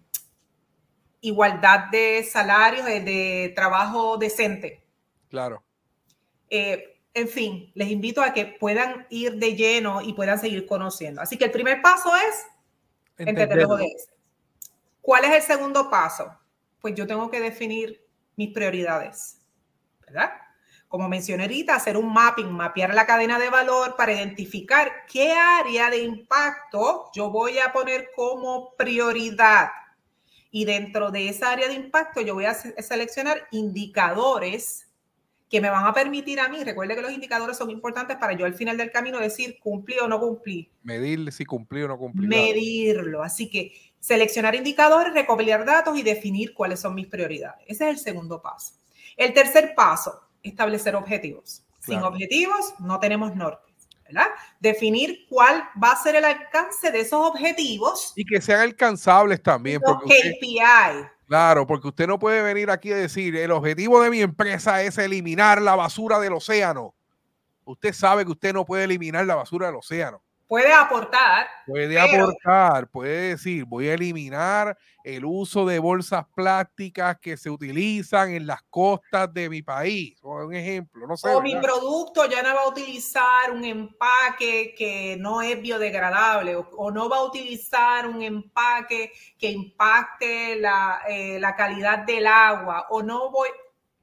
igualdad 1.21 1.89
de 1.91 2.23
salarios, 2.23 2.87
el 2.87 3.03
de 3.03 3.53
trabajo 3.55 4.17
decente. 4.17 4.83
Claro. 5.29 5.63
en 6.49 7.27
fin, 7.27 7.71
les 7.73 7.89
invito 7.89 8.21
a 8.21 8.33
que 8.33 8.45
puedan 8.45 9.07
ir 9.09 9.35
de 9.35 9.55
lleno 9.55 10.01
y 10.01 10.13
puedan 10.13 10.39
seguir 10.39 10.65
conociendo. 10.65 11.21
Así 11.21 11.37
que 11.37 11.45
el 11.45 11.51
primer 11.51 11.81
paso 11.81 12.11
es 12.15 12.45
entender 13.17 13.57
los 13.57 13.71
ODS. 13.71 14.09
¿Cuál 15.01 15.25
es 15.25 15.31
el 15.31 15.41
segundo 15.41 15.89
paso? 15.89 16.31
Pues 16.79 16.93
yo 16.95 17.07
tengo 17.07 17.29
que 17.29 17.39
definir 17.39 18.05
mis 18.35 18.53
prioridades, 18.53 19.41
¿verdad? 20.05 20.44
Como 20.95 21.09
mencioné 21.09 21.43
ahorita, 21.43 21.75
hacer 21.75 21.97
un 21.97 22.13
mapping, 22.13 22.49
mapear 22.49 22.93
la 22.93 23.05
cadena 23.05 23.37
de 23.37 23.49
valor 23.49 23.97
para 23.97 24.13
identificar 24.13 24.89
qué 25.11 25.33
área 25.33 25.89
de 25.89 25.97
impacto 25.97 27.09
yo 27.13 27.29
voy 27.29 27.59
a 27.59 27.73
poner 27.73 28.11
como 28.15 28.73
prioridad. 28.77 29.71
Y 30.51 30.63
dentro 30.63 31.11
de 31.11 31.27
esa 31.27 31.51
área 31.51 31.67
de 31.67 31.73
impacto 31.73 32.21
yo 32.21 32.33
voy 32.33 32.45
a 32.45 32.53
seleccionar 32.53 33.45
indicadores 33.51 34.87
que 35.49 35.59
me 35.59 35.69
van 35.69 35.85
a 35.85 35.93
permitir 35.93 36.39
a 36.39 36.47
mí, 36.47 36.63
recuerde 36.63 36.95
que 36.95 37.01
los 37.01 37.11
indicadores 37.11 37.57
son 37.57 37.69
importantes 37.71 38.15
para 38.15 38.31
yo 38.31 38.45
al 38.45 38.53
final 38.53 38.77
del 38.77 38.89
camino 38.89 39.19
decir 39.19 39.59
cumplí 39.59 39.97
o 40.01 40.07
no 40.07 40.17
cumplí. 40.17 40.71
Medir 40.83 41.29
si 41.33 41.43
cumplí 41.43 41.81
o 41.81 41.89
no 41.89 41.97
cumplí. 41.97 42.25
Medirlo. 42.25 43.21
Así 43.21 43.49
que 43.49 43.73
seleccionar 43.99 44.55
indicadores, 44.55 45.13
recopilar 45.13 45.65
datos 45.65 45.97
y 45.97 46.03
definir 46.03 46.53
cuáles 46.53 46.79
son 46.79 46.95
mis 46.95 47.07
prioridades. 47.07 47.65
Ese 47.67 47.89
es 47.89 47.97
el 47.97 47.99
segundo 47.99 48.41
paso. 48.41 48.75
El 49.17 49.33
tercer 49.33 49.73
paso, 49.75 50.24
establecer 50.49 50.95
objetivos. 50.95 51.63
Sin 51.79 52.01
objetivos 52.01 52.73
no 52.79 52.99
tenemos 52.99 53.35
norte. 53.35 53.63
¿verdad? 54.05 54.27
Definir 54.59 55.25
cuál 55.29 55.63
va 55.81 55.91
a 55.91 55.95
ser 55.95 56.15
el 56.15 56.25
alcance 56.25 56.91
de 56.91 56.99
esos 56.99 57.27
objetivos. 57.27 58.13
Y 58.15 58.23
que 58.23 58.39
sean 58.39 58.61
alcanzables 58.61 59.41
también. 59.41 59.81
Porque 59.81 60.37
KPI. 60.39 61.07
claro, 61.27 61.65
porque 61.65 61.87
usted 61.87 62.07
no 62.07 62.19
puede 62.19 62.41
venir 62.43 62.69
aquí 62.69 62.91
a 62.91 62.97
decir, 62.97 63.35
el 63.35 63.51
objetivo 63.51 64.01
de 64.01 64.11
mi 64.11 64.21
empresa 64.21 64.83
es 64.83 64.97
eliminar 64.99 65.61
la 65.61 65.75
basura 65.75 66.19
del 66.19 66.33
océano. 66.33 66.93
Usted 67.63 67.93
sabe 67.93 68.25
que 68.25 68.31
usted 68.31 68.53
no 68.53 68.63
puede 68.63 68.83
eliminar 68.83 69.25
la 69.25 69.35
basura 69.35 69.67
del 69.67 69.77
océano 69.77 70.21
puede 70.47 70.71
aportar. 70.71 71.47
Puede 71.65 71.99
aportar, 71.99 72.87
puede 72.89 73.29
decir, 73.29 73.65
voy 73.65 73.89
a 73.89 73.95
eliminar 73.95 74.77
el 75.03 75.25
uso 75.25 75.65
de 75.65 75.79
bolsas 75.79 76.25
plásticas 76.35 77.17
que 77.19 77.37
se 77.37 77.49
utilizan 77.49 78.31
en 78.31 78.47
las 78.47 78.61
costas 78.69 79.31
de 79.33 79.49
mi 79.49 79.61
país. 79.61 80.17
O 80.23 80.45
un 80.45 80.55
ejemplo, 80.55 81.07
no 81.07 81.15
sé. 81.15 81.29
O 81.29 81.41
mi 81.41 81.55
producto 81.57 82.25
ya 82.27 82.41
no 82.41 82.55
va 82.55 82.61
a 82.63 82.69
utilizar 82.69 83.51
un 83.51 83.63
empaque 83.63 84.73
que 84.75 85.17
no 85.19 85.41
es 85.41 85.61
biodegradable 85.61 86.55
o, 86.55 86.91
no 86.91 87.09
va 87.09 87.17
a 87.17 87.23
utilizar 87.23 88.07
un 88.07 88.21
empaque 88.21 89.11
que 89.37 89.51
impacte 89.51 90.55
la, 90.57 91.01
eh, 91.07 91.39
la 91.39 91.55
calidad 91.55 91.99
del 91.99 92.27
agua 92.27 92.87
o 92.89 93.01
no 93.01 93.31
voy... 93.31 93.49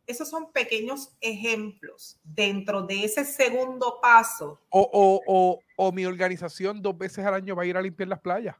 Esos 0.07 0.29
son 0.29 0.53
pequeños 0.53 1.15
ejemplos 1.21 2.19
dentro 2.25 2.83
de 2.83 3.05
ese 3.05 3.25
segundo 3.25 4.01
paso. 4.01 4.61
O, 4.71 5.61
o, 5.77 5.93
mi 5.93 6.05
organización 6.07 6.83
dos 6.83 6.97
veces 6.97 7.25
al 7.25 7.35
año 7.35 7.55
va 7.55 7.63
a 7.63 7.67
ir 7.67 7.77
a 7.77 7.83
limpiar 7.83 8.09
las 8.09 8.21
playas. 8.21 8.57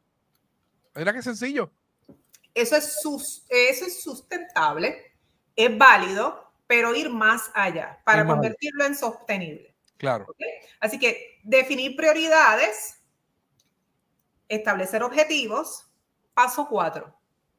Mira 0.95 1.13
qué 1.13 1.21
sencillo. 1.21 1.71
Eso 2.53 2.75
es, 2.75 3.01
sus, 3.01 3.45
eso 3.49 3.85
es 3.85 4.03
sustentable, 4.03 5.13
es 5.55 5.75
válido, 5.77 6.51
pero 6.67 6.95
ir 6.95 7.09
más 7.09 7.51
allá 7.53 7.99
para 8.05 8.25
convertirlo 8.25 8.85
en 8.85 8.95
sostenible. 8.95 9.75
Claro. 9.97 10.27
Así 10.79 10.99
que 10.99 11.39
definir 11.43 11.95
prioridades, 11.95 13.01
establecer 14.47 15.03
objetivos. 15.03 15.89
Paso 16.33 16.67
cuatro, 16.67 17.15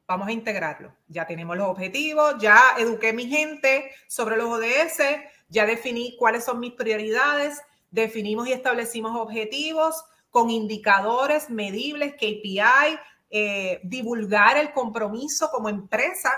vamos 0.07 0.27
a 0.27 0.31
integrarlo. 0.31 0.93
Ya 1.07 1.25
tenemos 1.25 1.57
los 1.57 1.67
objetivos, 1.67 2.35
ya 2.39 2.59
eduqué 2.77 3.09
a 3.09 3.13
mi 3.13 3.27
gente 3.27 3.91
sobre 4.07 4.37
los 4.37 4.47
ODS, 4.47 5.01
ya 5.49 5.65
definí 5.65 6.15
cuáles 6.17 6.45
son 6.45 6.59
mis 6.59 6.73
prioridades, 6.73 7.61
definimos 7.91 8.47
y 8.47 8.53
establecimos 8.53 9.15
objetivos 9.15 10.03
con 10.29 10.49
indicadores 10.49 11.49
medibles, 11.49 12.13
KPI, 12.15 12.99
eh, 13.29 13.79
divulgar 13.83 14.57
el 14.57 14.71
compromiso 14.73 15.49
como 15.49 15.69
empresa. 15.69 16.31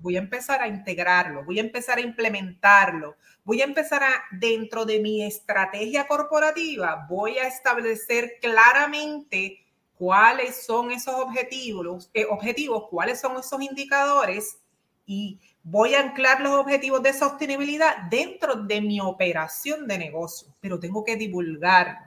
Voy 0.00 0.16
a 0.16 0.18
empezar 0.18 0.60
a 0.60 0.68
integrarlo, 0.68 1.44
voy 1.44 1.58
a 1.58 1.62
empezar 1.62 1.96
a 1.96 2.02
implementarlo, 2.02 3.16
voy 3.42 3.62
a 3.62 3.64
empezar 3.64 4.02
a, 4.02 4.22
dentro 4.32 4.84
de 4.84 5.00
mi 5.00 5.24
estrategia 5.24 6.06
corporativa, 6.06 7.06
voy 7.08 7.38
a 7.38 7.48
establecer 7.48 8.34
claramente 8.42 9.61
cuáles 10.02 10.64
son 10.66 10.90
esos 10.90 11.14
objetivos, 11.14 12.10
eh, 12.12 12.26
objetivos, 12.28 12.88
cuáles 12.90 13.20
son 13.20 13.36
esos 13.36 13.62
indicadores 13.62 14.58
y 15.06 15.38
voy 15.62 15.94
a 15.94 16.00
anclar 16.00 16.40
los 16.40 16.54
objetivos 16.54 17.04
de 17.04 17.12
sostenibilidad 17.12 17.98
dentro 18.10 18.56
de 18.56 18.80
mi 18.80 19.00
operación 19.00 19.86
de 19.86 19.98
negocio, 19.98 20.52
pero 20.58 20.80
tengo 20.80 21.04
que 21.04 21.14
divulgarlo. 21.14 22.00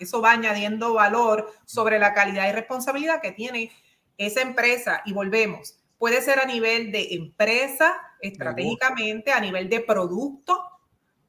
Eso 0.00 0.22
va 0.22 0.30
añadiendo 0.30 0.94
valor 0.94 1.52
sobre 1.66 1.98
la 1.98 2.14
calidad 2.14 2.48
y 2.48 2.52
responsabilidad 2.52 3.20
que 3.20 3.32
tiene 3.32 3.70
esa 4.16 4.40
empresa. 4.40 5.02
Y 5.04 5.12
volvemos, 5.12 5.78
puede 5.98 6.22
ser 6.22 6.38
a 6.38 6.46
nivel 6.46 6.92
de 6.92 7.08
empresa, 7.10 7.94
estratégicamente, 8.22 9.32
a 9.32 9.40
nivel 9.40 9.68
de 9.68 9.80
producto, 9.80 10.64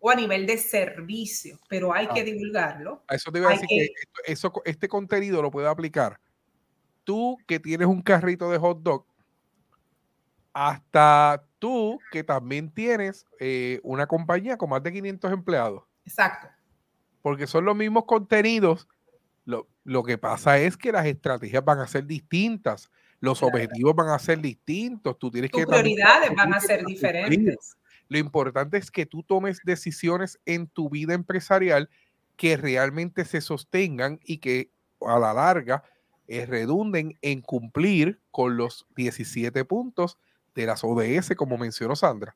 o 0.05 0.09
a 0.09 0.15
nivel 0.15 0.45
de 0.45 0.57
servicio, 0.57 1.57
pero 1.69 1.93
hay 1.93 2.07
que 2.07 2.19
ah. 2.19 2.23
divulgarlo. 2.23 3.03
Eso 3.09 3.31
te 3.31 3.39
iba 3.39 3.49
a 3.49 3.53
decir 3.53 3.69
que, 3.69 3.89
eso, 4.25 4.51
este 4.65 4.89
contenido 4.89 5.41
lo 5.41 5.49
puede 5.49 5.67
aplicar 5.67 6.19
tú 7.03 7.37
que 7.47 7.59
tienes 7.59 7.87
un 7.87 8.01
carrito 8.01 8.49
de 8.49 8.57
hot 8.57 8.81
dog, 8.81 9.05
hasta 10.53 11.43
tú 11.59 11.99
que 12.11 12.23
también 12.23 12.71
tienes 12.71 13.25
eh, 13.39 13.79
una 13.83 14.07
compañía 14.07 14.57
con 14.57 14.69
más 14.69 14.83
de 14.83 14.91
500 14.91 15.31
empleados. 15.31 15.83
Exacto. 16.05 16.47
Porque 17.21 17.47
son 17.47 17.65
los 17.65 17.75
mismos 17.75 18.05
contenidos. 18.05 18.87
Lo, 19.45 19.67
lo 19.83 20.03
que 20.03 20.17
pasa 20.17 20.59
es 20.59 20.77
que 20.77 20.91
las 20.91 21.05
estrategias 21.05 21.63
van 21.63 21.79
a 21.79 21.87
ser 21.87 22.05
distintas, 22.05 22.91
los 23.19 23.41
objetivos 23.41 23.95
van 23.95 24.09
a 24.09 24.19
ser 24.19 24.39
distintos. 24.39 25.17
Tú 25.17 25.31
tienes 25.31 25.49
Tus 25.49 25.65
prioridades 25.65 26.35
van 26.35 26.53
a 26.53 26.59
ser 26.59 26.85
diferentes. 26.85 27.77
Lo 28.09 28.17
importante 28.17 28.77
es 28.77 28.91
que 28.91 29.05
tú 29.05 29.23
tomes 29.23 29.59
decisiones 29.63 30.39
en 30.45 30.67
tu 30.67 30.89
vida 30.89 31.13
empresarial 31.13 31.89
que 32.35 32.57
realmente 32.57 33.25
se 33.25 33.41
sostengan 33.41 34.19
y 34.23 34.37
que 34.37 34.71
a 35.01 35.19
la 35.19 35.33
larga 35.33 35.83
eh, 36.27 36.45
redunden 36.45 37.17
en 37.21 37.41
cumplir 37.41 38.19
con 38.31 38.57
los 38.57 38.87
17 38.95 39.65
puntos 39.65 40.17
de 40.55 40.65
las 40.65 40.83
ODS, 40.83 41.35
como 41.35 41.57
mencionó 41.57 41.95
Sandra. 41.95 42.35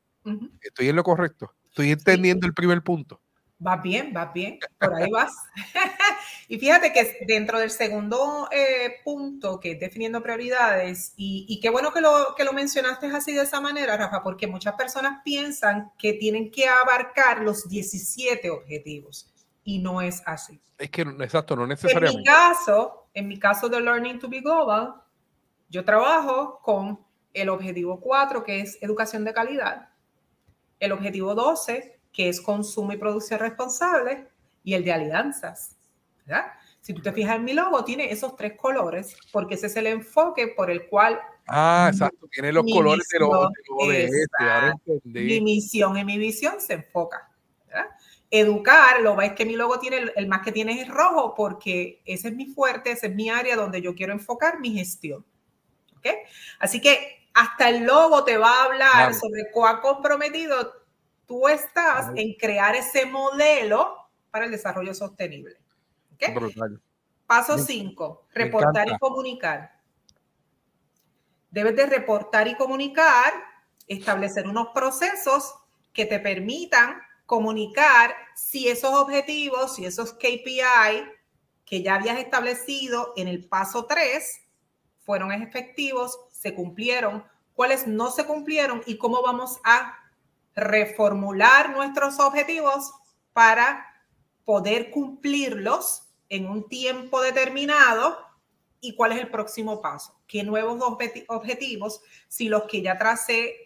Estoy 0.60 0.88
en 0.88 0.96
lo 0.96 1.02
correcto. 1.04 1.54
Estoy 1.70 1.90
entendiendo 1.92 2.46
el 2.46 2.52
primer 2.52 2.82
punto. 2.82 3.20
Va 3.64 3.76
bien, 3.76 4.12
va 4.16 4.26
bien, 4.26 4.60
por 4.78 4.94
ahí 4.94 5.10
vas. 5.10 5.32
y 6.48 6.58
fíjate 6.58 6.92
que 6.92 7.24
dentro 7.26 7.58
del 7.58 7.70
segundo 7.70 8.48
eh, 8.52 9.00
punto, 9.04 9.58
que 9.58 9.72
es 9.72 9.80
definiendo 9.80 10.22
prioridades, 10.22 11.12
y, 11.16 11.58
qué 11.60 11.68
bueno 11.68 11.92
que 11.92 12.00
lo, 12.00 12.34
que 12.36 12.44
lo 12.44 12.52
mencionaste 12.52 13.06
así 13.08 13.32
de 13.32 13.42
esa 13.42 13.60
manera, 13.60 13.96
Rafa, 13.96 14.22
porque 14.22 14.46
muchas 14.46 14.74
personas 14.74 15.22
piensan 15.24 15.90
que 15.98 16.12
tienen 16.12 16.52
que 16.52 16.68
abarcar 16.68 17.40
los 17.40 17.68
17 17.68 18.48
objetivos, 18.50 19.28
y 19.64 19.80
no 19.80 20.00
es 20.00 20.22
así. 20.24 20.60
Es 20.78 20.90
que, 20.90 21.02
exacto, 21.02 21.56
no 21.56 21.66
necesariamente. 21.66 22.12
En 22.12 22.18
mi 22.18 22.24
caso, 22.24 23.08
en 23.12 23.26
mi 23.26 23.38
caso 23.40 23.68
de 23.68 23.80
Learning 23.80 24.20
to 24.20 24.28
be 24.28 24.40
Global, 24.40 24.94
yo 25.68 25.84
trabajo 25.84 26.60
con 26.62 27.04
el 27.34 27.48
objetivo 27.48 28.00
4, 28.00 28.44
que 28.44 28.60
es 28.60 28.78
educación 28.80 29.24
de 29.24 29.34
calidad, 29.34 29.88
el 30.78 30.92
objetivo 30.92 31.34
12, 31.34 31.97
que 32.12 32.28
es 32.28 32.40
consumo 32.40 32.92
y 32.92 32.96
producción 32.96 33.40
responsable, 33.40 34.28
y 34.64 34.74
el 34.74 34.84
de 34.84 34.92
alianzas. 34.92 35.76
¿verdad? 36.26 36.52
Si 36.80 36.94
tú 36.94 37.02
te 37.02 37.12
fijas 37.12 37.36
en 37.36 37.44
mi 37.44 37.52
logo, 37.52 37.84
tiene 37.84 38.10
esos 38.10 38.36
tres 38.36 38.54
colores, 38.56 39.16
porque 39.32 39.54
ese 39.54 39.66
es 39.66 39.76
el 39.76 39.86
enfoque 39.86 40.48
por 40.48 40.70
el 40.70 40.86
cual... 40.86 41.20
Ah, 41.46 41.88
exacto, 41.92 42.26
tiene 42.30 42.52
los 42.52 42.64
colores 42.64 43.06
de 43.08 43.18
los, 43.18 43.48
de 45.04 45.20
Mi 45.20 45.40
misión 45.40 45.96
y 45.96 46.04
mi 46.04 46.18
visión 46.18 46.60
se 46.60 46.74
enfoca. 46.74 47.30
¿verdad? 47.66 47.86
Educar, 48.30 49.00
lo 49.00 49.16
veis 49.16 49.32
que 49.32 49.46
mi 49.46 49.56
logo 49.56 49.78
tiene, 49.78 50.10
el, 50.14 50.28
más 50.28 50.42
que 50.42 50.52
tiene 50.52 50.80
es 50.80 50.88
rojo, 50.88 51.34
porque 51.34 52.02
ese 52.04 52.28
es 52.28 52.34
mi 52.34 52.46
fuerte, 52.46 52.92
ese 52.92 53.08
es 53.08 53.14
mi 53.14 53.30
área 53.30 53.56
donde 53.56 53.80
yo 53.80 53.94
quiero 53.94 54.12
enfocar 54.12 54.60
mi 54.60 54.72
gestión. 54.72 55.24
¿Ok? 55.96 56.06
Así 56.58 56.80
que 56.80 57.26
hasta 57.34 57.68
el 57.70 57.84
logo 57.84 58.24
te 58.24 58.36
va 58.36 58.50
a 58.50 58.64
hablar 58.64 59.14
sobre 59.14 59.50
cuán 59.52 59.80
comprometido 59.80 60.72
tú 61.28 61.46
estás 61.46 62.10
en 62.16 62.34
crear 62.34 62.74
ese 62.74 63.04
modelo 63.06 63.94
para 64.30 64.46
el 64.46 64.50
desarrollo 64.50 64.94
sostenible. 64.94 65.56
Paso 67.26 67.58
5, 67.58 68.26
reportar 68.32 68.88
y 68.88 68.98
comunicar. 68.98 69.78
Debes 71.50 71.76
de 71.76 71.86
reportar 71.86 72.48
y 72.48 72.56
comunicar, 72.56 73.32
establecer 73.86 74.48
unos 74.48 74.68
procesos 74.68 75.54
que 75.92 76.06
te 76.06 76.18
permitan 76.18 77.00
comunicar 77.26 78.14
si 78.34 78.68
esos 78.68 78.94
objetivos, 78.94 79.76
si 79.76 79.84
esos 79.84 80.14
KPI 80.14 81.04
que 81.66 81.82
ya 81.82 81.96
habías 81.96 82.18
establecido 82.18 83.12
en 83.16 83.28
el 83.28 83.46
paso 83.46 83.84
3 83.84 84.40
fueron 85.00 85.32
efectivos, 85.32 86.18
se 86.30 86.54
cumplieron, 86.54 87.24
cuáles 87.52 87.86
no 87.86 88.10
se 88.10 88.24
cumplieron 88.24 88.82
y 88.86 88.96
cómo 88.96 89.20
vamos 89.20 89.60
a 89.64 89.94
reformular 90.58 91.70
nuestros 91.70 92.18
objetivos 92.20 92.92
para 93.32 93.86
poder 94.44 94.90
cumplirlos 94.90 96.08
en 96.28 96.48
un 96.48 96.68
tiempo 96.68 97.20
determinado 97.20 98.18
y 98.80 98.94
cuál 98.94 99.12
es 99.12 99.18
el 99.18 99.30
próximo 99.30 99.80
paso. 99.80 100.20
¿Qué 100.26 100.42
nuevos 100.42 100.82
objetivos, 101.28 102.00
si 102.28 102.48
los 102.48 102.64
que 102.64 102.82
ya 102.82 102.98
tracé 102.98 103.56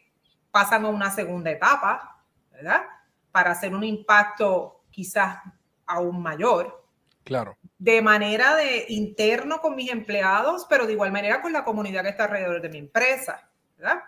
pasan 0.50 0.84
a 0.84 0.88
una 0.88 1.10
segunda 1.10 1.50
etapa, 1.50 2.24
¿verdad? 2.50 2.82
Para 3.30 3.52
hacer 3.52 3.74
un 3.74 3.84
impacto 3.84 4.84
quizás 4.90 5.38
aún 5.86 6.22
mayor. 6.22 6.84
Claro. 7.24 7.56
De 7.78 8.02
manera 8.02 8.56
de 8.56 8.86
interno 8.88 9.60
con 9.60 9.74
mis 9.74 9.90
empleados, 9.90 10.66
pero 10.68 10.86
de 10.86 10.92
igual 10.92 11.12
manera 11.12 11.40
con 11.40 11.52
la 11.52 11.64
comunidad 11.64 12.02
que 12.02 12.10
está 12.10 12.24
alrededor 12.24 12.60
de 12.60 12.68
mi 12.68 12.78
empresa, 12.78 13.48
¿verdad? 13.76 14.02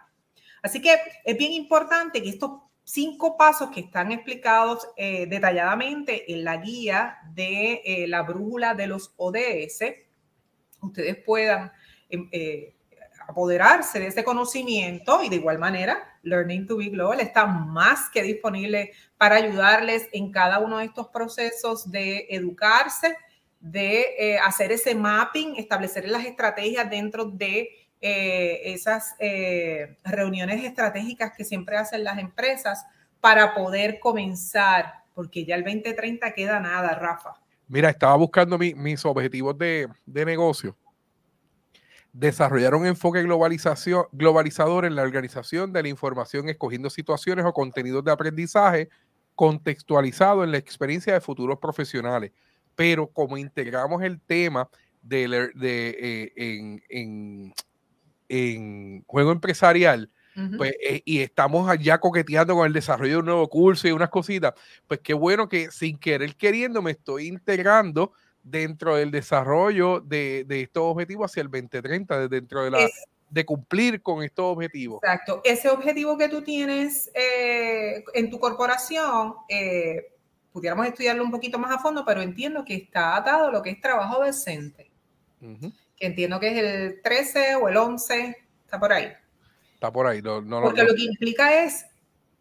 Así 0.62 0.80
que 0.80 0.97
es 1.24 1.37
bien 1.37 1.53
importante 1.53 2.22
que 2.22 2.30
estos 2.30 2.62
cinco 2.85 3.37
pasos 3.37 3.70
que 3.70 3.80
están 3.80 4.12
explicados 4.12 4.87
eh, 4.97 5.26
detalladamente 5.26 6.32
en 6.32 6.45
la 6.45 6.59
guía 6.59 7.18
de 7.32 7.82
eh, 7.85 8.07
la 8.07 8.22
brújula 8.22 8.74
de 8.74 8.87
los 8.87 9.14
ODS, 9.16 9.80
ustedes 10.82 11.16
puedan 11.24 11.72
em, 12.11 12.28
eh, 12.30 12.74
apoderarse 13.26 13.99
de 13.99 14.09
ese 14.09 14.22
conocimiento 14.22 15.22
y 15.22 15.30
de 15.30 15.37
igual 15.37 15.59
manera, 15.59 16.18
Learning 16.22 16.66
to 16.66 16.76
be 16.76 16.91
Global 16.91 17.20
está 17.20 17.47
más 17.47 18.11
que 18.11 18.22
disponible 18.22 18.93
para 19.16 19.37
ayudarles 19.37 20.09
en 20.12 20.30
cada 20.30 20.59
uno 20.59 20.78
de 20.78 20.85
estos 20.85 21.09
procesos 21.09 21.91
de 21.91 22.26
educarse, 22.28 23.16
de 23.61 24.39
hacer 24.45 24.72
ese 24.72 24.95
mapping, 24.95 25.57
establecer 25.57 26.07
las 26.07 26.26
estrategias 26.26 26.89
dentro 26.91 27.24
de 27.24 27.84
eh, 28.07 28.75
esas 28.75 29.15
eh, 29.19 29.97
reuniones 30.05 30.63
estratégicas 30.63 31.33
que 31.35 31.43
siempre 31.43 31.79
hacen 31.79 32.05
las 32.05 32.19
empresas 32.19 32.85
para 33.19 33.55
poder 33.55 33.99
comenzar, 33.99 35.05
porque 35.15 35.47
ya 35.47 35.55
el 35.55 35.65
2030 35.65 36.35
queda 36.35 36.61
nada, 36.61 36.97
Rafa. 36.97 37.41
Mira, 37.67 37.89
estaba 37.89 38.15
buscando 38.17 38.59
mis 38.59 39.07
objetivos 39.07 39.57
de, 39.57 39.89
negocio. 40.05 40.77
Desarrollar 42.13 42.75
un 42.75 42.85
enfoque 42.85 43.23
globalización, 43.23 44.05
globalizador 44.13 44.85
en 44.85 44.97
la 44.97 45.03
organización 45.03 45.73
de 45.73 45.85
la 45.85 45.89
información, 45.89 46.51
escogiendo 46.51 46.91
situaciones 46.91 47.47
o 47.47 47.55
contenidos 47.55 48.05
de 48.05 48.13
aprendizaje 48.13 48.91
contextualizado 49.35 50.45
en 50.45 50.51
la 50.51 50.59
experiencia 50.59 51.15
de 51.15 51.23
futuros 51.23 51.59
profesionales. 51.59 52.33
Pero 52.77 53.07
como 53.07 53.39
integramos 53.39 54.03
el 54.03 54.21
tema 54.21 54.69
de, 55.01 55.51
de 55.55 55.89
eh, 55.99 56.33
en, 56.37 56.83
en 56.91 57.55
juego 59.07 59.32
empresarial, 59.32 60.11
pues, 60.57 60.74
eh, 60.82 61.01
y 61.05 61.20
estamos 61.20 61.68
allá 61.68 61.99
coqueteando 61.99 62.55
con 62.57 62.66
el 62.66 62.72
desarrollo 62.72 63.12
de 63.12 63.18
un 63.18 63.26
nuevo 63.26 63.49
curso 63.49 63.87
y 63.87 63.93
unas 63.93 64.11
cositas, 64.11 64.55
pues 64.89 64.99
qué 65.01 65.14
bueno 65.14 65.49
que 65.49 65.70
sin 65.70 65.97
querer 65.97 66.35
queriendo 66.35 66.82
me 66.82 66.91
estoy 66.91 67.28
integrando 67.28 68.12
dentro 68.43 68.97
del 68.97 69.11
desarrollo 69.11 70.01
de, 70.01 70.45
estos 70.49 70.82
objetivos 70.85 71.30
hacia 71.30 71.43
el 71.43 71.51
2030, 71.51 72.28
dentro 72.28 72.64
de 72.64 72.70
la... 72.70 72.89
de 73.30 73.45
cumplir 73.45 74.03
con 74.03 74.22
estos 74.22 74.45
objetivos. 74.45 75.01
Exacto. 75.03 75.41
Ese 75.45 75.70
objetivo 75.70 76.18
que 76.18 76.28
tú 76.28 76.43
tienes 76.43 77.11
eh, 77.14 78.05
en 78.12 78.30
tu 78.30 78.39
corporación, 78.41 79.35
eh, 79.49 80.12
pudiéramos 80.53 80.87
estudiarlo 80.87 81.24
un 81.24 81.30
poquito 81.30 81.59
más 81.59 81.72
a 81.72 81.78
fondo, 81.78 82.05
pero 82.05 82.22
entiendo 82.22 82.64
que 82.64 82.74
está 82.74 83.16
atado 83.16 83.49
a 83.49 83.51
lo 83.53 83.62
que 83.62 83.70
es 83.70 83.80
trabajo 83.80 84.22
decente. 84.22 84.91
Que 86.05 86.09
entiendo 86.09 86.39
que 86.39 86.51
es 86.51 86.59
el 86.59 87.01
13 87.01 87.55
o 87.55 87.67
el 87.71 87.79
11, 87.79 88.37
está 88.63 88.79
por 88.79 88.93
ahí. 88.93 89.11
Está 89.73 89.91
por 89.91 90.07
ahí. 90.07 90.21
No, 90.21 90.43
Porque 90.61 90.83
lo 90.83 90.95
que 90.95 91.05
implica 91.05 91.65
es 91.65 91.87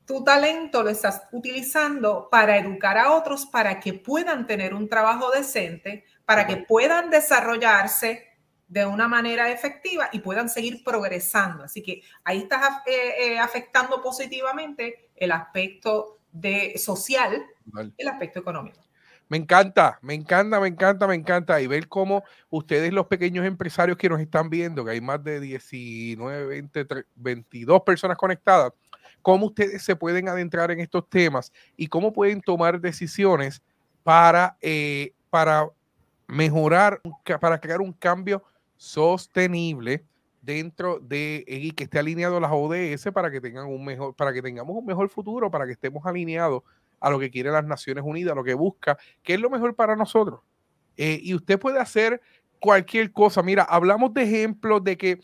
tu 0.05 0.22
talento 0.22 0.84
lo 0.84 0.89
estás 0.89 1.30
utilizando 1.32 2.28
para 2.30 2.57
educar 2.57 2.97
a 2.97 3.14
otros 3.14 3.45
para 3.45 3.80
que 3.80 3.93
puedan 3.93 4.45
tener 4.47 4.74
un 4.74 4.89
trabajo 4.89 5.32
decente, 5.32 6.03
para 6.26 6.45
que 6.45 6.57
puedan 6.57 7.09
desarrollarse 7.09 8.28
de 8.68 8.86
una 8.86 9.07
manera 9.07 9.49
efectiva 9.49 10.09
y 10.11 10.20
puedan 10.20 10.49
seguir 10.49 10.84
progresando. 10.84 11.64
Así 11.64 11.82
que 11.82 12.01
ahí 12.26 12.39
estás 12.39 12.82
eh, 12.86 13.14
eh, 13.18 13.39
afectando 13.39 14.01
positivamente 14.01 15.11
el 15.16 15.32
aspecto 15.32 16.20
de 16.34 16.78
social, 16.78 17.41
el 17.97 18.07
aspecto 18.09 18.41
económico. 18.41 18.82
Me 19.34 19.38
encanta, 19.38 19.97
me 20.03 20.13
encanta, 20.13 20.59
me 20.59 20.67
encanta, 20.67 21.07
me 21.07 21.15
encanta. 21.15 21.59
Y 21.59 21.65
ver 21.65 21.88
cómo 21.88 22.23
ustedes, 22.51 22.93
los 22.93 23.07
pequeños 23.07 23.47
empresarios 23.47 23.97
que 23.97 24.07
nos 24.07 24.19
están 24.19 24.47
viendo, 24.47 24.86
que 24.86 24.91
hay 24.91 25.01
más 25.01 25.23
de 25.23 25.39
19, 25.39 26.45
20, 26.45 26.86
22 27.15 27.81
personas 27.81 28.15
conectadas, 28.15 28.73
cómo 29.23 29.47
ustedes 29.47 29.81
se 29.81 29.95
pueden 29.95 30.29
adentrar 30.29 30.69
en 30.69 30.81
estos 30.81 31.09
temas 31.09 31.51
y 31.75 31.88
cómo 31.88 32.13
pueden 32.13 32.41
tomar 32.41 32.79
decisiones 32.79 33.63
para, 34.03 34.55
eh, 34.61 35.13
para 35.31 35.67
mejorar, 36.27 37.01
para 37.41 37.59
crear 37.59 37.81
un 37.81 37.93
cambio 37.93 38.43
sostenible 38.77 40.05
dentro 40.43 40.99
de 40.99 41.43
y 41.47 41.71
que 41.71 41.86
esté 41.86 41.97
alineado 41.97 42.38
a 42.38 42.39
las 42.39 42.51
ODS 42.53 43.11
para 43.11 43.31
que 43.31 43.41
tengan 43.41 43.65
un 43.65 43.84
mejor, 43.84 44.13
para 44.13 44.31
que 44.31 44.43
tengamos 44.43 44.77
un 44.77 44.86
mejor 44.86 45.09
futuro, 45.09 45.49
para 45.49 45.65
que 45.65 45.71
estemos 45.71 46.05
alineados 46.05 46.61
a 47.03 47.09
lo 47.09 47.19
que 47.19 47.29
quieren 47.29 47.51
las 47.51 47.65
Naciones 47.65 48.01
Unidas, 48.07 48.31
a 48.31 48.35
lo 48.35 48.45
que 48.45 48.53
busca, 48.53 48.97
que 49.21 49.33
es 49.33 49.39
lo 49.39 49.49
mejor 49.49 49.75
para 49.75 49.93
nosotros. 49.97 50.39
Eh, 50.95 51.19
y 51.21 51.35
usted 51.35 51.59
puede 51.59 51.77
hacer 51.77 52.21
cualquier 52.61 53.11
cosa. 53.11 53.43
Mira, 53.43 53.63
hablamos 53.63 54.13
de 54.13 54.23
ejemplos 54.23 54.81
de 54.85 54.97
que 54.97 55.19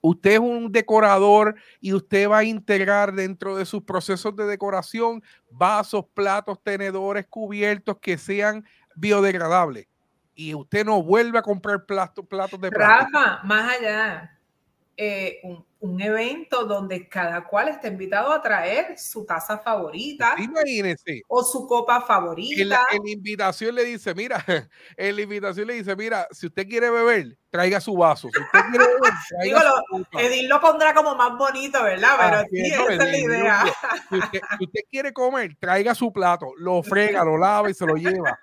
usted 0.00 0.32
es 0.32 0.38
un 0.38 0.72
decorador 0.72 1.54
y 1.82 1.92
usted 1.92 2.30
va 2.30 2.38
a 2.38 2.44
integrar 2.44 3.12
dentro 3.12 3.56
de 3.56 3.66
sus 3.66 3.82
procesos 3.82 4.34
de 4.36 4.46
decoración 4.46 5.22
vasos, 5.50 6.06
platos, 6.14 6.58
tenedores, 6.62 7.26
cubiertos 7.26 7.98
que 8.00 8.16
sean 8.16 8.64
biodegradables. 8.96 9.88
Y 10.34 10.54
usted 10.54 10.86
no 10.86 11.02
vuelve 11.02 11.38
a 11.38 11.42
comprar 11.42 11.84
platos, 11.84 12.26
platos 12.26 12.58
de 12.58 12.70
plástico. 12.70 13.18
Rafa, 13.18 13.42
más 13.44 13.76
allá, 13.76 14.40
eh, 14.96 15.40
un, 15.42 15.64
un, 15.80 16.00
evento 16.00 16.64
donde 16.64 17.08
cada 17.08 17.44
cual 17.44 17.68
está 17.68 17.88
invitado 17.88 18.32
a 18.32 18.42
traer 18.42 18.98
su 18.98 19.24
taza 19.24 19.58
favorita. 19.58 20.36
O 21.28 21.42
su 21.42 21.66
copa 21.66 22.02
favorita. 22.02 22.60
En 22.60 22.68
la, 22.68 22.80
invitación 23.04 23.74
le 23.74 23.84
dice, 23.84 24.14
mira, 24.14 24.44
en 24.96 25.16
la 25.16 25.22
invitación 25.22 25.66
le 25.66 25.74
dice, 25.74 25.96
mira, 25.96 26.28
si 26.30 26.46
usted 26.46 26.68
quiere 26.68 26.90
beber, 26.90 27.36
traiga 27.50 27.80
su 27.80 27.94
vaso. 27.96 28.28
Si 28.32 28.40
usted 28.40 28.60
quiere 28.70 28.84
beber, 28.86 29.12
Digo, 29.42 29.58
Edil 30.18 30.48
lo 30.48 30.60
pondrá 30.60 30.94
como 30.94 31.14
más 31.14 31.36
bonito, 31.36 31.82
¿verdad? 31.82 32.16
Pero 32.18 32.48
sí, 32.50 32.72
esa 32.72 32.92
es 32.92 32.98
la 32.98 33.18
idea. 33.18 33.64
Si 34.08 34.18
usted, 34.18 34.40
si 34.58 34.64
usted 34.64 34.80
quiere 34.90 35.12
comer, 35.12 35.56
traiga 35.58 35.94
su 35.94 36.12
plato, 36.12 36.52
lo 36.58 36.82
frega, 36.82 37.24
lo 37.24 37.38
lava 37.38 37.70
y 37.70 37.74
se 37.74 37.86
lo 37.86 37.94
lleva. 37.94 38.38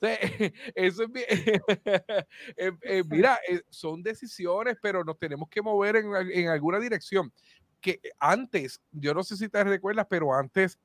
Eso 0.74 1.04
es 1.04 1.12
bien. 1.12 1.26
Eh, 2.56 2.70
eh, 2.82 3.02
mira, 3.08 3.38
eh, 3.48 3.62
son 3.68 4.02
decisiones, 4.02 4.76
pero 4.80 5.04
nos 5.04 5.18
tenemos 5.18 5.48
que 5.48 5.62
mover 5.62 5.96
en, 5.96 6.48
alguna 6.48 6.78
dirección. 6.78 7.32
Que 7.80 8.00
antes, 8.18 8.80
yo 8.92 9.12
no 9.12 9.22
sé 9.22 9.36
si 9.36 9.48
te 9.48 9.62
recuerdas, 9.62 10.06
pero 10.08 10.34
antes, 10.34 10.78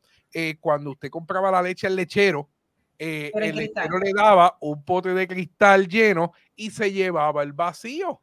cuando 0.60 0.92
usted 0.92 1.10
compraba 1.10 1.50
la 1.50 1.62
leche 1.62 1.88
al 1.88 1.96
lechero, 1.96 2.50
el 2.98 3.56
lechero 3.56 4.00
le 4.00 4.12
daba 4.14 4.58
un 4.60 4.84
pote 4.84 5.14
de 5.14 5.26
cristal 5.26 5.88
lleno 5.88 6.34
y 6.56 6.72
se 6.72 6.92
llevaba 6.92 7.42
el 7.44 7.54
vacío. 7.54 8.20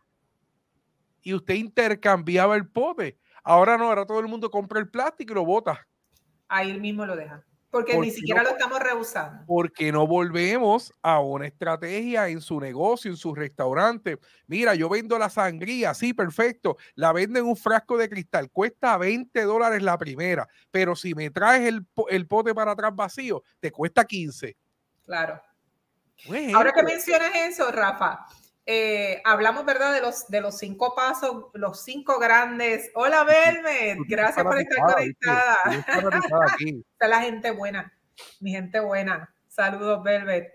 Y 1.23 1.33
usted 1.33 1.55
intercambiaba 1.55 2.55
el 2.55 2.69
pote. 2.69 3.19
Ahora 3.43 3.79
no, 3.79 3.85
ahora 3.85 4.05
todo 4.05 4.21
el 4.21 4.29
mundo 4.29 4.51
compra 4.51 4.79
el 4.79 4.91
plástico 4.91 5.33
y 5.33 5.37
lo 5.37 5.45
bota. 5.47 5.87
Ahí 6.49 6.79
mismo 6.79 7.07
lo 7.07 7.17
deja. 7.17 7.43
Porque 7.77 7.99
ni 7.99 8.11
siquiera 8.11 8.43
lo 8.43 8.49
estamos 8.49 8.81
rehusando. 8.81 9.45
Porque 9.47 9.93
no 9.93 10.07
volvemos 10.07 10.95
a 11.03 11.21
una 11.21 11.47
estrategia 11.47 12.27
en 12.29 12.41
su 12.41 12.59
negocio, 12.59 13.11
en 13.11 13.19
su 13.19 13.35
restaurante. 13.35 14.19
Mira, 14.47 14.75
yo 14.75 14.89
vendo 14.89 15.19
la 15.19 15.29
sangría, 15.29 15.93
sí, 15.93 16.15
perfecto. 16.15 16.79
La 16.95 17.13
vendo 17.13 17.39
en 17.39 17.45
un 17.45 17.55
frasco 17.55 17.99
de 17.99 18.09
cristal. 18.09 18.51
Cuesta 18.51 18.97
20 18.97 19.43
dólares 19.43 19.83
la 19.83 19.99
primera. 19.99 20.49
Pero 20.71 20.97
si 20.97 21.15
me 21.15 21.29
traes 21.29 21.69
el, 21.69 21.87
el 22.09 22.27
pote 22.27 22.55
para 22.55 22.71
atrás 22.73 22.97
vacío, 22.97 23.43
te 23.61 23.71
cuesta 23.71 24.07
15. 24.07 24.57
Claro. 25.05 25.43
Ahora 26.55 26.73
que 26.73 26.83
mencionas 26.83 27.31
eso, 27.35 27.71
Rafa, 27.71 28.27
eh, 28.69 29.23
hablamos, 29.25 29.65
¿verdad? 29.65 29.95
De 29.95 30.01
los, 30.01 30.27
de 30.27 30.41
los 30.41 30.59
cinco 30.59 30.93
pasos, 30.97 31.47
los 31.55 31.85
cinco 31.85 32.19
grandes. 32.19 32.91
Hola, 32.95 33.23
Velvet. 33.23 33.99
Gracias 34.09 34.45
por 34.45 34.59
estar 34.59 34.79
conectada. 34.93 35.59
Está 35.71 37.09
la 37.09 37.21
gente 37.21 37.53
buena, 37.53 37.97
mi 38.41 38.51
gente 38.51 38.81
buena. 38.81 39.33
Saludos, 39.47 40.03
Velvet. 40.03 40.53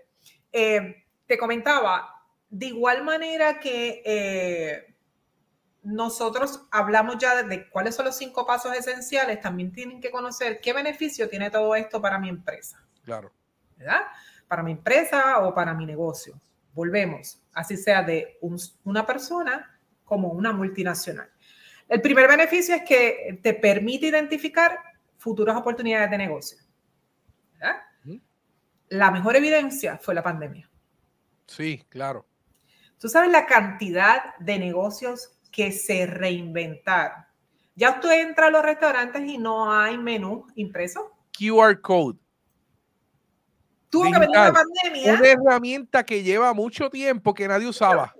Eh, 0.52 1.06
te 1.26 1.38
comentaba, 1.38 2.14
de 2.50 2.66
igual 2.66 3.02
manera 3.02 3.58
que 3.58 4.02
eh, 4.04 4.94
nosotros 5.82 6.66
hablamos 6.70 7.16
ya 7.16 7.42
de 7.42 7.70
cuáles 7.70 7.94
son 7.94 8.04
los 8.04 8.16
cinco 8.18 8.46
pasos 8.46 8.76
esenciales, 8.76 9.40
también 9.40 9.72
tienen 9.72 10.02
que 10.02 10.10
conocer 10.10 10.60
qué 10.60 10.74
beneficio 10.74 11.30
tiene 11.30 11.50
todo 11.50 11.74
esto 11.74 12.02
para 12.02 12.18
mi 12.18 12.28
empresa. 12.28 12.84
Claro. 13.04 13.32
¿Verdad? 13.78 14.02
Para 14.46 14.62
mi 14.62 14.72
empresa 14.72 15.38
o 15.38 15.54
para 15.54 15.72
mi 15.72 15.86
negocio. 15.86 16.38
Volvemos 16.74 17.42
así 17.54 17.76
sea 17.76 18.02
de 18.02 18.38
una 18.84 19.06
persona 19.06 19.78
como 20.04 20.28
una 20.28 20.52
multinacional. 20.52 21.30
El 21.88 22.00
primer 22.00 22.28
beneficio 22.28 22.74
es 22.74 22.82
que 22.82 23.38
te 23.42 23.54
permite 23.54 24.06
identificar 24.06 24.78
futuras 25.18 25.56
oportunidades 25.56 26.10
de 26.10 26.18
negocio. 26.18 26.58
La 28.88 29.10
mejor 29.10 29.36
evidencia 29.36 29.96
fue 29.96 30.14
la 30.14 30.22
pandemia. 30.22 30.68
Sí, 31.46 31.82
claro. 31.88 32.26
Tú 32.98 33.08
sabes 33.08 33.30
la 33.30 33.46
cantidad 33.46 34.36
de 34.38 34.58
negocios 34.58 35.38
que 35.50 35.72
se 35.72 36.06
reinventaron. 36.06 37.24
Ya 37.74 37.90
usted 37.92 38.20
entra 38.20 38.48
a 38.48 38.50
los 38.50 38.62
restaurantes 38.62 39.22
y 39.22 39.38
no 39.38 39.72
hay 39.72 39.96
menú 39.96 40.46
impreso. 40.56 41.10
QR 41.38 41.80
code. 41.80 42.18
Tuvo 43.92 44.10
que 44.10 44.18
venir 44.18 44.38
una 44.38 44.52
pandemia. 44.54 45.12
Una 45.12 45.28
herramienta 45.28 46.02
que 46.02 46.22
lleva 46.22 46.54
mucho 46.54 46.88
tiempo 46.88 47.34
que 47.34 47.46
nadie 47.46 47.68
usaba. 47.68 48.14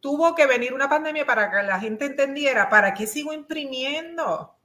Tuvo 0.00 0.34
que 0.34 0.44
venir 0.44 0.74
una 0.74 0.88
pandemia 0.88 1.24
para 1.24 1.48
que 1.48 1.62
la 1.62 1.78
gente 1.78 2.06
entendiera 2.06 2.68
para 2.68 2.92
qué 2.92 3.06
sigo 3.06 3.32
imprimiendo. 3.32 4.56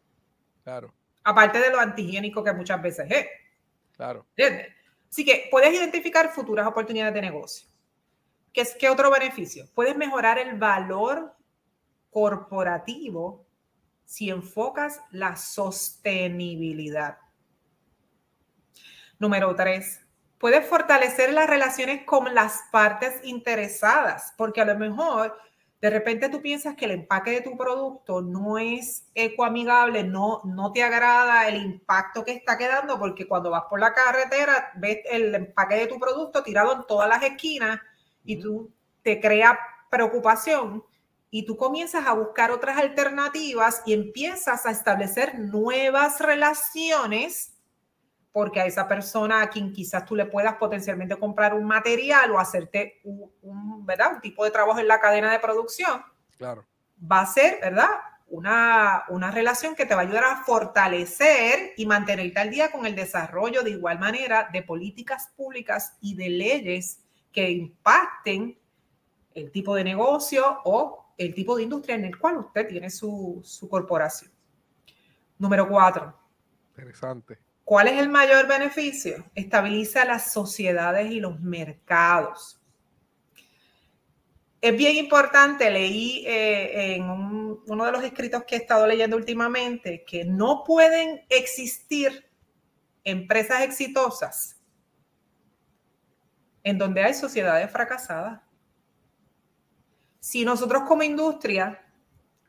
Claro. 0.63 0.91
Aparte 1.23 1.59
de 1.59 1.69
lo 1.69 1.79
antihigiénico 1.79 2.43
que 2.43 2.51
muchas 2.51 2.81
veces 2.81 3.05
es. 3.11 3.27
Claro. 3.95 4.25
Así 5.07 5.23
que 5.23 5.49
puedes 5.51 5.71
identificar 5.71 6.29
futuras 6.29 6.65
oportunidades 6.65 7.13
de 7.13 7.21
negocio. 7.21 7.69
¿Qué, 8.51 8.67
¿Qué 8.79 8.89
otro 8.89 9.11
beneficio? 9.11 9.67
Puedes 9.75 9.95
mejorar 9.95 10.39
el 10.39 10.57
valor 10.57 11.35
corporativo 12.09 13.45
si 14.03 14.31
enfocas 14.31 14.99
la 15.11 15.35
sostenibilidad. 15.35 17.19
Número 19.19 19.55
tres, 19.55 20.01
puedes 20.39 20.65
fortalecer 20.65 21.33
las 21.33 21.49
relaciones 21.49 22.05
con 22.05 22.33
las 22.33 22.63
partes 22.71 23.19
interesadas, 23.23 24.33
porque 24.37 24.61
a 24.61 24.65
lo 24.65 24.77
mejor 24.77 25.37
de 25.81 25.89
repente 25.89 26.27
tú 26.29 26.41
piensas 26.41 26.75
que 26.75 26.85
el 26.85 26.91
empaque 26.91 27.31
de 27.31 27.41
tu 27.41 27.57
producto 27.57 28.21
no 28.21 28.57
es 28.57 29.05
ecoamigable, 29.15 30.03
no, 30.03 30.41
no 30.43 30.71
te 30.73 30.83
agrada 30.83 31.47
el 31.47 31.61
impacto 31.61 32.25
que 32.25 32.33
está 32.33 32.57
quedando, 32.57 32.99
porque 32.99 33.27
cuando 33.27 33.49
vas 33.49 33.63
por 33.69 33.79
la 33.79 33.93
carretera 33.93 34.71
ves 34.75 34.99
el 35.09 35.35
empaque 35.35 35.75
de 35.75 35.87
tu 35.87 35.99
producto 35.99 36.43
tirado 36.43 36.73
en 36.73 36.87
todas 36.87 37.07
las 37.07 37.23
esquinas 37.23 37.79
y 38.25 38.37
tú 38.37 38.71
te 39.03 39.21
crea 39.21 39.57
preocupación 39.89 40.83
y 41.31 41.45
tú 41.45 41.55
comienzas 41.55 42.07
a 42.07 42.13
buscar 42.13 42.51
otras 42.51 42.77
alternativas 42.77 43.81
y 43.85 43.93
empiezas 43.93 44.65
a 44.65 44.71
establecer 44.71 45.37
nuevas 45.39 46.19
relaciones 46.19 47.53
porque 48.39 48.61
a 48.61 48.65
esa 48.65 48.87
persona 48.87 49.41
a 49.41 49.49
quien 49.49 49.73
quizás 49.73 50.05
tú 50.05 50.15
le 50.15 50.25
puedas 50.25 50.55
potencialmente 50.55 51.17
comprar 51.17 51.53
un 51.53 51.65
material 51.65 52.31
o 52.31 52.39
hacerte 52.39 53.01
un, 53.03 53.85
¿verdad? 53.85 54.13
un 54.15 54.21
tipo 54.21 54.45
de 54.45 54.51
trabajo 54.51 54.79
en 54.79 54.87
la 54.87 55.01
cadena 55.01 55.29
de 55.29 55.39
producción, 55.39 56.01
claro. 56.37 56.63
va 56.99 57.19
a 57.19 57.25
ser, 57.25 57.59
¿verdad? 57.61 57.89
una, 58.29 59.03
una, 59.09 59.29
relación 59.29 59.75
que 59.75 59.85
te 59.85 59.93
va 59.93 60.03
a 60.03 60.05
ayudar 60.05 60.23
a 60.23 60.43
fortalecer 60.45 61.73
y 61.75 61.85
mantenerte 61.85 62.39
al 62.39 62.49
día 62.49 62.71
con 62.71 62.85
el 62.85 62.95
desarrollo 62.95 63.61
de 63.61 63.71
igual 63.71 63.99
manera 63.99 64.47
de 64.53 64.63
políticas 64.63 65.33
públicas 65.35 65.97
y 65.99 66.15
de 66.15 66.29
leyes 66.29 67.01
que 67.33 67.51
impacten 67.51 68.57
el 69.33 69.51
tipo 69.51 69.75
de 69.75 69.83
negocio 69.83 70.61
o 70.63 71.13
el 71.17 71.33
tipo 71.33 71.57
de 71.57 71.63
industria 71.63 71.95
en 71.95 72.05
el 72.05 72.17
cual 72.17 72.37
usted 72.37 72.69
tiene 72.69 72.89
su, 72.89 73.41
su 73.43 73.67
corporación. 73.67 74.31
Número 75.37 75.67
cuatro. 75.67 76.17
Interesante. 76.69 77.48
¿Cuál 77.69 77.87
es 77.87 77.99
el 77.99 78.09
mayor 78.09 78.47
beneficio? 78.47 79.29
Estabiliza 79.35 80.03
las 80.03 80.33
sociedades 80.33 81.11
y 81.11 81.19
los 81.19 81.39
mercados 81.39 82.59
es 84.61 84.75
bien 84.75 84.97
importante, 84.97 85.69
leí 85.69 86.25
eh, 86.27 86.95
en 86.95 87.09
uno 87.09 87.85
de 87.85 87.91
los 87.91 88.03
escritos 88.03 88.43
que 88.43 88.55
he 88.55 88.59
estado 88.59 88.85
leyendo 88.85 89.15
últimamente, 89.15 90.03
que 90.03 90.25
no 90.25 90.63
pueden 90.65 91.25
existir 91.29 92.29
empresas 93.03 93.61
exitosas 93.61 94.59
en 96.63 96.77
donde 96.77 97.03
hay 97.03 97.13
sociedades 97.13 97.71
fracasadas. 97.71 98.41
Si 100.19 100.43
nosotros 100.43 100.83
como 100.87 101.03
industria, 101.03 101.81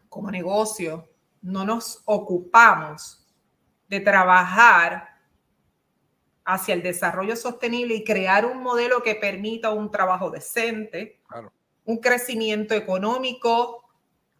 como 0.08 0.30
negocio, 0.30 1.08
no 1.42 1.64
nos 1.64 2.02
ocupamos 2.06 3.24
de 3.88 4.00
trabajar 4.00 5.09
hacia 6.52 6.74
el 6.74 6.82
desarrollo 6.82 7.36
sostenible 7.36 7.94
y 7.94 8.04
crear 8.04 8.46
un 8.46 8.62
modelo 8.62 9.02
que 9.02 9.14
permita 9.14 9.70
un 9.70 9.90
trabajo 9.90 10.30
decente, 10.30 11.20
claro 11.28 11.52
un 11.90 11.98
crecimiento 11.98 12.74
económico 12.74 13.84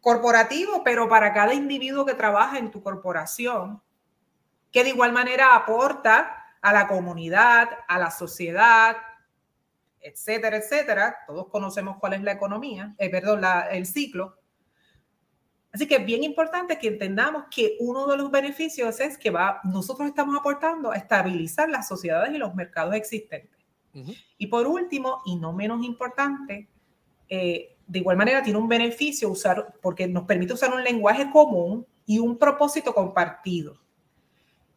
corporativo, 0.00 0.82
pero 0.84 1.08
para 1.08 1.32
cada 1.32 1.52
individuo 1.52 2.06
que 2.06 2.14
trabaja 2.14 2.58
en 2.58 2.70
tu 2.70 2.82
corporación, 2.82 3.82
que 4.70 4.84
de 4.84 4.90
igual 4.90 5.12
manera 5.12 5.54
aporta 5.54 6.56
a 6.62 6.72
la 6.72 6.86
comunidad, 6.86 7.68
a 7.88 7.98
la 7.98 8.10
sociedad, 8.10 8.96
etcétera, 10.00 10.58
etcétera. 10.58 11.18
Todos 11.26 11.48
conocemos 11.48 11.98
cuál 11.98 12.14
es 12.14 12.22
la 12.22 12.32
economía, 12.32 12.94
eh, 12.98 13.10
perdón, 13.10 13.42
el 13.70 13.84
ciclo. 13.84 14.38
Así 15.72 15.86
que 15.86 15.96
es 15.96 16.04
bien 16.04 16.24
importante 16.24 16.78
que 16.78 16.88
entendamos 16.88 17.44
que 17.54 17.76
uno 17.78 18.06
de 18.06 18.16
los 18.16 18.30
beneficios 18.30 18.98
es 19.00 19.16
que 19.16 19.30
va, 19.30 19.60
nosotros 19.64 20.08
estamos 20.08 20.36
aportando 20.36 20.90
a 20.90 20.96
estabilizar 20.96 21.68
las 21.68 21.86
sociedades 21.86 22.34
y 22.34 22.38
los 22.38 22.54
mercados 22.54 22.94
existentes. 22.94 23.58
Y 24.38 24.46
por 24.46 24.66
último, 24.66 25.20
y 25.24 25.36
no 25.36 25.52
menos 25.52 25.84
importante, 25.84 26.68
eh, 27.28 27.76
de 27.86 27.98
igual 27.98 28.16
manera 28.16 28.42
tiene 28.42 28.58
un 28.58 28.68
beneficio 28.68 29.28
usar, 29.28 29.74
porque 29.82 30.06
nos 30.06 30.24
permite 30.24 30.52
usar 30.52 30.72
un 30.72 30.82
lenguaje 30.82 31.28
común 31.30 31.86
y 32.06 32.18
un 32.18 32.36
propósito 32.38 32.94
compartido. 32.94 33.76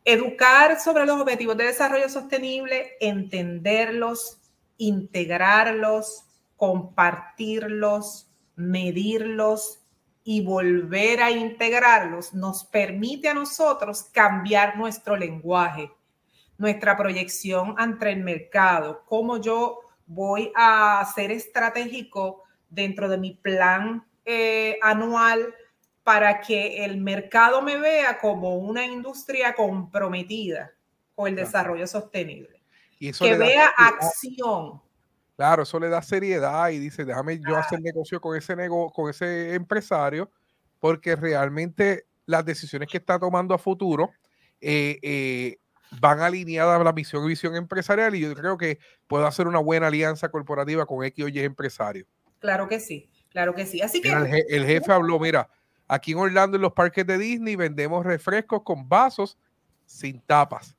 Educar 0.05 0.79
sobre 0.79 1.05
los 1.05 1.21
objetivos 1.21 1.55
de 1.57 1.65
desarrollo 1.65 2.09
sostenible, 2.09 2.93
entenderlos, 2.99 4.39
integrarlos, 4.77 6.25
compartirlos, 6.57 8.27
medirlos 8.55 9.82
y 10.24 10.43
volver 10.43 11.21
a 11.21 11.32
integrarlos 11.32 12.34
nos 12.34 12.63
permite 12.63 13.30
a 13.30 13.34
nosotros 13.34 14.03
cambiar 14.11 14.78
nuestro 14.78 15.17
lenguaje, 15.17 15.91
nuestra 16.57 16.95
proyección 16.95 17.76
ante 17.78 18.11
el 18.11 18.24
mercado, 18.24 19.03
cómo 19.05 19.38
yo 19.38 19.82
voy 20.05 20.51
a 20.55 21.05
ser 21.13 21.32
estratégico 21.32 22.43
dentro 22.69 23.09
de 23.09 23.17
mi 23.17 23.32
plan 23.32 24.05
eh, 24.26 24.78
anual 24.82 25.53
para 26.03 26.41
que 26.41 26.84
el 26.84 26.97
mercado 26.97 27.61
me 27.61 27.78
vea 27.78 28.19
como 28.19 28.57
una 28.57 28.86
industria 28.86 29.53
comprometida 29.53 30.71
con 31.15 31.28
el 31.28 31.36
desarrollo 31.36 31.88
sostenible. 31.88 32.61
Y 32.99 33.11
que 33.11 33.38
vea 33.38 33.67
acción. 33.78 34.82
Claro, 35.36 35.63
eso 35.63 35.79
le 35.79 35.89
da 35.89 36.01
seriedad 36.01 36.69
y 36.69 36.79
dice, 36.79 37.05
déjame 37.05 37.39
yo 37.39 37.57
hacer 37.57 37.81
negocio 37.81 38.21
con 38.21 38.38
ese, 38.38 38.55
nego 38.55 38.91
con 38.91 39.09
ese 39.09 39.55
empresario, 39.55 40.31
porque 40.79 41.15
realmente 41.15 42.05
las 42.25 42.45
decisiones 42.45 42.88
que 42.88 42.97
está 42.97 43.19
tomando 43.19 43.55
a 43.55 43.57
futuro 43.57 44.11
eh, 44.61 44.99
eh, 45.01 45.57
van 45.99 46.21
alineadas 46.21 46.79
a 46.79 46.84
la 46.84 46.93
misión 46.93 47.25
y 47.25 47.29
visión 47.29 47.55
empresarial 47.55 48.15
y 48.15 48.21
yo 48.21 48.34
creo 48.36 48.57
que 48.57 48.79
puedo 49.07 49.25
hacer 49.25 49.47
una 49.47 49.59
buena 49.59 49.88
alianza 49.88 50.29
corporativa 50.29 50.86
con 50.86 51.03
X 51.03 51.25
o 51.25 51.27
Y 51.27 51.39
empresario. 51.39 52.05
Claro 52.39 52.67
que 52.67 52.79
sí, 52.79 53.09
claro 53.29 53.55
que 53.55 53.65
sí. 53.65 53.81
Así 53.81 54.01
que... 54.01 54.11
el, 54.11 54.65
jefe 54.65 54.91
habló, 54.91 55.19
mira, 55.19 55.49
aquí 55.88 56.11
en 56.11 56.19
Orlando 56.19 56.57
en 56.57 56.61
los 56.61 56.73
parques 56.73 57.05
de 57.07 57.17
Disney 57.17 57.55
vendemos 57.55 58.05
refrescos 58.05 58.61
con 58.63 58.88
vasos 58.88 59.38
sin 59.86 60.21
tapas. 60.21 60.77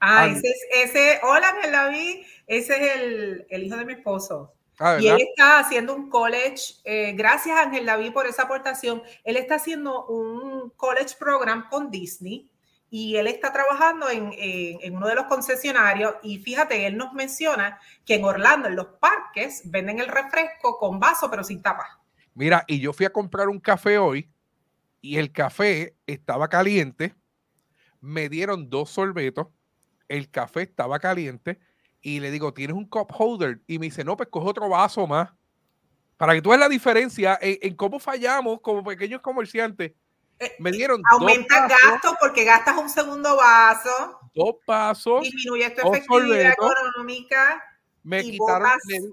Ah, 0.00 0.26
ese 0.26 0.48
es, 0.48 0.90
ese, 0.90 1.20
hola 1.22 1.48
Ángel 1.48 1.72
David, 1.72 2.26
ese 2.46 2.74
es 2.74 2.96
el, 2.96 3.46
el 3.48 3.62
hijo 3.64 3.76
de 3.76 3.84
mi 3.84 3.92
esposo. 3.94 4.52
Ah, 4.78 4.98
y 5.00 5.08
él 5.08 5.18
está 5.20 5.58
haciendo 5.58 5.94
un 5.94 6.10
college, 6.10 6.74
eh, 6.84 7.12
gracias 7.12 7.58
Ángel 7.58 7.86
David 7.86 8.12
por 8.12 8.26
esa 8.26 8.42
aportación, 8.42 9.02
él 9.24 9.36
está 9.36 9.54
haciendo 9.54 10.04
un 10.06 10.70
college 10.76 11.14
program 11.18 11.68
con 11.70 11.90
Disney 11.90 12.50
y 12.90 13.16
él 13.16 13.26
está 13.26 13.52
trabajando 13.52 14.08
en, 14.10 14.94
uno 14.94 15.08
de 15.08 15.14
los 15.14 15.26
concesionarios. 15.26 16.14
Y 16.22 16.38
fíjate, 16.38 16.86
él 16.86 16.96
nos 16.96 17.12
menciona 17.14 17.80
que 18.04 18.14
en 18.14 18.24
Orlando, 18.24 18.68
en 18.68 18.76
los 18.76 18.86
parques, 19.00 19.62
venden 19.64 19.98
el 19.98 20.08
refresco 20.08 20.78
con 20.78 21.00
vaso 21.00 21.28
pero 21.30 21.42
sin 21.42 21.62
tapa. 21.62 22.00
Mira, 22.34 22.64
y 22.66 22.78
yo 22.78 22.92
fui 22.92 23.06
a 23.06 23.12
comprar 23.12 23.48
un 23.48 23.58
café 23.58 23.98
hoy 23.98 24.30
y 25.00 25.18
el 25.18 25.32
café 25.32 25.96
estaba 26.06 26.48
caliente, 26.48 27.14
me 28.00 28.28
dieron 28.28 28.68
dos 28.68 28.90
sorbetos, 28.90 29.48
el 30.08 30.30
café 30.30 30.62
estaba 30.62 30.98
caliente 30.98 31.58
y 32.00 32.20
le 32.20 32.30
digo, 32.30 32.52
¿tienes 32.54 32.76
un 32.76 32.86
cup 32.86 33.12
holder? 33.16 33.60
Y 33.66 33.78
me 33.78 33.86
dice, 33.86 34.04
no, 34.04 34.16
pues 34.16 34.28
coge 34.28 34.48
otro 34.48 34.68
vaso 34.68 35.06
más. 35.06 35.30
Para 36.16 36.34
que 36.34 36.42
tú 36.42 36.50
veas 36.50 36.60
la 36.60 36.68
diferencia 36.68 37.38
en, 37.40 37.58
en 37.60 37.74
cómo 37.74 37.98
fallamos 37.98 38.60
como 38.60 38.82
pequeños 38.82 39.20
comerciantes 39.20 39.92
eh, 40.38 40.54
me 40.58 40.70
dieron 40.70 41.02
Aumenta 41.10 41.66
gastos 41.66 42.14
porque 42.20 42.44
gastas 42.44 42.76
un 42.76 42.90
segundo 42.90 43.36
vaso. 43.36 44.20
Dos 44.34 44.56
pasos. 44.66 45.22
Disminuye 45.22 45.70
tu 45.70 45.88
efectividad 45.88 46.52
económica. 46.52 47.62
Me 48.02 48.22
quitaron 48.22 48.68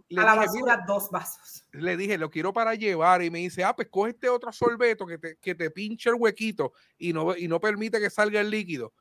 le, 0.09 0.21
a 0.21 0.25
la 0.25 0.35
basura 0.35 0.83
dos 0.85 1.09
vasos. 1.09 1.65
Le 1.71 1.97
dije, 1.97 2.17
lo 2.17 2.29
quiero 2.29 2.53
para 2.53 2.75
llevar. 2.75 3.23
Y 3.23 3.31
me 3.31 3.39
dice, 3.39 3.63
ah, 3.63 3.75
pues 3.75 3.87
coge 3.89 4.11
este 4.11 4.29
otro 4.29 4.51
sorbeto 4.51 5.07
que 5.07 5.17
te, 5.17 5.37
que 5.37 5.55
te 5.55 5.71
pinche 5.71 6.09
el 6.09 6.15
huequito 6.15 6.73
y 6.97 7.13
no, 7.13 7.35
y 7.35 7.47
no 7.47 7.59
permite 7.59 7.99
que 7.99 8.09
salga 8.09 8.41
el 8.41 8.49
líquido. 8.49 8.93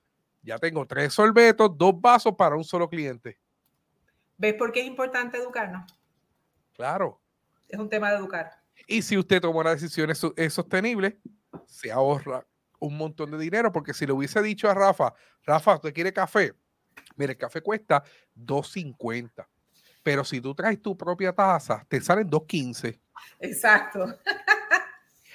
Ya 0.43 0.59
tengo 0.59 0.87
tres 0.87 1.15
sorbetos, 1.15 1.71
dos 1.77 2.01
vasos 2.01 2.35
para 2.37 2.57
un 2.57 2.65
solo 2.65 2.89
cliente. 2.89 3.39
¿Ves 4.37 4.55
por 4.55 4.73
qué 4.73 4.81
es 4.81 4.87
importante 4.87 5.39
educarnos? 5.39 5.85
Claro. 6.73 7.21
Es 7.69 7.79
un 7.79 7.89
tema 7.89 8.11
de 8.11 8.19
educar. 8.19 8.51
Y 8.87 9.03
si 9.03 9.17
usted 9.17 9.41
toma 9.41 9.61
una 9.61 9.71
decisión 9.71 10.11
es 10.11 10.53
sostenible, 10.53 11.19
se 11.67 11.93
ahorra 11.93 12.45
un 12.81 12.97
montón 12.97 13.31
de 13.31 13.39
dinero, 13.39 13.71
porque 13.71 13.95
si 13.95 14.05
le 14.07 14.13
hubiese 14.13 14.43
dicho 14.43 14.69
a 14.69 14.75
Rafa, 14.75 15.15
Rafa, 15.45 15.77
¿usted 15.77 15.95
quiere 15.95 16.13
café? 16.13 16.53
Mire, 17.15 17.33
el 17.33 17.39
café 17.39 17.61
cuesta 17.61 18.03
2.50, 18.37 19.47
pero 20.03 20.25
si 20.25 20.41
tú 20.41 20.55
traes 20.55 20.83
tu 20.83 20.97
propia 20.97 21.33
taza, 21.33 21.85
te 21.89 22.01
salen 22.01 22.29
2.15. 22.29 22.99
Exacto. 23.39 24.07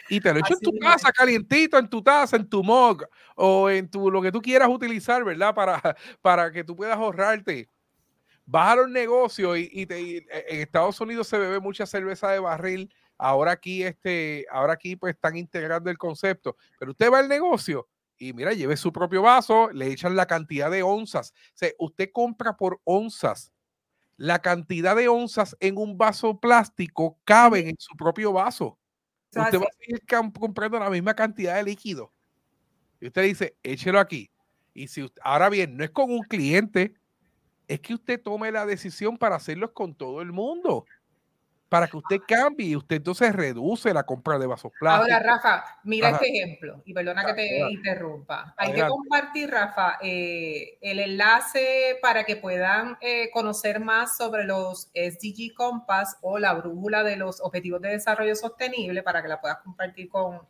Y 0.10 0.20
te 0.20 0.34
lo 0.34 0.39
echo 0.39 0.53
en 0.53 0.60
tu 0.60 0.78
casa, 0.80 1.12
calientito, 1.12 1.78
en 1.78 1.89
tu 1.89 2.01
taza, 2.01 2.38
en 2.38 2.49
tu 2.49 2.64
mug, 2.64 3.03
o 3.36 3.70
en 3.70 3.89
tu, 3.89 4.10
lo 4.10 4.22
que 4.22 4.32
tú 4.32 4.41
quieras 4.41 4.70
utilizar, 4.70 5.24
¿verdad? 5.24 5.53
Para, 5.53 5.82
para 6.22 6.51
que 6.51 6.64
tú 6.64 6.76
puedas 6.76 6.97
ahorrarte. 6.97 7.70
Vas 8.45 8.72
a 8.72 8.76
los 8.78 8.89
negocios 8.89 9.58
y, 9.58 9.86
te, 9.86 10.18
en 10.18 10.62
Estados 10.62 11.01
Unidos 11.01 11.28
se 11.28 11.38
bebe 11.38 11.60
mucha 11.60 11.86
cerveza 11.86 12.32
de 12.32 12.39
barril 12.39 12.89
Ahora 13.18 13.51
aquí, 13.51 13.84
este, 13.84 14.45
ahora 14.51 14.74
aquí 14.74 14.95
pues 14.95 15.16
están 15.16 15.38
integrando 15.38 15.89
el 15.89 15.97
concepto. 15.97 16.55
Pero 16.80 16.91
usted 16.91 17.12
va 17.12 17.20
al 17.20 17.28
negocio 17.28 17.88
y 18.18 18.34
mira, 18.34 18.53
lleve 18.53 18.78
su 18.78 18.91
propio 18.91 19.22
vaso, 19.22 19.70
le 19.72 19.91
echan 19.91 20.16
la 20.16 20.28
cantidad 20.28 20.70
de 20.72 20.84
onzas. 20.84 21.32
O 21.32 21.58
sea, 21.58 21.70
usted 21.80 22.12
compra 22.12 22.58
por 22.58 22.80
onzas. 22.84 23.51
La 24.18 24.39
cantidad 24.39 24.95
de 24.95 25.08
onzas 25.10 25.55
en 25.60 25.78
un 25.78 25.97
vaso 25.97 26.39
plástico 26.39 27.20
caben 27.24 27.70
en 27.70 27.76
su 27.80 27.95
propio 27.95 28.34
vaso. 28.34 28.78
Usted 29.36 29.60
va 29.60 29.66
a 29.66 29.78
seguir 29.80 30.02
comprando 30.40 30.80
la 30.80 30.90
misma 30.90 31.14
cantidad 31.14 31.56
de 31.56 31.64
líquido. 31.64 32.12
Y 33.00 33.08
usted 33.08 33.24
dice, 33.24 33.58
échelo 33.64 34.00
aquí. 34.00 34.30
Y 34.74 34.88
si 34.88 35.06
ahora 35.22 35.50
bien, 35.50 35.76
no 35.78 35.84
es 35.84 35.92
con 35.92 36.12
un 36.12 36.24
cliente, 36.24 36.94
es 37.68 37.80
que 37.82 37.94
usted 37.94 38.22
tome 38.22 38.52
la 38.52 38.66
decisión 38.66 39.18
para 39.18 39.36
hacerlo 39.36 39.74
con 39.74 39.94
todo 39.96 40.22
el 40.22 40.32
mundo. 40.32 40.86
Para 41.70 41.88
que 41.88 41.97
usted 41.97 42.22
cambie 42.26 42.68
y 42.68 42.76
usted 42.76 42.97
entonces 42.97 43.36
reduce 43.36 43.93
la 43.93 44.03
compra 44.03 44.39
de 44.39 44.47
vasos 44.47 44.72
plásticos. 44.80 45.11
Ahora, 45.11 45.24
Rafa, 45.24 45.80
mira 45.84 46.11
este 46.11 46.30
ejemplo 46.30 46.82
y 46.86 46.93
perdona 46.93 47.26
que 47.26 47.34
te 47.34 47.59
interrumpa. 47.70 48.53
Hay 48.57 48.74
que 48.74 48.88
compartir, 48.88 49.49
Rafa, 49.49 49.97
eh, 50.01 50.78
el 50.82 50.99
enlace 50.99 51.97
para 52.01 52.24
que 52.24 52.38
puedan 52.38 52.97
eh, 53.01 53.30
conocer 53.32 53.82
más 53.82 54.15
sobre 54.15 54.45
los 54.45 54.89
SDG 54.93 55.53
Compass 55.55 56.18
o 56.22 56.39
la 56.39 56.53
brújula 56.53 57.03
de 57.03 57.18
los 57.18 57.41
Objetivos 57.41 57.82
de 57.82 57.89
Desarrollo 57.89 58.36
Sostenible 58.36 59.03
para 59.03 59.22
que 59.22 59.28
la 59.28 59.41
puedas 59.41 59.57
compartir 59.57 60.07
con, 60.07 60.41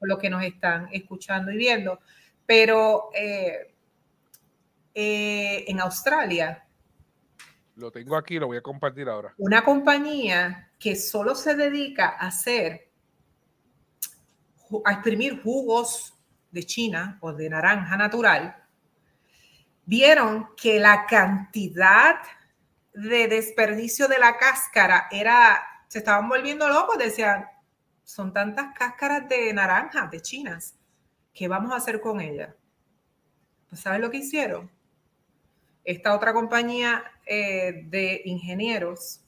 los 0.00 0.18
que 0.18 0.30
nos 0.30 0.44
están 0.44 0.88
escuchando 0.92 1.50
y 1.50 1.56
viendo. 1.56 1.98
Pero 2.46 3.10
eh, 3.14 3.74
en 4.94 5.80
Australia, 5.80 6.64
lo 7.80 7.90
tengo 7.90 8.16
aquí, 8.16 8.38
lo 8.38 8.46
voy 8.46 8.58
a 8.58 8.62
compartir 8.62 9.08
ahora. 9.08 9.34
Una 9.38 9.64
compañía 9.64 10.70
que 10.78 10.94
solo 10.94 11.34
se 11.34 11.54
dedica 11.54 12.10
a 12.10 12.28
hacer, 12.28 12.90
a 14.84 14.92
exprimir 14.92 15.42
jugos 15.42 16.14
de 16.50 16.62
China 16.64 17.18
o 17.20 17.32
de 17.32 17.48
naranja 17.50 17.96
natural, 17.96 18.56
vieron 19.86 20.50
que 20.56 20.78
la 20.78 21.06
cantidad 21.06 22.16
de 22.92 23.28
desperdicio 23.28 24.06
de 24.08 24.18
la 24.18 24.36
cáscara 24.36 25.08
era, 25.10 25.60
se 25.88 25.98
estaban 25.98 26.28
volviendo 26.28 26.68
locos, 26.68 26.98
decían, 26.98 27.46
son 28.04 28.32
tantas 28.32 28.74
cáscaras 28.76 29.28
de 29.28 29.52
naranja 29.52 30.06
de 30.06 30.20
chinas, 30.20 30.76
¿qué 31.32 31.48
vamos 31.48 31.72
a 31.72 31.76
hacer 31.76 32.00
con 32.00 32.20
ellas? 32.20 32.54
Pues 33.68 33.80
¿sabes 33.80 34.00
lo 34.00 34.10
que 34.10 34.18
hicieron? 34.18 34.70
esta 35.84 36.14
otra 36.14 36.32
compañía 36.32 37.02
eh, 37.32 37.84
de 37.86 38.22
ingenieros 38.24 39.20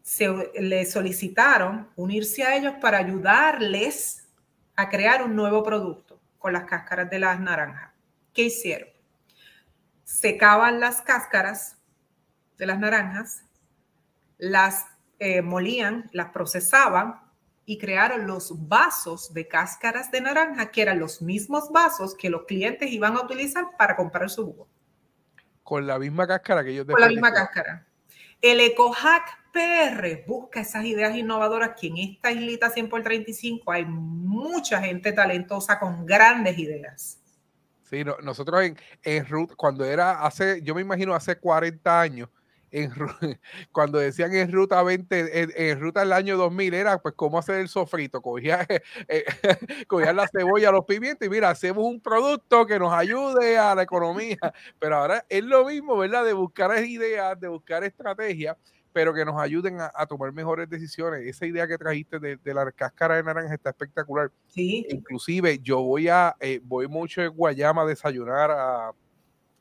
se 0.00 0.26
le 0.58 0.86
solicitaron 0.86 1.90
unirse 1.96 2.44
a 2.44 2.56
ellos 2.56 2.76
para 2.80 2.96
ayudarles 2.96 4.26
a 4.74 4.88
crear 4.88 5.22
un 5.22 5.36
nuevo 5.36 5.62
producto 5.62 6.18
con 6.38 6.54
las 6.54 6.64
cáscaras 6.64 7.10
de 7.10 7.18
las 7.18 7.38
naranjas. 7.38 7.92
¿Qué 8.32 8.44
hicieron? 8.44 8.88
Secaban 10.02 10.80
las 10.80 11.02
cáscaras 11.02 11.76
de 12.56 12.64
las 12.64 12.78
naranjas, 12.78 13.44
las 14.38 14.86
eh, 15.18 15.42
molían, 15.42 16.08
las 16.12 16.30
procesaban 16.30 17.20
y 17.66 17.76
crearon 17.76 18.26
los 18.26 18.66
vasos 18.66 19.34
de 19.34 19.46
cáscaras 19.46 20.10
de 20.10 20.22
naranja, 20.22 20.70
que 20.70 20.80
eran 20.80 20.98
los 20.98 21.20
mismos 21.20 21.70
vasos 21.70 22.14
que 22.14 22.30
los 22.30 22.46
clientes 22.46 22.90
iban 22.90 23.14
a 23.14 23.20
utilizar 23.20 23.66
para 23.76 23.94
comprar 23.94 24.30
su 24.30 24.46
jugo. 24.46 24.68
Con 25.62 25.86
la 25.86 25.98
misma 25.98 26.26
cáscara 26.26 26.64
que 26.64 26.70
ellos 26.70 26.86
Con 26.86 27.00
la 27.00 27.08
misma 27.08 27.32
cáscara. 27.32 27.86
El 28.40 28.60
EcoHack 28.60 29.42
PR 29.52 30.24
busca 30.26 30.60
esas 30.60 30.84
ideas 30.84 31.14
innovadoras 31.14 31.72
que 31.78 31.88
en 31.88 31.98
esta 31.98 32.32
islita 32.32 32.70
100 32.70 32.88
por 32.88 33.02
35 33.02 33.70
hay 33.70 33.84
mucha 33.84 34.80
gente 34.80 35.12
talentosa 35.12 35.78
con 35.78 36.06
grandes 36.06 36.58
ideas. 36.58 37.20
Sí, 37.84 38.02
nosotros 38.22 38.62
en, 38.62 38.78
en 39.02 39.26
Ruth, 39.26 39.52
cuando 39.54 39.84
era 39.84 40.24
hace, 40.24 40.62
yo 40.62 40.74
me 40.74 40.80
imagino 40.80 41.14
hace 41.14 41.36
40 41.36 42.00
años, 42.00 42.30
en, 42.72 42.90
cuando 43.72 43.98
decían 43.98 44.34
en 44.34 44.50
ruta 44.50 44.82
20, 44.82 45.70
en, 45.70 45.80
ruta 45.80 46.00
del 46.00 46.12
año 46.12 46.36
2000, 46.36 46.74
era 46.74 46.98
pues 46.98 47.14
cómo 47.14 47.38
hacer 47.38 47.56
el 47.56 47.68
sofrito. 47.68 48.20
Cogía, 48.20 48.66
eh, 49.08 49.24
la 50.14 50.26
cebolla, 50.28 50.72
los 50.72 50.84
pimientos 50.86 51.26
y 51.26 51.30
mira, 51.30 51.50
hacemos 51.50 51.84
un 51.84 52.00
producto 52.00 52.66
que 52.66 52.78
nos 52.78 52.92
ayude 52.92 53.58
a 53.58 53.74
la 53.74 53.82
economía. 53.82 54.38
Pero 54.78 54.96
ahora 54.96 55.24
es 55.28 55.44
lo 55.44 55.66
mismo, 55.66 55.96
¿verdad? 55.96 56.24
De 56.24 56.32
buscar 56.32 56.72
ideas, 56.84 57.38
de 57.38 57.48
buscar 57.48 57.84
estrategias, 57.84 58.56
pero 58.92 59.12
que 59.14 59.24
nos 59.24 59.40
ayuden 59.40 59.78
a, 59.80 60.06
tomar 60.06 60.32
mejores 60.32 60.68
decisiones. 60.68 61.26
Esa 61.26 61.46
idea 61.46 61.66
que 61.66 61.78
trajiste 61.78 62.18
de, 62.18 62.38
la 62.54 62.72
cáscara 62.72 63.16
de 63.16 63.22
naranja 63.22 63.54
está 63.54 63.70
espectacular. 63.70 64.30
Sí. 64.48 64.86
Inclusive 64.88 65.58
yo 65.58 65.82
voy 65.82 66.08
a, 66.08 66.36
eh, 66.40 66.60
voy 66.62 66.88
mucho 66.88 67.22
en 67.22 67.34
Guayama 67.34 67.82
a 67.82 67.86
desayunar 67.86 68.50
a, 68.50 68.92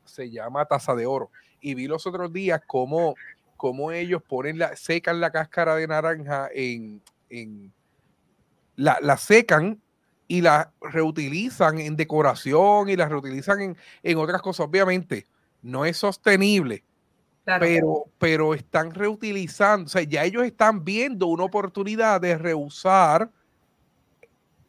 se 0.05 0.29
llama 0.29 0.65
Taza 0.65 0.95
de 0.95 1.05
Oro 1.05 1.29
y 1.61 1.75
vi 1.75 1.87
los 1.87 2.05
otros 2.07 2.33
días 2.33 2.61
cómo, 2.67 3.15
cómo 3.55 3.91
ellos 3.91 4.21
ponen 4.23 4.57
la, 4.57 4.75
secan 4.75 5.21
la 5.21 5.31
cáscara 5.31 5.75
de 5.75 5.87
naranja 5.87 6.49
en, 6.53 7.01
en 7.29 7.71
la, 8.75 8.97
la, 9.01 9.17
secan 9.17 9.79
y 10.27 10.41
la 10.41 10.71
reutilizan 10.81 11.79
en 11.79 11.95
decoración 11.95 12.89
y 12.89 12.95
la 12.95 13.07
reutilizan 13.07 13.61
en, 13.61 13.77
en 14.03 14.17
otras 14.17 14.41
cosas. 14.41 14.67
Obviamente, 14.67 15.27
no 15.61 15.85
es 15.85 15.97
sostenible, 15.97 16.83
pero, 17.45 18.05
pero 18.17 18.53
están 18.53 18.91
reutilizando, 18.93 19.85
o 19.85 19.89
sea, 19.89 20.03
ya 20.03 20.23
ellos 20.23 20.43
están 20.43 20.83
viendo 20.83 21.27
una 21.27 21.43
oportunidad 21.43 22.21
de 22.21 22.37
reusar 22.37 23.29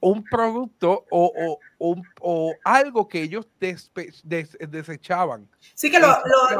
un 0.03 0.25
producto 0.25 1.07
o, 1.11 1.59
o, 1.79 2.55
algo 2.65 3.07
que 3.07 3.23
ellos 3.23 3.47
desechaban. 3.61 5.49
Sí, 5.75 5.93
que 5.93 6.01
lo, 6.01 6.09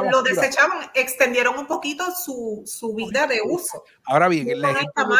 lo, 0.09 0.23
desechaban, 0.23 0.89
extendieron 0.93 1.57
un 1.57 1.67
poquito 1.67 2.09
su, 2.11 2.63
su 2.65 2.95
vida 2.95 3.27
de 3.27 3.41
uso. 3.43 3.83
Ahora 4.05 4.29
bien, 4.29 4.49
el 4.49 4.63
ejemplo, 4.63 5.15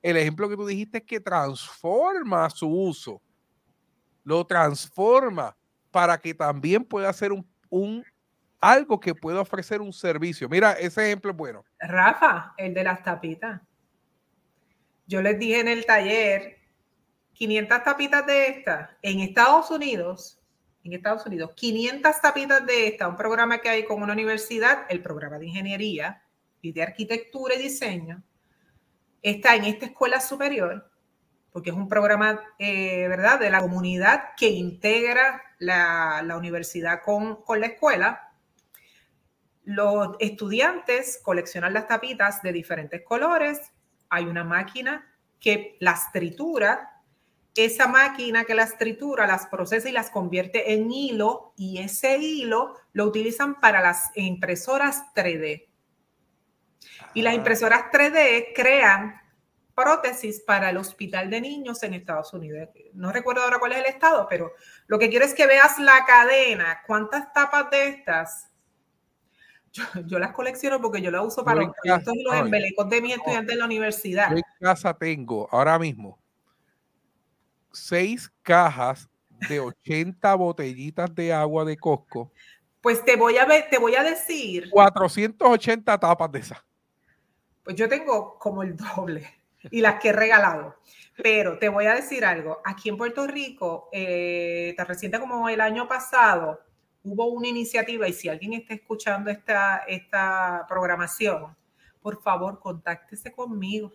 el 0.00 0.16
ejemplo, 0.16 0.48
que 0.48 0.56
tú 0.56 0.66
dijiste 0.66 0.98
es 0.98 1.04
que 1.04 1.20
transforma 1.20 2.48
su 2.48 2.68
uso, 2.68 3.20
lo 4.24 4.46
transforma 4.46 5.54
para 5.90 6.16
que 6.18 6.32
también 6.32 6.82
pueda 6.82 7.12
ser 7.12 7.32
un, 7.32 7.46
un 7.68 8.02
algo 8.60 8.98
que 8.98 9.14
pueda 9.14 9.42
ofrecer 9.42 9.82
un 9.82 9.92
servicio. 9.92 10.48
Mira, 10.48 10.72
ese 10.72 11.04
ejemplo 11.06 11.32
es 11.32 11.36
bueno. 11.36 11.64
Rafa, 11.80 12.54
el 12.56 12.72
de 12.72 12.82
las 12.82 13.02
tapitas. 13.02 13.60
Yo 15.06 15.20
les 15.20 15.38
dije 15.38 15.60
en 15.60 15.68
el 15.68 15.84
taller 15.84 16.57
500 17.38 17.84
tapitas 17.84 18.26
de 18.26 18.48
estas 18.48 18.90
en 19.00 19.20
Estados 19.20 19.70
Unidos, 19.70 20.40
en 20.82 20.92
Estados 20.94 21.24
Unidos, 21.24 21.52
500 21.54 22.20
tapitas 22.20 22.66
de 22.66 22.88
estas, 22.88 23.08
un 23.08 23.16
programa 23.16 23.58
que 23.58 23.68
hay 23.68 23.84
con 23.84 24.02
una 24.02 24.12
universidad, 24.12 24.86
el 24.88 25.00
programa 25.00 25.38
de 25.38 25.46
ingeniería 25.46 26.24
y 26.60 26.72
de 26.72 26.82
arquitectura 26.82 27.54
y 27.54 27.62
diseño, 27.62 28.24
está 29.22 29.54
en 29.54 29.66
esta 29.66 29.86
escuela 29.86 30.20
superior, 30.20 30.90
porque 31.52 31.70
es 31.70 31.76
un 31.76 31.88
programa, 31.88 32.40
eh, 32.58 33.06
¿verdad?, 33.06 33.38
de 33.38 33.50
la 33.50 33.60
comunidad 33.60 34.30
que 34.36 34.48
integra 34.48 35.40
la, 35.60 36.22
la 36.24 36.36
universidad 36.36 37.02
con, 37.04 37.44
con 37.44 37.60
la 37.60 37.68
escuela. 37.68 38.32
Los 39.62 40.16
estudiantes 40.18 41.20
coleccionan 41.22 41.72
las 41.72 41.86
tapitas 41.86 42.42
de 42.42 42.52
diferentes 42.52 43.00
colores. 43.04 43.60
Hay 44.08 44.24
una 44.24 44.42
máquina 44.42 45.06
que 45.38 45.76
las 45.78 46.10
tritura 46.10 46.97
esa 47.64 47.88
máquina 47.88 48.44
que 48.44 48.54
las 48.54 48.78
tritura, 48.78 49.26
las 49.26 49.46
procesa 49.46 49.88
y 49.88 49.92
las 49.92 50.10
convierte 50.10 50.72
en 50.72 50.90
hilo 50.90 51.52
y 51.56 51.78
ese 51.78 52.18
hilo 52.18 52.74
lo 52.92 53.04
utilizan 53.04 53.60
para 53.60 53.80
las 53.80 54.10
impresoras 54.14 55.02
3D. 55.14 55.66
Y 57.14 57.22
las 57.22 57.32
ah. 57.32 57.36
impresoras 57.36 57.84
3D 57.92 58.52
crean 58.54 59.20
prótesis 59.74 60.40
para 60.40 60.70
el 60.70 60.76
hospital 60.76 61.30
de 61.30 61.40
niños 61.40 61.82
en 61.82 61.94
Estados 61.94 62.32
Unidos. 62.32 62.68
No 62.94 63.12
recuerdo 63.12 63.42
ahora 63.42 63.58
cuál 63.58 63.72
es 63.72 63.78
el 63.78 63.86
estado, 63.86 64.26
pero 64.28 64.52
lo 64.86 64.98
que 64.98 65.08
quiero 65.08 65.24
es 65.24 65.34
que 65.34 65.46
veas 65.46 65.78
la 65.78 66.04
cadena. 66.04 66.82
¿Cuántas 66.86 67.32
tapas 67.32 67.70
de 67.70 67.88
estas? 67.88 68.50
Yo, 70.06 70.18
las 70.18 70.32
colecciono 70.32 70.80
porque 70.80 71.00
yo 71.00 71.10
las 71.10 71.24
uso 71.24 71.44
para 71.44 71.60
los 71.62 71.74
proyectos 71.82 72.14
y 72.14 72.22
los 72.22 72.34
embelecos 72.34 72.88
de 72.88 73.00
mis 73.02 73.16
estudiantes 73.16 73.52
en 73.52 73.58
la 73.58 73.64
universidad. 73.66 74.32
en 74.32 74.42
casa 74.60 74.94
tengo 74.94 75.48
ahora 75.52 75.78
mismo 75.78 76.18
seis 77.72 78.32
cajas 78.42 79.08
de 79.48 79.60
80 79.60 80.34
botellitas 80.34 81.14
de 81.14 81.32
agua 81.32 81.64
de 81.64 81.76
Costco. 81.76 82.32
Pues 82.80 83.04
te 83.04 83.16
voy 83.16 83.36
a 83.36 83.44
ver, 83.44 83.66
te 83.70 83.78
voy 83.78 83.94
a 83.94 84.02
decir. 84.02 84.70
480 84.70 85.98
tapas 85.98 86.32
de 86.32 86.38
esas. 86.38 86.58
Pues 87.64 87.76
yo 87.76 87.88
tengo 87.88 88.38
como 88.38 88.62
el 88.62 88.76
doble 88.76 89.28
y 89.70 89.80
las 89.80 90.00
que 90.00 90.08
he 90.08 90.12
regalado. 90.12 90.76
Pero 91.22 91.58
te 91.58 91.68
voy 91.68 91.86
a 91.86 91.94
decir 91.94 92.24
algo. 92.24 92.60
Aquí 92.64 92.88
en 92.88 92.96
Puerto 92.96 93.26
Rico, 93.26 93.88
eh, 93.92 94.74
tan 94.76 94.86
reciente 94.86 95.18
como 95.18 95.48
el 95.48 95.60
año 95.60 95.88
pasado, 95.88 96.60
hubo 97.02 97.26
una 97.26 97.48
iniciativa 97.48 98.08
y 98.08 98.12
si 98.12 98.28
alguien 98.28 98.54
está 98.54 98.74
escuchando 98.74 99.30
esta, 99.30 99.78
esta 99.88 100.64
programación, 100.68 101.56
por 102.00 102.22
favor, 102.22 102.60
contáctese 102.60 103.32
conmigo 103.32 103.92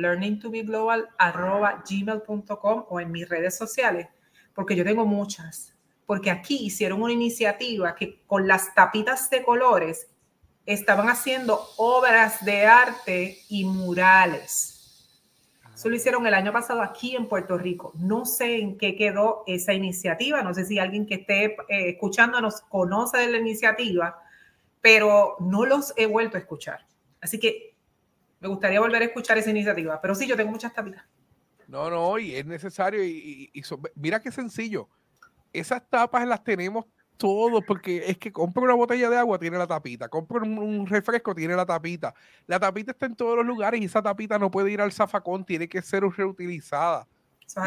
learningtobeglobal.gmail.com 0.00 2.84
o 2.88 3.00
en 3.00 3.12
mis 3.12 3.28
redes 3.28 3.56
sociales, 3.56 4.08
porque 4.54 4.76
yo 4.76 4.84
tengo 4.84 5.06
muchas. 5.06 5.74
Porque 6.06 6.30
aquí 6.30 6.66
hicieron 6.66 7.02
una 7.02 7.12
iniciativa 7.12 7.94
que 7.94 8.22
con 8.26 8.48
las 8.48 8.74
tapitas 8.74 9.30
de 9.30 9.42
colores 9.42 10.08
estaban 10.64 11.08
haciendo 11.08 11.60
obras 11.76 12.44
de 12.44 12.66
arte 12.66 13.38
y 13.48 13.64
murales. 13.64 14.74
Eso 15.74 15.88
lo 15.88 15.94
hicieron 15.94 16.26
el 16.26 16.34
año 16.34 16.52
pasado 16.52 16.82
aquí 16.82 17.14
en 17.14 17.28
Puerto 17.28 17.56
Rico. 17.56 17.92
No 17.94 18.24
sé 18.24 18.58
en 18.58 18.76
qué 18.76 18.96
quedó 18.96 19.44
esa 19.46 19.72
iniciativa. 19.72 20.42
No 20.42 20.52
sé 20.52 20.64
si 20.64 20.80
alguien 20.80 21.06
que 21.06 21.14
esté 21.14 21.44
eh, 21.44 21.90
escuchándonos 21.90 22.62
conoce 22.62 23.18
de 23.18 23.30
la 23.30 23.38
iniciativa, 23.38 24.20
pero 24.80 25.36
no 25.38 25.66
los 25.66 25.94
he 25.96 26.06
vuelto 26.06 26.36
a 26.36 26.40
escuchar. 26.40 26.84
Así 27.20 27.38
que 27.38 27.77
Me 28.40 28.48
gustaría 28.48 28.80
volver 28.80 29.02
a 29.02 29.04
escuchar 29.06 29.38
esa 29.38 29.50
iniciativa, 29.50 30.00
pero 30.00 30.14
sí, 30.14 30.26
yo 30.26 30.36
tengo 30.36 30.50
muchas 30.50 30.72
tapitas. 30.72 31.04
No, 31.66 31.90
no, 31.90 32.18
y 32.18 32.34
es 32.34 32.46
necesario. 32.46 33.04
Y, 33.04 33.50
mira 33.94 34.20
qué 34.20 34.32
sencillo. 34.32 34.88
Esas 35.52 35.82
tapas 35.88 36.26
las 36.26 36.42
tenemos 36.42 36.86
todos, 37.16 37.62
porque 37.66 38.04
es 38.06 38.16
que 38.16 38.32
compro 38.32 38.62
una 38.62 38.74
botella 38.74 39.10
de 39.10 39.18
agua, 39.18 39.38
tiene 39.38 39.58
la 39.58 39.66
tapita. 39.66 40.08
Compro 40.08 40.42
un, 40.42 40.86
refresco, 40.86 41.34
tiene 41.34 41.54
la 41.54 41.66
tapita. 41.66 42.14
La 42.46 42.58
tapita 42.58 42.92
está 42.92 43.06
en 43.06 43.16
todos 43.16 43.36
los 43.36 43.44
lugares 43.44 43.80
y 43.80 43.84
esa 43.84 44.00
tapita 44.00 44.38
no 44.38 44.50
puede 44.50 44.70
ir 44.70 44.80
al 44.80 44.92
zafacón, 44.92 45.44
tiene 45.44 45.68
que 45.68 45.82
ser 45.82 46.02
reutilizada. 46.04 47.06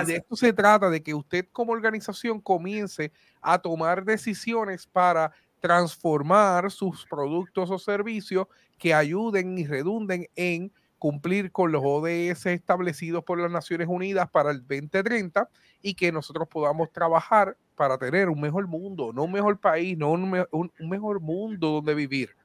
Y 0.01 0.05
de 0.05 0.15
esto 0.17 0.36
se 0.36 0.53
trata, 0.53 0.89
de 0.89 1.01
que 1.01 1.13
usted 1.13 1.47
como 1.51 1.74
organización 1.74 2.39
comience 2.39 3.11
a 3.41 3.59
tomar 3.59 4.05
decisiones 4.05 4.88
para 4.88 5.32
transformar 5.62 6.72
sus 6.72 7.05
productos 7.05 7.70
o 7.70 7.80
servicios 7.80 8.47
que 8.78 8.93
ayuden 8.93 9.57
y 9.57 9.66
redunden 9.66 10.28
en 10.36 10.74
cumplir 10.97 11.51
con 11.51 11.72
los 11.72 11.82
ODS 11.86 12.47
establecidos 12.47 13.24
por 13.24 13.39
las 13.39 13.49
Naciones 13.49 13.88
Unidas 13.88 14.30
para 14.30 14.51
el 14.51 14.59
2030 14.59 15.49
y 15.82 15.93
que 15.93 16.12
nosotros 16.12 16.47
podamos 16.47 16.91
trabajar 16.91 17.55
para 17.76 17.97
tener 17.97 18.30
un 18.30 18.41
mejor 18.41 18.68
mundo, 18.68 19.12
no 19.14 19.24
un 19.24 19.32
mejor 19.32 19.59
país, 19.59 19.97
no 19.97 20.12
un, 20.12 20.45
mejor 20.80 21.20
mundo 21.20 21.70
donde 21.70 21.95
vivir 21.95 22.36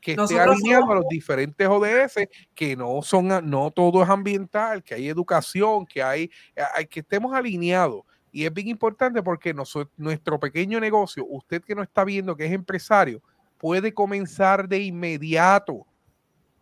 que 0.00 0.12
esté 0.12 0.40
alineado 0.40 0.90
a 0.92 0.94
los 0.94 1.08
diferentes 1.10 1.68
ODS, 1.68 2.26
que 2.54 2.74
no 2.74 3.02
son, 3.02 3.28
no 3.50 3.70
todo 3.70 4.02
es 4.02 4.08
ambiental, 4.08 4.82
que 4.82 4.94
hay 4.94 5.08
educación, 5.08 5.84
que 5.84 6.02
hay, 6.02 6.30
hay 6.74 6.86
que 6.86 7.00
estemos 7.00 7.34
alineados. 7.34 8.02
Y 8.32 8.46
es 8.46 8.52
bien 8.52 8.68
importante 8.68 9.22
porque 9.22 9.54
nuestro 9.96 10.40
pequeño 10.40 10.78
negocio, 10.80 11.24
usted 11.28 11.62
que 11.62 11.74
no 11.74 11.82
está 11.82 12.04
viendo 12.04 12.36
que 12.36 12.46
es 12.46 12.52
empresario, 12.52 13.22
puede 13.58 13.92
comenzar 13.92 14.68
de 14.68 14.80
inmediato 14.80 15.86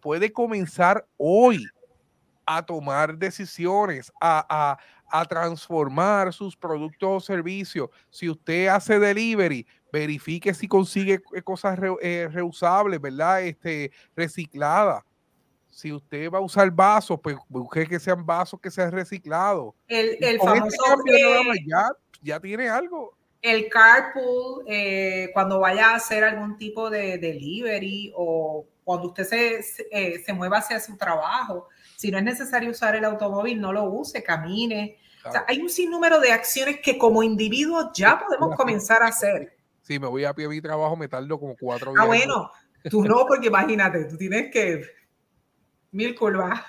puede 0.00 0.32
comenzar 0.32 1.06
hoy 1.16 1.66
a 2.46 2.64
tomar 2.64 3.16
decisiones, 3.18 4.10
a, 4.20 4.78
transformar 5.28 6.32
sus 6.32 6.56
productos 6.56 7.08
o 7.10 7.20
servicios. 7.20 7.88
Si 8.10 8.28
usted 8.28 8.68
hace 8.68 8.98
delivery, 8.98 9.66
verifique 9.92 10.52
si 10.52 10.68
consigue 10.68 11.20
eh, 11.34 11.42
cosas 11.42 11.78
eh, 12.02 12.28
reusables, 12.30 13.00
¿verdad? 13.00 13.42
Este, 13.42 13.90
recicladas. 14.14 15.02
Si 15.78 15.92
usted 15.92 16.28
va 16.28 16.38
a 16.38 16.40
usar 16.40 16.68
vasos, 16.72 17.20
pues 17.22 17.36
busque 17.48 17.86
que 17.86 18.00
sean 18.00 18.26
vasos 18.26 18.58
que 18.60 18.68
sean 18.68 18.90
reciclados. 18.90 19.74
El, 19.86 20.16
el 20.20 20.34
este 20.34 20.38
famoso 20.38 20.74
ya, 21.64 21.86
ya 22.20 22.40
tiene 22.40 22.68
algo. 22.68 23.14
El 23.40 23.68
carpool, 23.68 24.64
eh, 24.66 25.30
cuando 25.32 25.60
vaya 25.60 25.90
a 25.90 25.94
hacer 25.94 26.24
algún 26.24 26.56
tipo 26.56 26.90
de 26.90 27.18
delivery 27.18 28.12
o 28.16 28.66
cuando 28.82 29.06
usted 29.06 29.22
se, 29.22 29.62
se, 29.62 29.86
eh, 29.92 30.32
mueva 30.32 30.58
hacia 30.58 30.80
su 30.80 30.96
trabajo, 30.96 31.68
si 31.94 32.10
no 32.10 32.18
es 32.18 32.24
necesario 32.24 32.70
usar 32.70 32.96
el 32.96 33.04
automóvil, 33.04 33.60
no 33.60 33.72
lo 33.72 33.84
use, 33.84 34.20
camine. 34.20 34.98
hay 35.46 35.60
un 35.60 35.68
sinnúmero 35.68 36.18
de 36.18 36.32
acciones 36.32 36.80
que 36.82 36.98
como 36.98 37.22
individuos 37.22 37.90
ya 37.94 38.18
podemos 38.18 38.56
comenzar 38.56 39.04
a 39.04 39.10
hacer. 39.10 39.56
Si 39.82 40.00
me 40.00 40.08
voy 40.08 40.24
a 40.24 40.34
pie 40.34 40.46
a 40.46 40.48
mi 40.48 40.60
trabajo, 40.60 40.96
me 40.96 41.06
tardo 41.06 41.38
como 41.38 41.54
cuatro 41.56 41.92
días. 41.92 42.02
Ah, 42.02 42.06
bueno, 42.06 42.50
tú 42.90 43.04
no, 43.04 43.26
porque 43.28 43.46
imagínate, 43.46 44.06
tú 44.06 44.16
tienes 44.16 44.50
que 44.50 44.97
mil 45.90 46.14
curvas. 46.14 46.60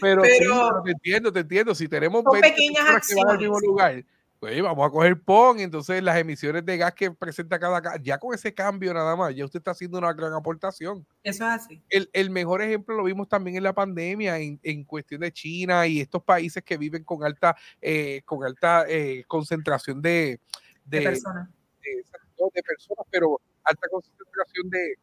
Pero, 0.00 0.22
Pero 0.22 0.82
te 0.84 0.90
entiendo, 0.90 1.32
te 1.32 1.40
entiendo. 1.40 1.74
Si 1.74 1.88
tenemos 1.88 2.22
20 2.30 2.48
pequeñas 2.48 2.88
acciones. 2.88 3.08
que 3.08 3.14
van 3.14 3.28
al 3.36 3.38
mismo 3.38 3.60
lugar, 3.60 4.04
pues 4.38 4.62
vamos 4.62 4.86
a 4.86 4.90
coger 4.90 5.20
PON, 5.20 5.60
entonces 5.60 6.02
las 6.02 6.16
emisiones 6.18 6.64
de 6.64 6.76
gas 6.76 6.92
que 6.94 7.10
presenta 7.10 7.58
cada 7.58 7.96
ya 8.02 8.18
con 8.18 8.34
ese 8.34 8.52
cambio 8.52 8.92
nada 8.92 9.16
más, 9.16 9.34
ya 9.34 9.44
usted 9.44 9.60
está 9.60 9.70
haciendo 9.70 9.98
una 9.98 10.12
gran 10.12 10.34
aportación. 10.34 11.06
Eso 11.22 11.44
es 11.44 11.50
así. 11.50 11.82
El, 11.88 12.30
mejor 12.30 12.60
ejemplo 12.60 12.94
lo 12.94 13.04
vimos 13.04 13.28
también 13.28 13.56
en 13.56 13.62
la 13.62 13.72
pandemia, 13.72 14.38
en, 14.38 14.84
cuestión 14.84 15.22
de 15.22 15.32
China 15.32 15.86
y 15.86 16.00
estos 16.00 16.22
países 16.22 16.62
que 16.62 16.76
viven 16.76 17.02
con 17.02 17.24
alta, 17.24 17.56
eh, 17.80 18.22
con 18.24 18.44
alta 18.44 18.84
eh, 18.88 19.24
concentración 19.26 20.02
de, 20.02 20.38
de, 20.84 21.02
personas. 21.02 21.48
De, 21.80 22.62
personas, 22.62 23.06
pero 23.10 23.40
alta 23.64 23.88
concentración 23.90 24.68
de, 24.68 24.98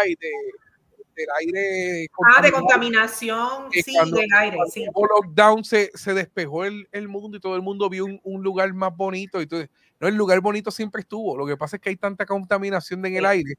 ay, 0.00 0.14
de 0.16 0.30
del 1.16 1.26
aire. 1.40 2.08
Ah, 2.24 2.42
de 2.42 2.52
contaminación, 2.52 3.70
sí, 3.72 3.94
del 4.12 4.28
aire, 4.34 4.58
sí. 4.70 4.82
El 4.82 4.92
lockdown 4.94 5.64
se, 5.64 5.90
se 5.94 6.14
despejó 6.14 6.64
el, 6.64 6.88
el, 6.92 7.08
mundo 7.08 7.38
y 7.38 7.40
todo 7.40 7.56
el 7.56 7.62
mundo 7.62 7.88
vio 7.88 8.04
un, 8.04 8.20
un, 8.22 8.42
lugar 8.42 8.72
más 8.74 8.94
bonito. 8.94 9.40
Y 9.40 9.46
todo, 9.46 9.64
no, 9.98 10.08
el 10.08 10.14
lugar 10.14 10.40
bonito 10.40 10.70
siempre 10.70 11.00
estuvo. 11.00 11.36
Lo 11.36 11.46
que 11.46 11.56
pasa 11.56 11.76
es 11.76 11.82
que 11.82 11.88
hay 11.88 11.96
tanta 11.96 12.26
contaminación 12.26 13.04
en 13.06 13.16
el 13.16 13.24
aire 13.24 13.54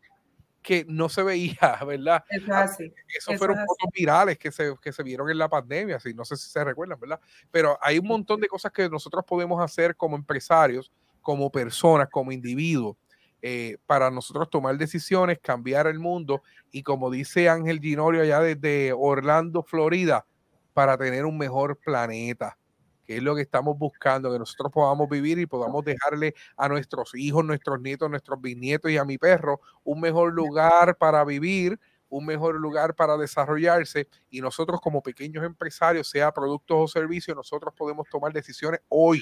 que 0.62 0.86
no 0.88 1.10
se 1.10 1.24
veía, 1.24 1.58
¿verdad? 1.88 2.24
Eso 2.30 2.54
así. 2.54 2.94
Esos 3.18 3.38
fueron 3.38 3.58
fotos 3.58 3.90
virales 3.94 4.38
que 4.38 4.52
se, 4.52 4.76
que 4.82 4.92
se 4.92 5.04
vieron 5.04 5.30
en 5.30 5.38
la 5.38 5.50
pandemia, 5.50 5.96
así, 5.96 6.14
no 6.14 6.26
sé 6.26 6.36
si 6.36 6.50
se 6.50 6.64
recuerdan, 6.64 7.00
¿verdad? 7.00 7.20
Pero 7.52 7.78
hay 7.82 8.00
un 8.00 8.08
montón 8.08 8.40
de 8.40 8.48
cosas 8.48 8.72
que 8.72 8.90
nosotros 8.90 9.24
podemos 9.26 9.62
hacer 9.64 9.96
como 9.96 10.16
empresarios, 10.16 10.92
como 11.22 11.50
personas, 11.52 12.10
como 12.12 12.32
individuos, 12.32 12.98
eh, 13.42 13.78
para 13.86 14.10
nosotros 14.10 14.50
tomar 14.50 14.78
decisiones, 14.78 15.38
cambiar 15.40 15.86
el 15.86 16.00
mundo 16.00 16.42
y 16.72 16.82
como 16.82 17.12
dice 17.12 17.50
Ángel 17.50 17.80
Ginorio 17.80 18.22
allá 18.22 18.40
desde 18.40 18.94
Orlando, 18.94 19.62
Florida, 19.62 20.26
para 20.74 20.98
tener 20.98 21.24
un 21.26 21.38
mejor 21.38 21.78
planeta, 21.78 22.58
que 23.06 23.18
es 23.18 23.24
lo 23.24 23.36
que 23.36 23.44
estamos 23.44 23.78
buscando, 23.78 24.32
que 24.32 24.40
nosotros 24.40 24.72
podamos 24.72 25.08
vivir 25.08 25.38
y 25.38 25.46
podamos 25.46 25.86
dejarle 25.86 26.34
a 26.58 26.68
nuestros 26.68 27.14
hijos, 27.14 27.46
nuestros 27.46 27.80
nietos, 27.80 28.10
nuestros 28.10 28.42
bisnietos 28.42 28.90
y 28.90 28.98
a 28.98 29.06
mi 29.06 29.20
perro 29.20 29.62
un 29.84 30.02
mejor 30.02 30.34
lugar 30.34 30.98
para 30.98 31.24
vivir, 31.24 31.80
un 32.10 32.26
mejor 32.26 32.56
lugar 32.56 32.96
para 32.96 33.18
desarrollarse 33.18 34.08
y 34.32 34.42
nosotros 34.42 34.82
como 34.82 35.04
pequeños 35.04 35.44
empresarios, 35.44 36.10
sea 36.10 36.32
productos 36.32 36.78
o 36.80 36.88
servicios, 36.88 37.38
nosotros 37.38 37.72
podemos 37.78 38.08
tomar 38.10 38.34
decisiones 38.34 38.82
hoy. 38.90 39.22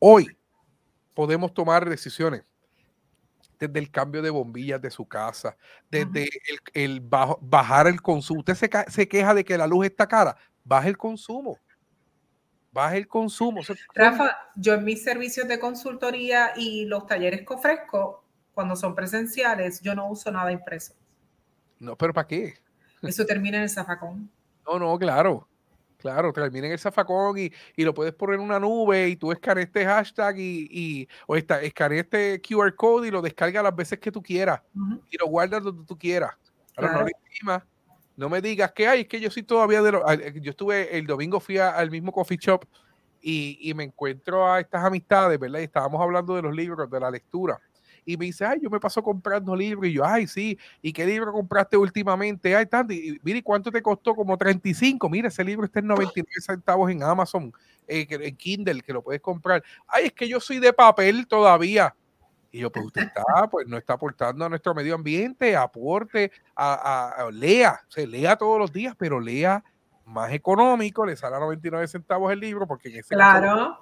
Hoy 0.00 0.26
podemos 1.14 1.54
tomar 1.54 1.88
decisiones 1.88 2.42
desde 3.58 3.78
el 3.78 3.90
cambio 3.90 4.22
de 4.22 4.30
bombillas 4.30 4.80
de 4.80 4.90
su 4.90 5.06
casa, 5.06 5.56
desde 5.90 6.28
el, 6.74 7.00
bajar 7.00 7.86
el 7.86 8.00
consumo. 8.00 8.40
Usted 8.40 8.54
se, 8.88 9.08
queja 9.08 9.34
de 9.34 9.44
que 9.44 9.58
la 9.58 9.66
luz 9.66 9.86
está 9.86 10.06
cara, 10.06 10.36
baje 10.64 10.88
el 10.88 10.96
consumo. 10.96 11.58
Baje 12.70 12.98
el 12.98 13.08
consumo. 13.08 13.60
Rafa, 13.94 14.36
yo 14.54 14.74
en 14.74 14.84
mis 14.84 15.02
servicios 15.02 15.48
de 15.48 15.58
consultoría 15.58 16.52
y 16.54 16.84
los 16.84 17.06
talleres 17.06 17.46
que 17.46 17.54
ofrezco, 17.54 18.24
cuando 18.52 18.76
son 18.76 18.94
presenciales, 18.94 19.80
yo 19.80 19.94
no 19.94 20.08
uso 20.08 20.30
nada 20.30 20.52
impreso. 20.52 20.94
No, 21.78 21.96
pero 21.96 22.12
¿para 22.12 22.26
qué? 22.26 22.54
Eso 23.02 23.24
termina 23.24 23.58
en 23.58 23.64
el 23.64 23.70
zafacón. 23.70 24.30
No, 24.66 24.78
no, 24.78 24.98
claro. 24.98 25.48
Claro, 25.98 26.32
termina 26.32 26.68
en 26.68 26.72
el 26.72 26.78
zafacón 26.78 27.38
y, 27.38 27.52
y, 27.76 27.84
lo 27.84 27.92
puedes 27.92 28.14
poner 28.14 28.36
en 28.36 28.40
una 28.42 28.60
nube 28.60 29.08
y 29.08 29.16
tú 29.16 29.32
escaneas 29.32 29.66
este 29.66 29.84
hashtag 29.84 30.38
y, 30.38 30.68
y 30.70 31.08
o 31.26 31.34
esta, 31.34 31.60
escaneas 31.60 32.04
este 32.04 32.40
QR 32.40 32.74
code 32.76 33.08
y 33.08 33.10
lo 33.10 33.20
descargas 33.20 33.64
las 33.64 33.74
veces 33.74 33.98
que 33.98 34.12
tú 34.12 34.22
quieras 34.22 34.62
y 35.10 35.18
lo 35.18 35.26
guardas 35.26 35.64
donde 35.64 35.84
tú 35.84 35.98
quieras. 35.98 36.30
Ahora 36.76 37.04
no 37.42 37.62
No 38.16 38.28
me 38.28 38.40
digas 38.40 38.70
que 38.70 38.86
hay, 38.86 39.00
es 39.00 39.08
que 39.08 39.18
yo 39.18 39.28
sí 39.28 39.42
todavía 39.42 39.82
de 39.82 39.90
lo, 39.90 40.08
eh, 40.08 40.34
yo 40.40 40.50
estuve 40.50 40.96
el 40.96 41.04
domingo 41.04 41.40
fui 41.40 41.58
al 41.58 41.90
mismo 41.90 42.12
coffee 42.12 42.38
shop 42.38 42.64
y, 43.20 43.58
y, 43.60 43.74
me 43.74 43.82
encuentro 43.82 44.48
a 44.48 44.60
estas 44.60 44.84
amistades, 44.84 45.36
¿verdad? 45.40 45.58
Y 45.58 45.64
estábamos 45.64 46.00
hablando 46.00 46.36
de 46.36 46.42
los 46.42 46.54
libros, 46.54 46.88
de 46.88 47.00
la 47.00 47.10
lectura 47.10 47.60
y 48.08 48.16
me 48.16 48.24
dice, 48.24 48.46
ay, 48.46 48.58
yo 48.62 48.70
me 48.70 48.80
paso 48.80 49.02
comprando 49.02 49.54
libros. 49.54 49.86
Y 49.86 49.92
yo, 49.92 50.02
ay, 50.02 50.26
sí, 50.26 50.58
¿y 50.80 50.94
qué 50.94 51.04
libro 51.04 51.30
compraste 51.30 51.76
últimamente? 51.76 52.56
Ay, 52.56 52.64
tanto. 52.64 52.94
Y 52.94 53.20
mire, 53.22 53.42
¿cuánto 53.42 53.70
te 53.70 53.82
costó? 53.82 54.14
Como 54.14 54.34
35. 54.38 55.10
Mira, 55.10 55.28
ese 55.28 55.44
libro 55.44 55.66
está 55.66 55.80
en 55.80 55.88
99 55.88 56.40
centavos 56.40 56.90
en 56.90 57.02
Amazon, 57.02 57.52
eh, 57.86 58.06
en 58.08 58.34
Kindle, 58.34 58.80
que 58.80 58.94
lo 58.94 59.02
puedes 59.02 59.20
comprar. 59.20 59.62
Ay, 59.86 60.06
es 60.06 60.12
que 60.14 60.26
yo 60.26 60.40
soy 60.40 60.58
de 60.58 60.72
papel 60.72 61.26
todavía. 61.26 61.94
Y 62.50 62.60
yo, 62.60 62.72
pues 62.72 62.86
usted 62.86 63.02
está, 63.02 63.46
pues 63.50 63.66
no 63.66 63.76
está 63.76 63.92
aportando 63.92 64.46
a 64.46 64.48
nuestro 64.48 64.74
medio 64.74 64.94
ambiente, 64.94 65.54
aporte, 65.54 66.32
a, 66.56 67.28
lea, 67.30 67.78
se 67.88 68.06
lea 68.06 68.36
todos 68.36 68.58
los 68.58 68.72
días, 68.72 68.94
pero 68.96 69.20
lea 69.20 69.62
más 70.06 70.32
económico, 70.32 71.04
le 71.04 71.14
sale 71.14 71.36
a 71.36 71.40
99 71.40 71.86
centavos 71.88 72.32
el 72.32 72.40
libro, 72.40 72.66
porque 72.66 72.88
en 72.88 73.00
ese 73.00 73.14
claro, 73.14 73.78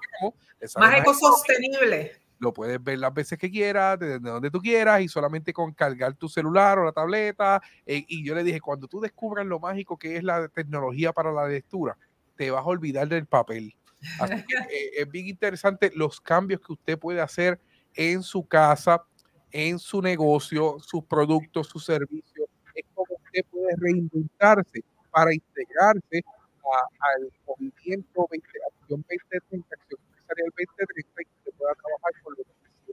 más 0.79 0.95
ecosostenible 0.99 2.26
lo 2.39 2.53
puedes 2.53 2.83
ver 2.83 2.99
las 2.99 3.15
veces 3.15 3.39
que 3.39 3.51
quieras, 3.51 3.99
desde 3.99 4.19
donde 4.19 4.51
tú 4.51 4.61
quieras 4.61 5.01
y 5.01 5.09
solamente 5.09 5.53
con 5.53 5.73
cargar 5.73 6.15
tu 6.15 6.29
celular 6.29 6.79
o 6.79 6.85
la 6.85 6.93
tableta. 6.93 7.63
Eh, 7.87 8.05
y 8.09 8.25
yo 8.25 8.35
le 8.35 8.45
dije, 8.45 8.61
cuando 8.61 8.89
tú 8.89 9.01
descubras 9.01 9.47
lo 9.47 9.59
mágico 9.59 9.99
que 9.99 10.17
es 10.17 10.25
la 10.25 10.49
tecnología 10.49 11.13
para 11.13 11.33
la 11.33 11.47
lectura, 11.49 11.97
te 12.37 12.51
vas 12.51 12.63
a 12.63 12.69
olvidar 12.69 13.09
del 13.09 13.27
papel. 13.27 13.75
Así 14.21 14.45
que 14.47 14.57
eh, 14.75 14.91
es 14.99 15.11
bien 15.11 15.27
interesante 15.29 15.91
los 15.95 16.21
cambios 16.21 16.61
que 16.61 16.73
usted 16.73 16.99
puede 16.99 17.21
hacer 17.21 17.61
en 17.95 18.23
su 18.23 18.47
casa, 18.47 19.03
en 19.51 19.79
su 19.79 20.03
negocio, 20.03 20.77
sus 20.81 21.05
productos, 21.05 21.69
sus 21.69 21.85
servicios. 21.85 22.49
Es 22.75 22.85
como 22.95 23.15
usted 23.15 23.45
puede 23.51 23.75
reinventarse 23.79 24.85
para 25.11 25.33
integrarse 25.33 26.23
al 26.99 27.33
movimiento 27.47 28.27
20, 28.31 28.49
Acción 28.81 29.05
2030, 29.09 29.67
Acción 29.75 30.01
Empresarial 30.29 30.53
2030 30.57 31.57
pueda 31.57 31.75
trabajar 31.75 32.23
con 32.23 32.35
los 32.37 32.47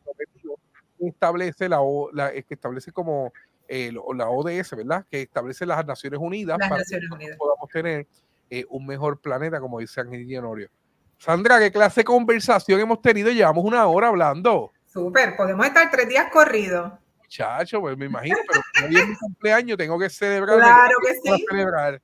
objetivos 0.05 0.59
que 0.97 1.07
establece, 1.07 1.69
la, 1.69 2.31
que 2.31 2.53
establece 2.53 2.91
como 2.91 3.34
eh, 3.67 3.91
la 4.15 4.29
ODS, 4.29 4.75
¿verdad? 4.75 5.05
Que 5.09 5.23
establece 5.23 5.65
las 5.65 5.86
Naciones 5.86 6.19
Unidas 6.19 6.57
para 6.57 6.84
que 6.84 7.36
podamos 7.38 7.69
tener 7.71 8.07
eh, 8.49 8.65
un 8.69 8.86
mejor 8.86 9.19
planeta, 9.19 9.59
como 9.59 9.79
dice 9.79 10.01
Ángel 10.01 10.38
Honorio. 10.38 10.69
Sandra, 11.17 11.59
¿qué 11.59 11.71
clase 11.71 12.01
de 12.01 12.05
conversación 12.05 12.79
hemos 12.79 13.01
tenido? 13.01 13.31
Llevamos 13.31 13.63
una 13.63 13.88
hora 13.88 14.09
hablando. 14.09 14.71
Súper, 14.86 15.36
podemos 15.36 15.65
estar 15.65 15.89
tres 15.89 16.07
días 16.07 16.27
corridos. 16.31 16.91
Muchacho, 17.17 17.79
pues 17.81 17.97
me 17.97 18.05
imagino, 18.05 18.38
pero 18.47 18.61
como 18.79 18.97
es 18.97 19.07
mi 19.07 19.15
cumpleaños, 19.15 19.77
tengo 19.77 19.97
que 19.97 20.09
celebrar. 20.09 20.57
Claro 20.57 20.95
que 21.01 21.13
sí. 21.15 21.45
Celebrar. 21.49 22.01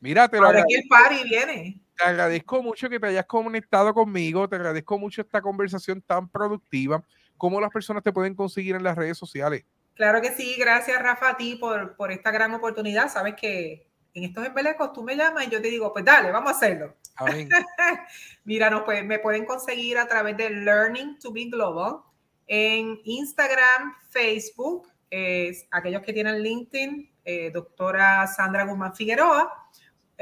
Mira, 0.00 0.28
te 0.28 0.38
lo 0.38 0.46
Ahora 0.46 0.64
el 0.66 0.88
party 0.88 1.28
viene. 1.28 1.80
Te 1.96 2.04
agradezco 2.04 2.62
mucho 2.62 2.88
que 2.88 2.98
te 2.98 3.06
hayas 3.06 3.26
conectado 3.26 3.92
conmigo, 3.92 4.48
te 4.48 4.56
agradezco 4.56 4.98
mucho 4.98 5.20
esta 5.20 5.42
conversación 5.42 6.00
tan 6.00 6.28
productiva. 6.28 7.02
¿Cómo 7.36 7.60
las 7.60 7.70
personas 7.70 8.02
te 8.02 8.12
pueden 8.12 8.34
conseguir 8.34 8.74
en 8.76 8.82
las 8.82 8.96
redes 8.96 9.18
sociales? 9.18 9.64
Claro 9.94 10.20
que 10.22 10.30
sí, 10.30 10.56
gracias 10.58 11.00
Rafa 11.02 11.30
a 11.30 11.36
ti 11.36 11.56
por, 11.56 11.96
por 11.96 12.10
esta 12.10 12.30
gran 12.30 12.54
oportunidad. 12.54 13.10
Sabes 13.10 13.34
que 13.34 13.86
en 14.14 14.24
estos 14.24 14.46
embelecos 14.46 14.92
tú 14.92 15.02
me 15.02 15.16
llamas 15.16 15.46
y 15.46 15.50
yo 15.50 15.60
te 15.60 15.68
digo, 15.68 15.92
pues 15.92 16.04
dale, 16.04 16.30
vamos 16.30 16.52
a 16.52 16.56
hacerlo. 16.56 16.96
Mira, 18.44 18.70
no, 18.70 18.84
pues, 18.84 19.04
me 19.04 19.18
pueden 19.18 19.44
conseguir 19.44 19.98
a 19.98 20.06
través 20.06 20.36
de 20.36 20.50
Learning 20.50 21.18
to 21.18 21.32
be 21.32 21.44
Global 21.44 22.00
en 22.46 23.00
Instagram, 23.04 23.94
Facebook, 24.08 24.88
aquellos 25.70 26.02
que 26.02 26.12
tienen 26.12 26.42
LinkedIn, 26.42 27.12
eh, 27.24 27.50
doctora 27.52 28.26
Sandra 28.26 28.64
Guzmán 28.64 28.94
Figueroa. 28.94 29.52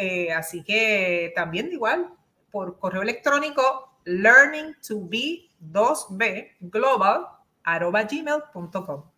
Eh, 0.00 0.32
así 0.32 0.62
que 0.62 1.32
también 1.34 1.72
igual 1.72 2.14
por 2.52 2.78
correo 2.78 3.02
electrónico 3.02 3.98
learning 4.04 4.76
to 4.86 5.08
be 5.08 5.50
2b 5.60 6.52
global 6.60 7.26
arroba 7.64 8.04
gmail.com. 8.04 9.10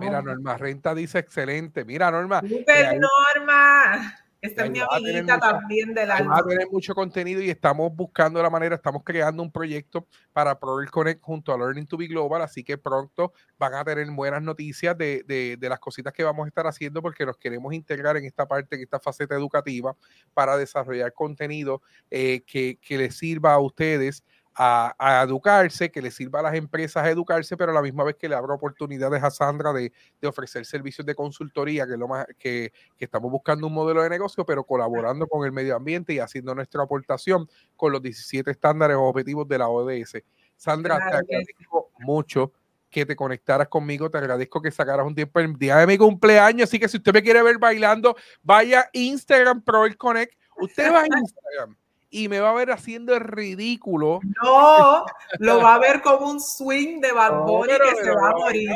Mira, 0.00 0.22
Norma 0.22 0.56
Renta 0.56 0.94
dice 0.94 1.18
excelente. 1.18 1.84
Mira, 1.84 2.10
Norma. 2.10 2.40
Super, 2.40 2.98
Norma. 2.98 4.25
Esta 4.40 4.64
es 4.64 4.70
mi 4.70 4.80
amiguita 4.80 5.38
también 5.38 5.94
del 5.94 6.10
alma. 6.10 6.34
Va 6.34 6.40
a 6.40 6.46
tener 6.46 6.68
mucho 6.70 6.94
contenido 6.94 7.40
y 7.40 7.50
estamos 7.50 7.94
buscando 7.94 8.42
la 8.42 8.50
manera, 8.50 8.76
estamos 8.76 9.02
creando 9.02 9.42
un 9.42 9.50
proyecto 9.50 10.06
para 10.32 10.58
Proel 10.58 10.90
Connect 10.90 11.22
junto 11.22 11.52
a 11.52 11.58
Learning 11.58 11.86
to 11.86 11.96
be 11.96 12.06
Global, 12.06 12.42
así 12.42 12.62
que 12.62 12.78
pronto 12.78 13.32
van 13.58 13.74
a 13.74 13.84
tener 13.84 14.10
buenas 14.10 14.42
noticias 14.42 14.96
de, 14.96 15.24
de, 15.26 15.56
de 15.58 15.68
las 15.68 15.80
cositas 15.80 16.12
que 16.12 16.22
vamos 16.22 16.44
a 16.44 16.48
estar 16.48 16.66
haciendo 16.66 17.02
porque 17.02 17.24
nos 17.24 17.38
queremos 17.38 17.72
integrar 17.72 18.16
en 18.16 18.24
esta 18.24 18.46
parte, 18.46 18.76
en 18.76 18.82
esta 18.82 19.00
faceta 19.00 19.34
educativa 19.34 19.96
para 20.34 20.56
desarrollar 20.56 21.12
contenido 21.12 21.82
eh, 22.10 22.42
que, 22.46 22.78
que 22.80 22.98
les 22.98 23.16
sirva 23.16 23.54
a 23.54 23.58
ustedes 23.58 24.22
a, 24.58 25.22
educarse, 25.22 25.90
que 25.90 26.00
le 26.00 26.10
sirva 26.10 26.40
a 26.40 26.44
las 26.44 26.54
empresas 26.54 27.04
a 27.04 27.10
educarse, 27.10 27.56
pero 27.56 27.72
a 27.72 27.74
la 27.74 27.82
misma 27.82 28.04
vez 28.04 28.16
que 28.16 28.28
le 28.28 28.34
abra 28.34 28.54
oportunidades 28.54 29.22
a 29.22 29.30
Sandra 29.30 29.72
de, 29.72 29.92
ofrecer 30.24 30.64
servicios 30.64 31.06
de 31.06 31.14
consultoría, 31.14 31.86
que 31.86 31.92
es 31.92 31.98
lo 31.98 32.08
más 32.08 32.26
que, 32.38 32.72
estamos 32.98 33.30
buscando 33.30 33.66
un 33.66 33.74
modelo 33.74 34.02
de 34.02 34.08
negocio, 34.08 34.46
pero 34.46 34.64
colaborando 34.64 35.26
con 35.26 35.44
el 35.44 35.52
medio 35.52 35.76
ambiente 35.76 36.14
y 36.14 36.18
haciendo 36.18 36.54
nuestra 36.54 36.82
aportación 36.82 37.48
con 37.76 37.92
los 37.92 38.00
17 38.00 38.50
estándares 38.50 38.96
o 38.96 39.02
objetivos 39.02 39.46
de 39.46 39.58
la 39.58 39.68
ODS. 39.68 40.22
Sandra, 40.56 40.96
te 40.98 41.16
agradezco 41.16 41.90
mucho 41.98 42.52
que 42.88 43.04
te 43.04 43.14
conectaras 43.14 43.68
conmigo, 43.68 44.10
te 44.10 44.16
agradezco 44.16 44.62
que 44.62 44.70
sacaras 44.70 45.06
un 45.06 45.14
tiempo 45.14 45.38
el 45.40 45.54
día 45.58 45.76
de 45.76 45.86
mi 45.86 45.98
cumpleaños, 45.98 46.70
así 46.70 46.78
que 46.78 46.88
si 46.88 46.96
usted 46.96 47.12
me 47.12 47.22
quiere 47.22 47.42
ver 47.42 47.58
bailando, 47.58 48.16
vaya 48.42 48.80
a 48.80 48.88
Instagram 48.92 49.60
Pro 49.62 49.84
Connect, 49.98 50.32
usted 50.56 50.90
va 50.90 51.02
a 51.02 51.06
Instagram 51.06 51.76
y 52.16 52.30
me 52.30 52.40
va 52.40 52.48
a 52.48 52.54
ver 52.54 52.70
haciendo 52.70 53.14
el 53.14 53.20
ridículo. 53.20 54.20
No, 54.42 55.04
lo 55.38 55.60
va 55.60 55.74
a 55.74 55.78
ver 55.78 56.00
como 56.00 56.30
un 56.30 56.40
swing 56.40 56.98
de 57.02 57.12
Bad 57.12 57.44
Bunny 57.44 57.74
que 57.74 58.04
se 58.04 58.10
va 58.10 58.30
a 58.30 58.32
morir. 58.32 58.70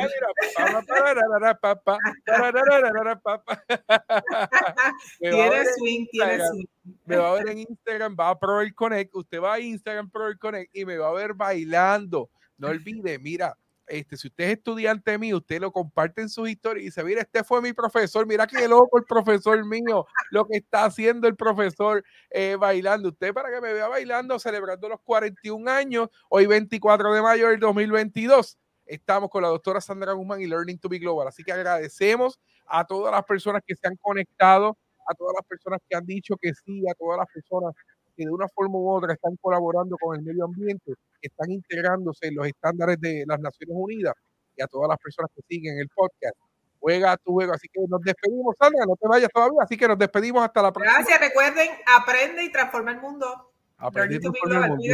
tiene 5.18 5.64
swing, 5.78 6.06
tiene 6.12 6.46
swing. 6.48 6.66
Me 7.06 7.16
va 7.16 7.30
a 7.30 7.34
ver 7.36 7.48
en 7.48 7.60
Instagram, 7.60 8.14
va 8.18 8.28
a 8.28 8.38
Pro 8.38 8.60
Connect, 8.74 9.14
usted 9.14 9.40
va 9.40 9.54
a 9.54 9.60
Instagram 9.60 10.10
Pro 10.10 10.36
Connect 10.38 10.76
y 10.76 10.84
me 10.84 10.98
va 10.98 11.08
a 11.08 11.12
ver 11.12 11.32
bailando. 11.32 12.28
No 12.58 12.68
olvide, 12.68 13.18
mira, 13.18 13.56
este, 13.90 14.16
si 14.16 14.28
usted 14.28 14.44
es 14.44 14.50
estudiante 14.58 15.18
mío, 15.18 15.38
usted 15.38 15.60
lo 15.60 15.72
comparte 15.72 16.22
en 16.22 16.28
sus 16.28 16.48
historias 16.48 16.82
y 16.82 16.86
dice, 16.86 17.04
mira, 17.04 17.22
este 17.22 17.44
fue 17.44 17.60
mi 17.60 17.72
profesor, 17.72 18.26
mira 18.26 18.46
qué 18.46 18.66
loco 18.68 18.98
el 18.98 19.04
profesor 19.04 19.64
mío, 19.66 20.06
lo 20.30 20.46
que 20.46 20.58
está 20.58 20.84
haciendo 20.84 21.28
el 21.28 21.36
profesor 21.36 22.04
eh, 22.30 22.56
bailando. 22.58 23.10
Usted 23.10 23.34
para 23.34 23.50
que 23.50 23.60
me 23.60 23.72
vea 23.72 23.88
bailando, 23.88 24.38
celebrando 24.38 24.88
los 24.88 25.00
41 25.00 25.70
años, 25.70 26.08
hoy 26.28 26.46
24 26.46 27.12
de 27.12 27.22
mayo 27.22 27.48
del 27.48 27.60
2022. 27.60 28.58
Estamos 28.86 29.30
con 29.30 29.42
la 29.42 29.48
doctora 29.48 29.80
Sandra 29.80 30.12
Guzmán 30.12 30.40
y 30.40 30.46
Learning 30.46 30.78
to 30.78 30.88
be 30.88 30.98
Global. 30.98 31.28
Así 31.28 31.44
que 31.44 31.52
agradecemos 31.52 32.40
a 32.66 32.84
todas 32.84 33.12
las 33.12 33.24
personas 33.24 33.62
que 33.66 33.74
se 33.74 33.86
han 33.86 33.96
conectado, 33.96 34.78
a 35.08 35.14
todas 35.14 35.34
las 35.36 35.46
personas 35.46 35.80
que 35.88 35.96
han 35.96 36.06
dicho 36.06 36.36
que 36.40 36.52
sí, 36.54 36.84
a 36.88 36.94
todas 36.94 37.18
las 37.18 37.26
personas 37.32 37.74
que 38.16 38.24
de 38.24 38.30
una 38.30 38.48
forma 38.48 38.78
u 38.78 38.90
otra 38.90 39.12
están 39.14 39.36
colaborando 39.40 39.96
con 40.00 40.16
el 40.16 40.22
medio 40.22 40.44
ambiente, 40.44 40.94
están 41.26 41.50
integrándose 41.50 42.28
en 42.28 42.34
los 42.34 42.46
estándares 42.46 43.00
de 43.00 43.24
las 43.26 43.40
Naciones 43.40 43.76
Unidas 43.78 44.14
y 44.56 44.62
a 44.62 44.66
todas 44.66 44.88
las 44.88 44.98
personas 44.98 45.30
que 45.34 45.42
siguen 45.48 45.78
el 45.78 45.88
podcast. 45.88 46.36
Juega 46.78 47.16
tu 47.18 47.32
juego, 47.32 47.52
así 47.52 47.68
que 47.72 47.80
nos 47.88 48.00
despedimos, 48.00 48.54
Sandra, 48.58 48.86
no 48.86 48.96
te 48.96 49.06
vayas 49.06 49.28
todavía, 49.32 49.58
así 49.62 49.76
que 49.76 49.86
nos 49.86 49.98
despedimos 49.98 50.42
hasta 50.42 50.62
la 50.62 50.72
próxima. 50.72 50.96
Gracias, 50.96 51.20
recuerden, 51.20 51.68
aprende 51.86 52.44
y 52.44 52.50
transforma 52.50 52.92
el 52.92 53.00
mundo. 53.00 53.52
Aprende 53.76 54.16
y 54.16 54.20
transforma 54.20 54.64
el 54.64 54.70
mundo. 54.70 54.84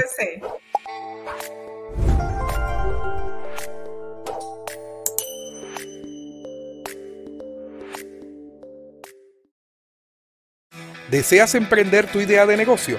¿Deseas 11.10 11.54
emprender 11.54 12.10
tu 12.10 12.20
idea 12.20 12.46
de 12.46 12.56
negocio? 12.56 12.98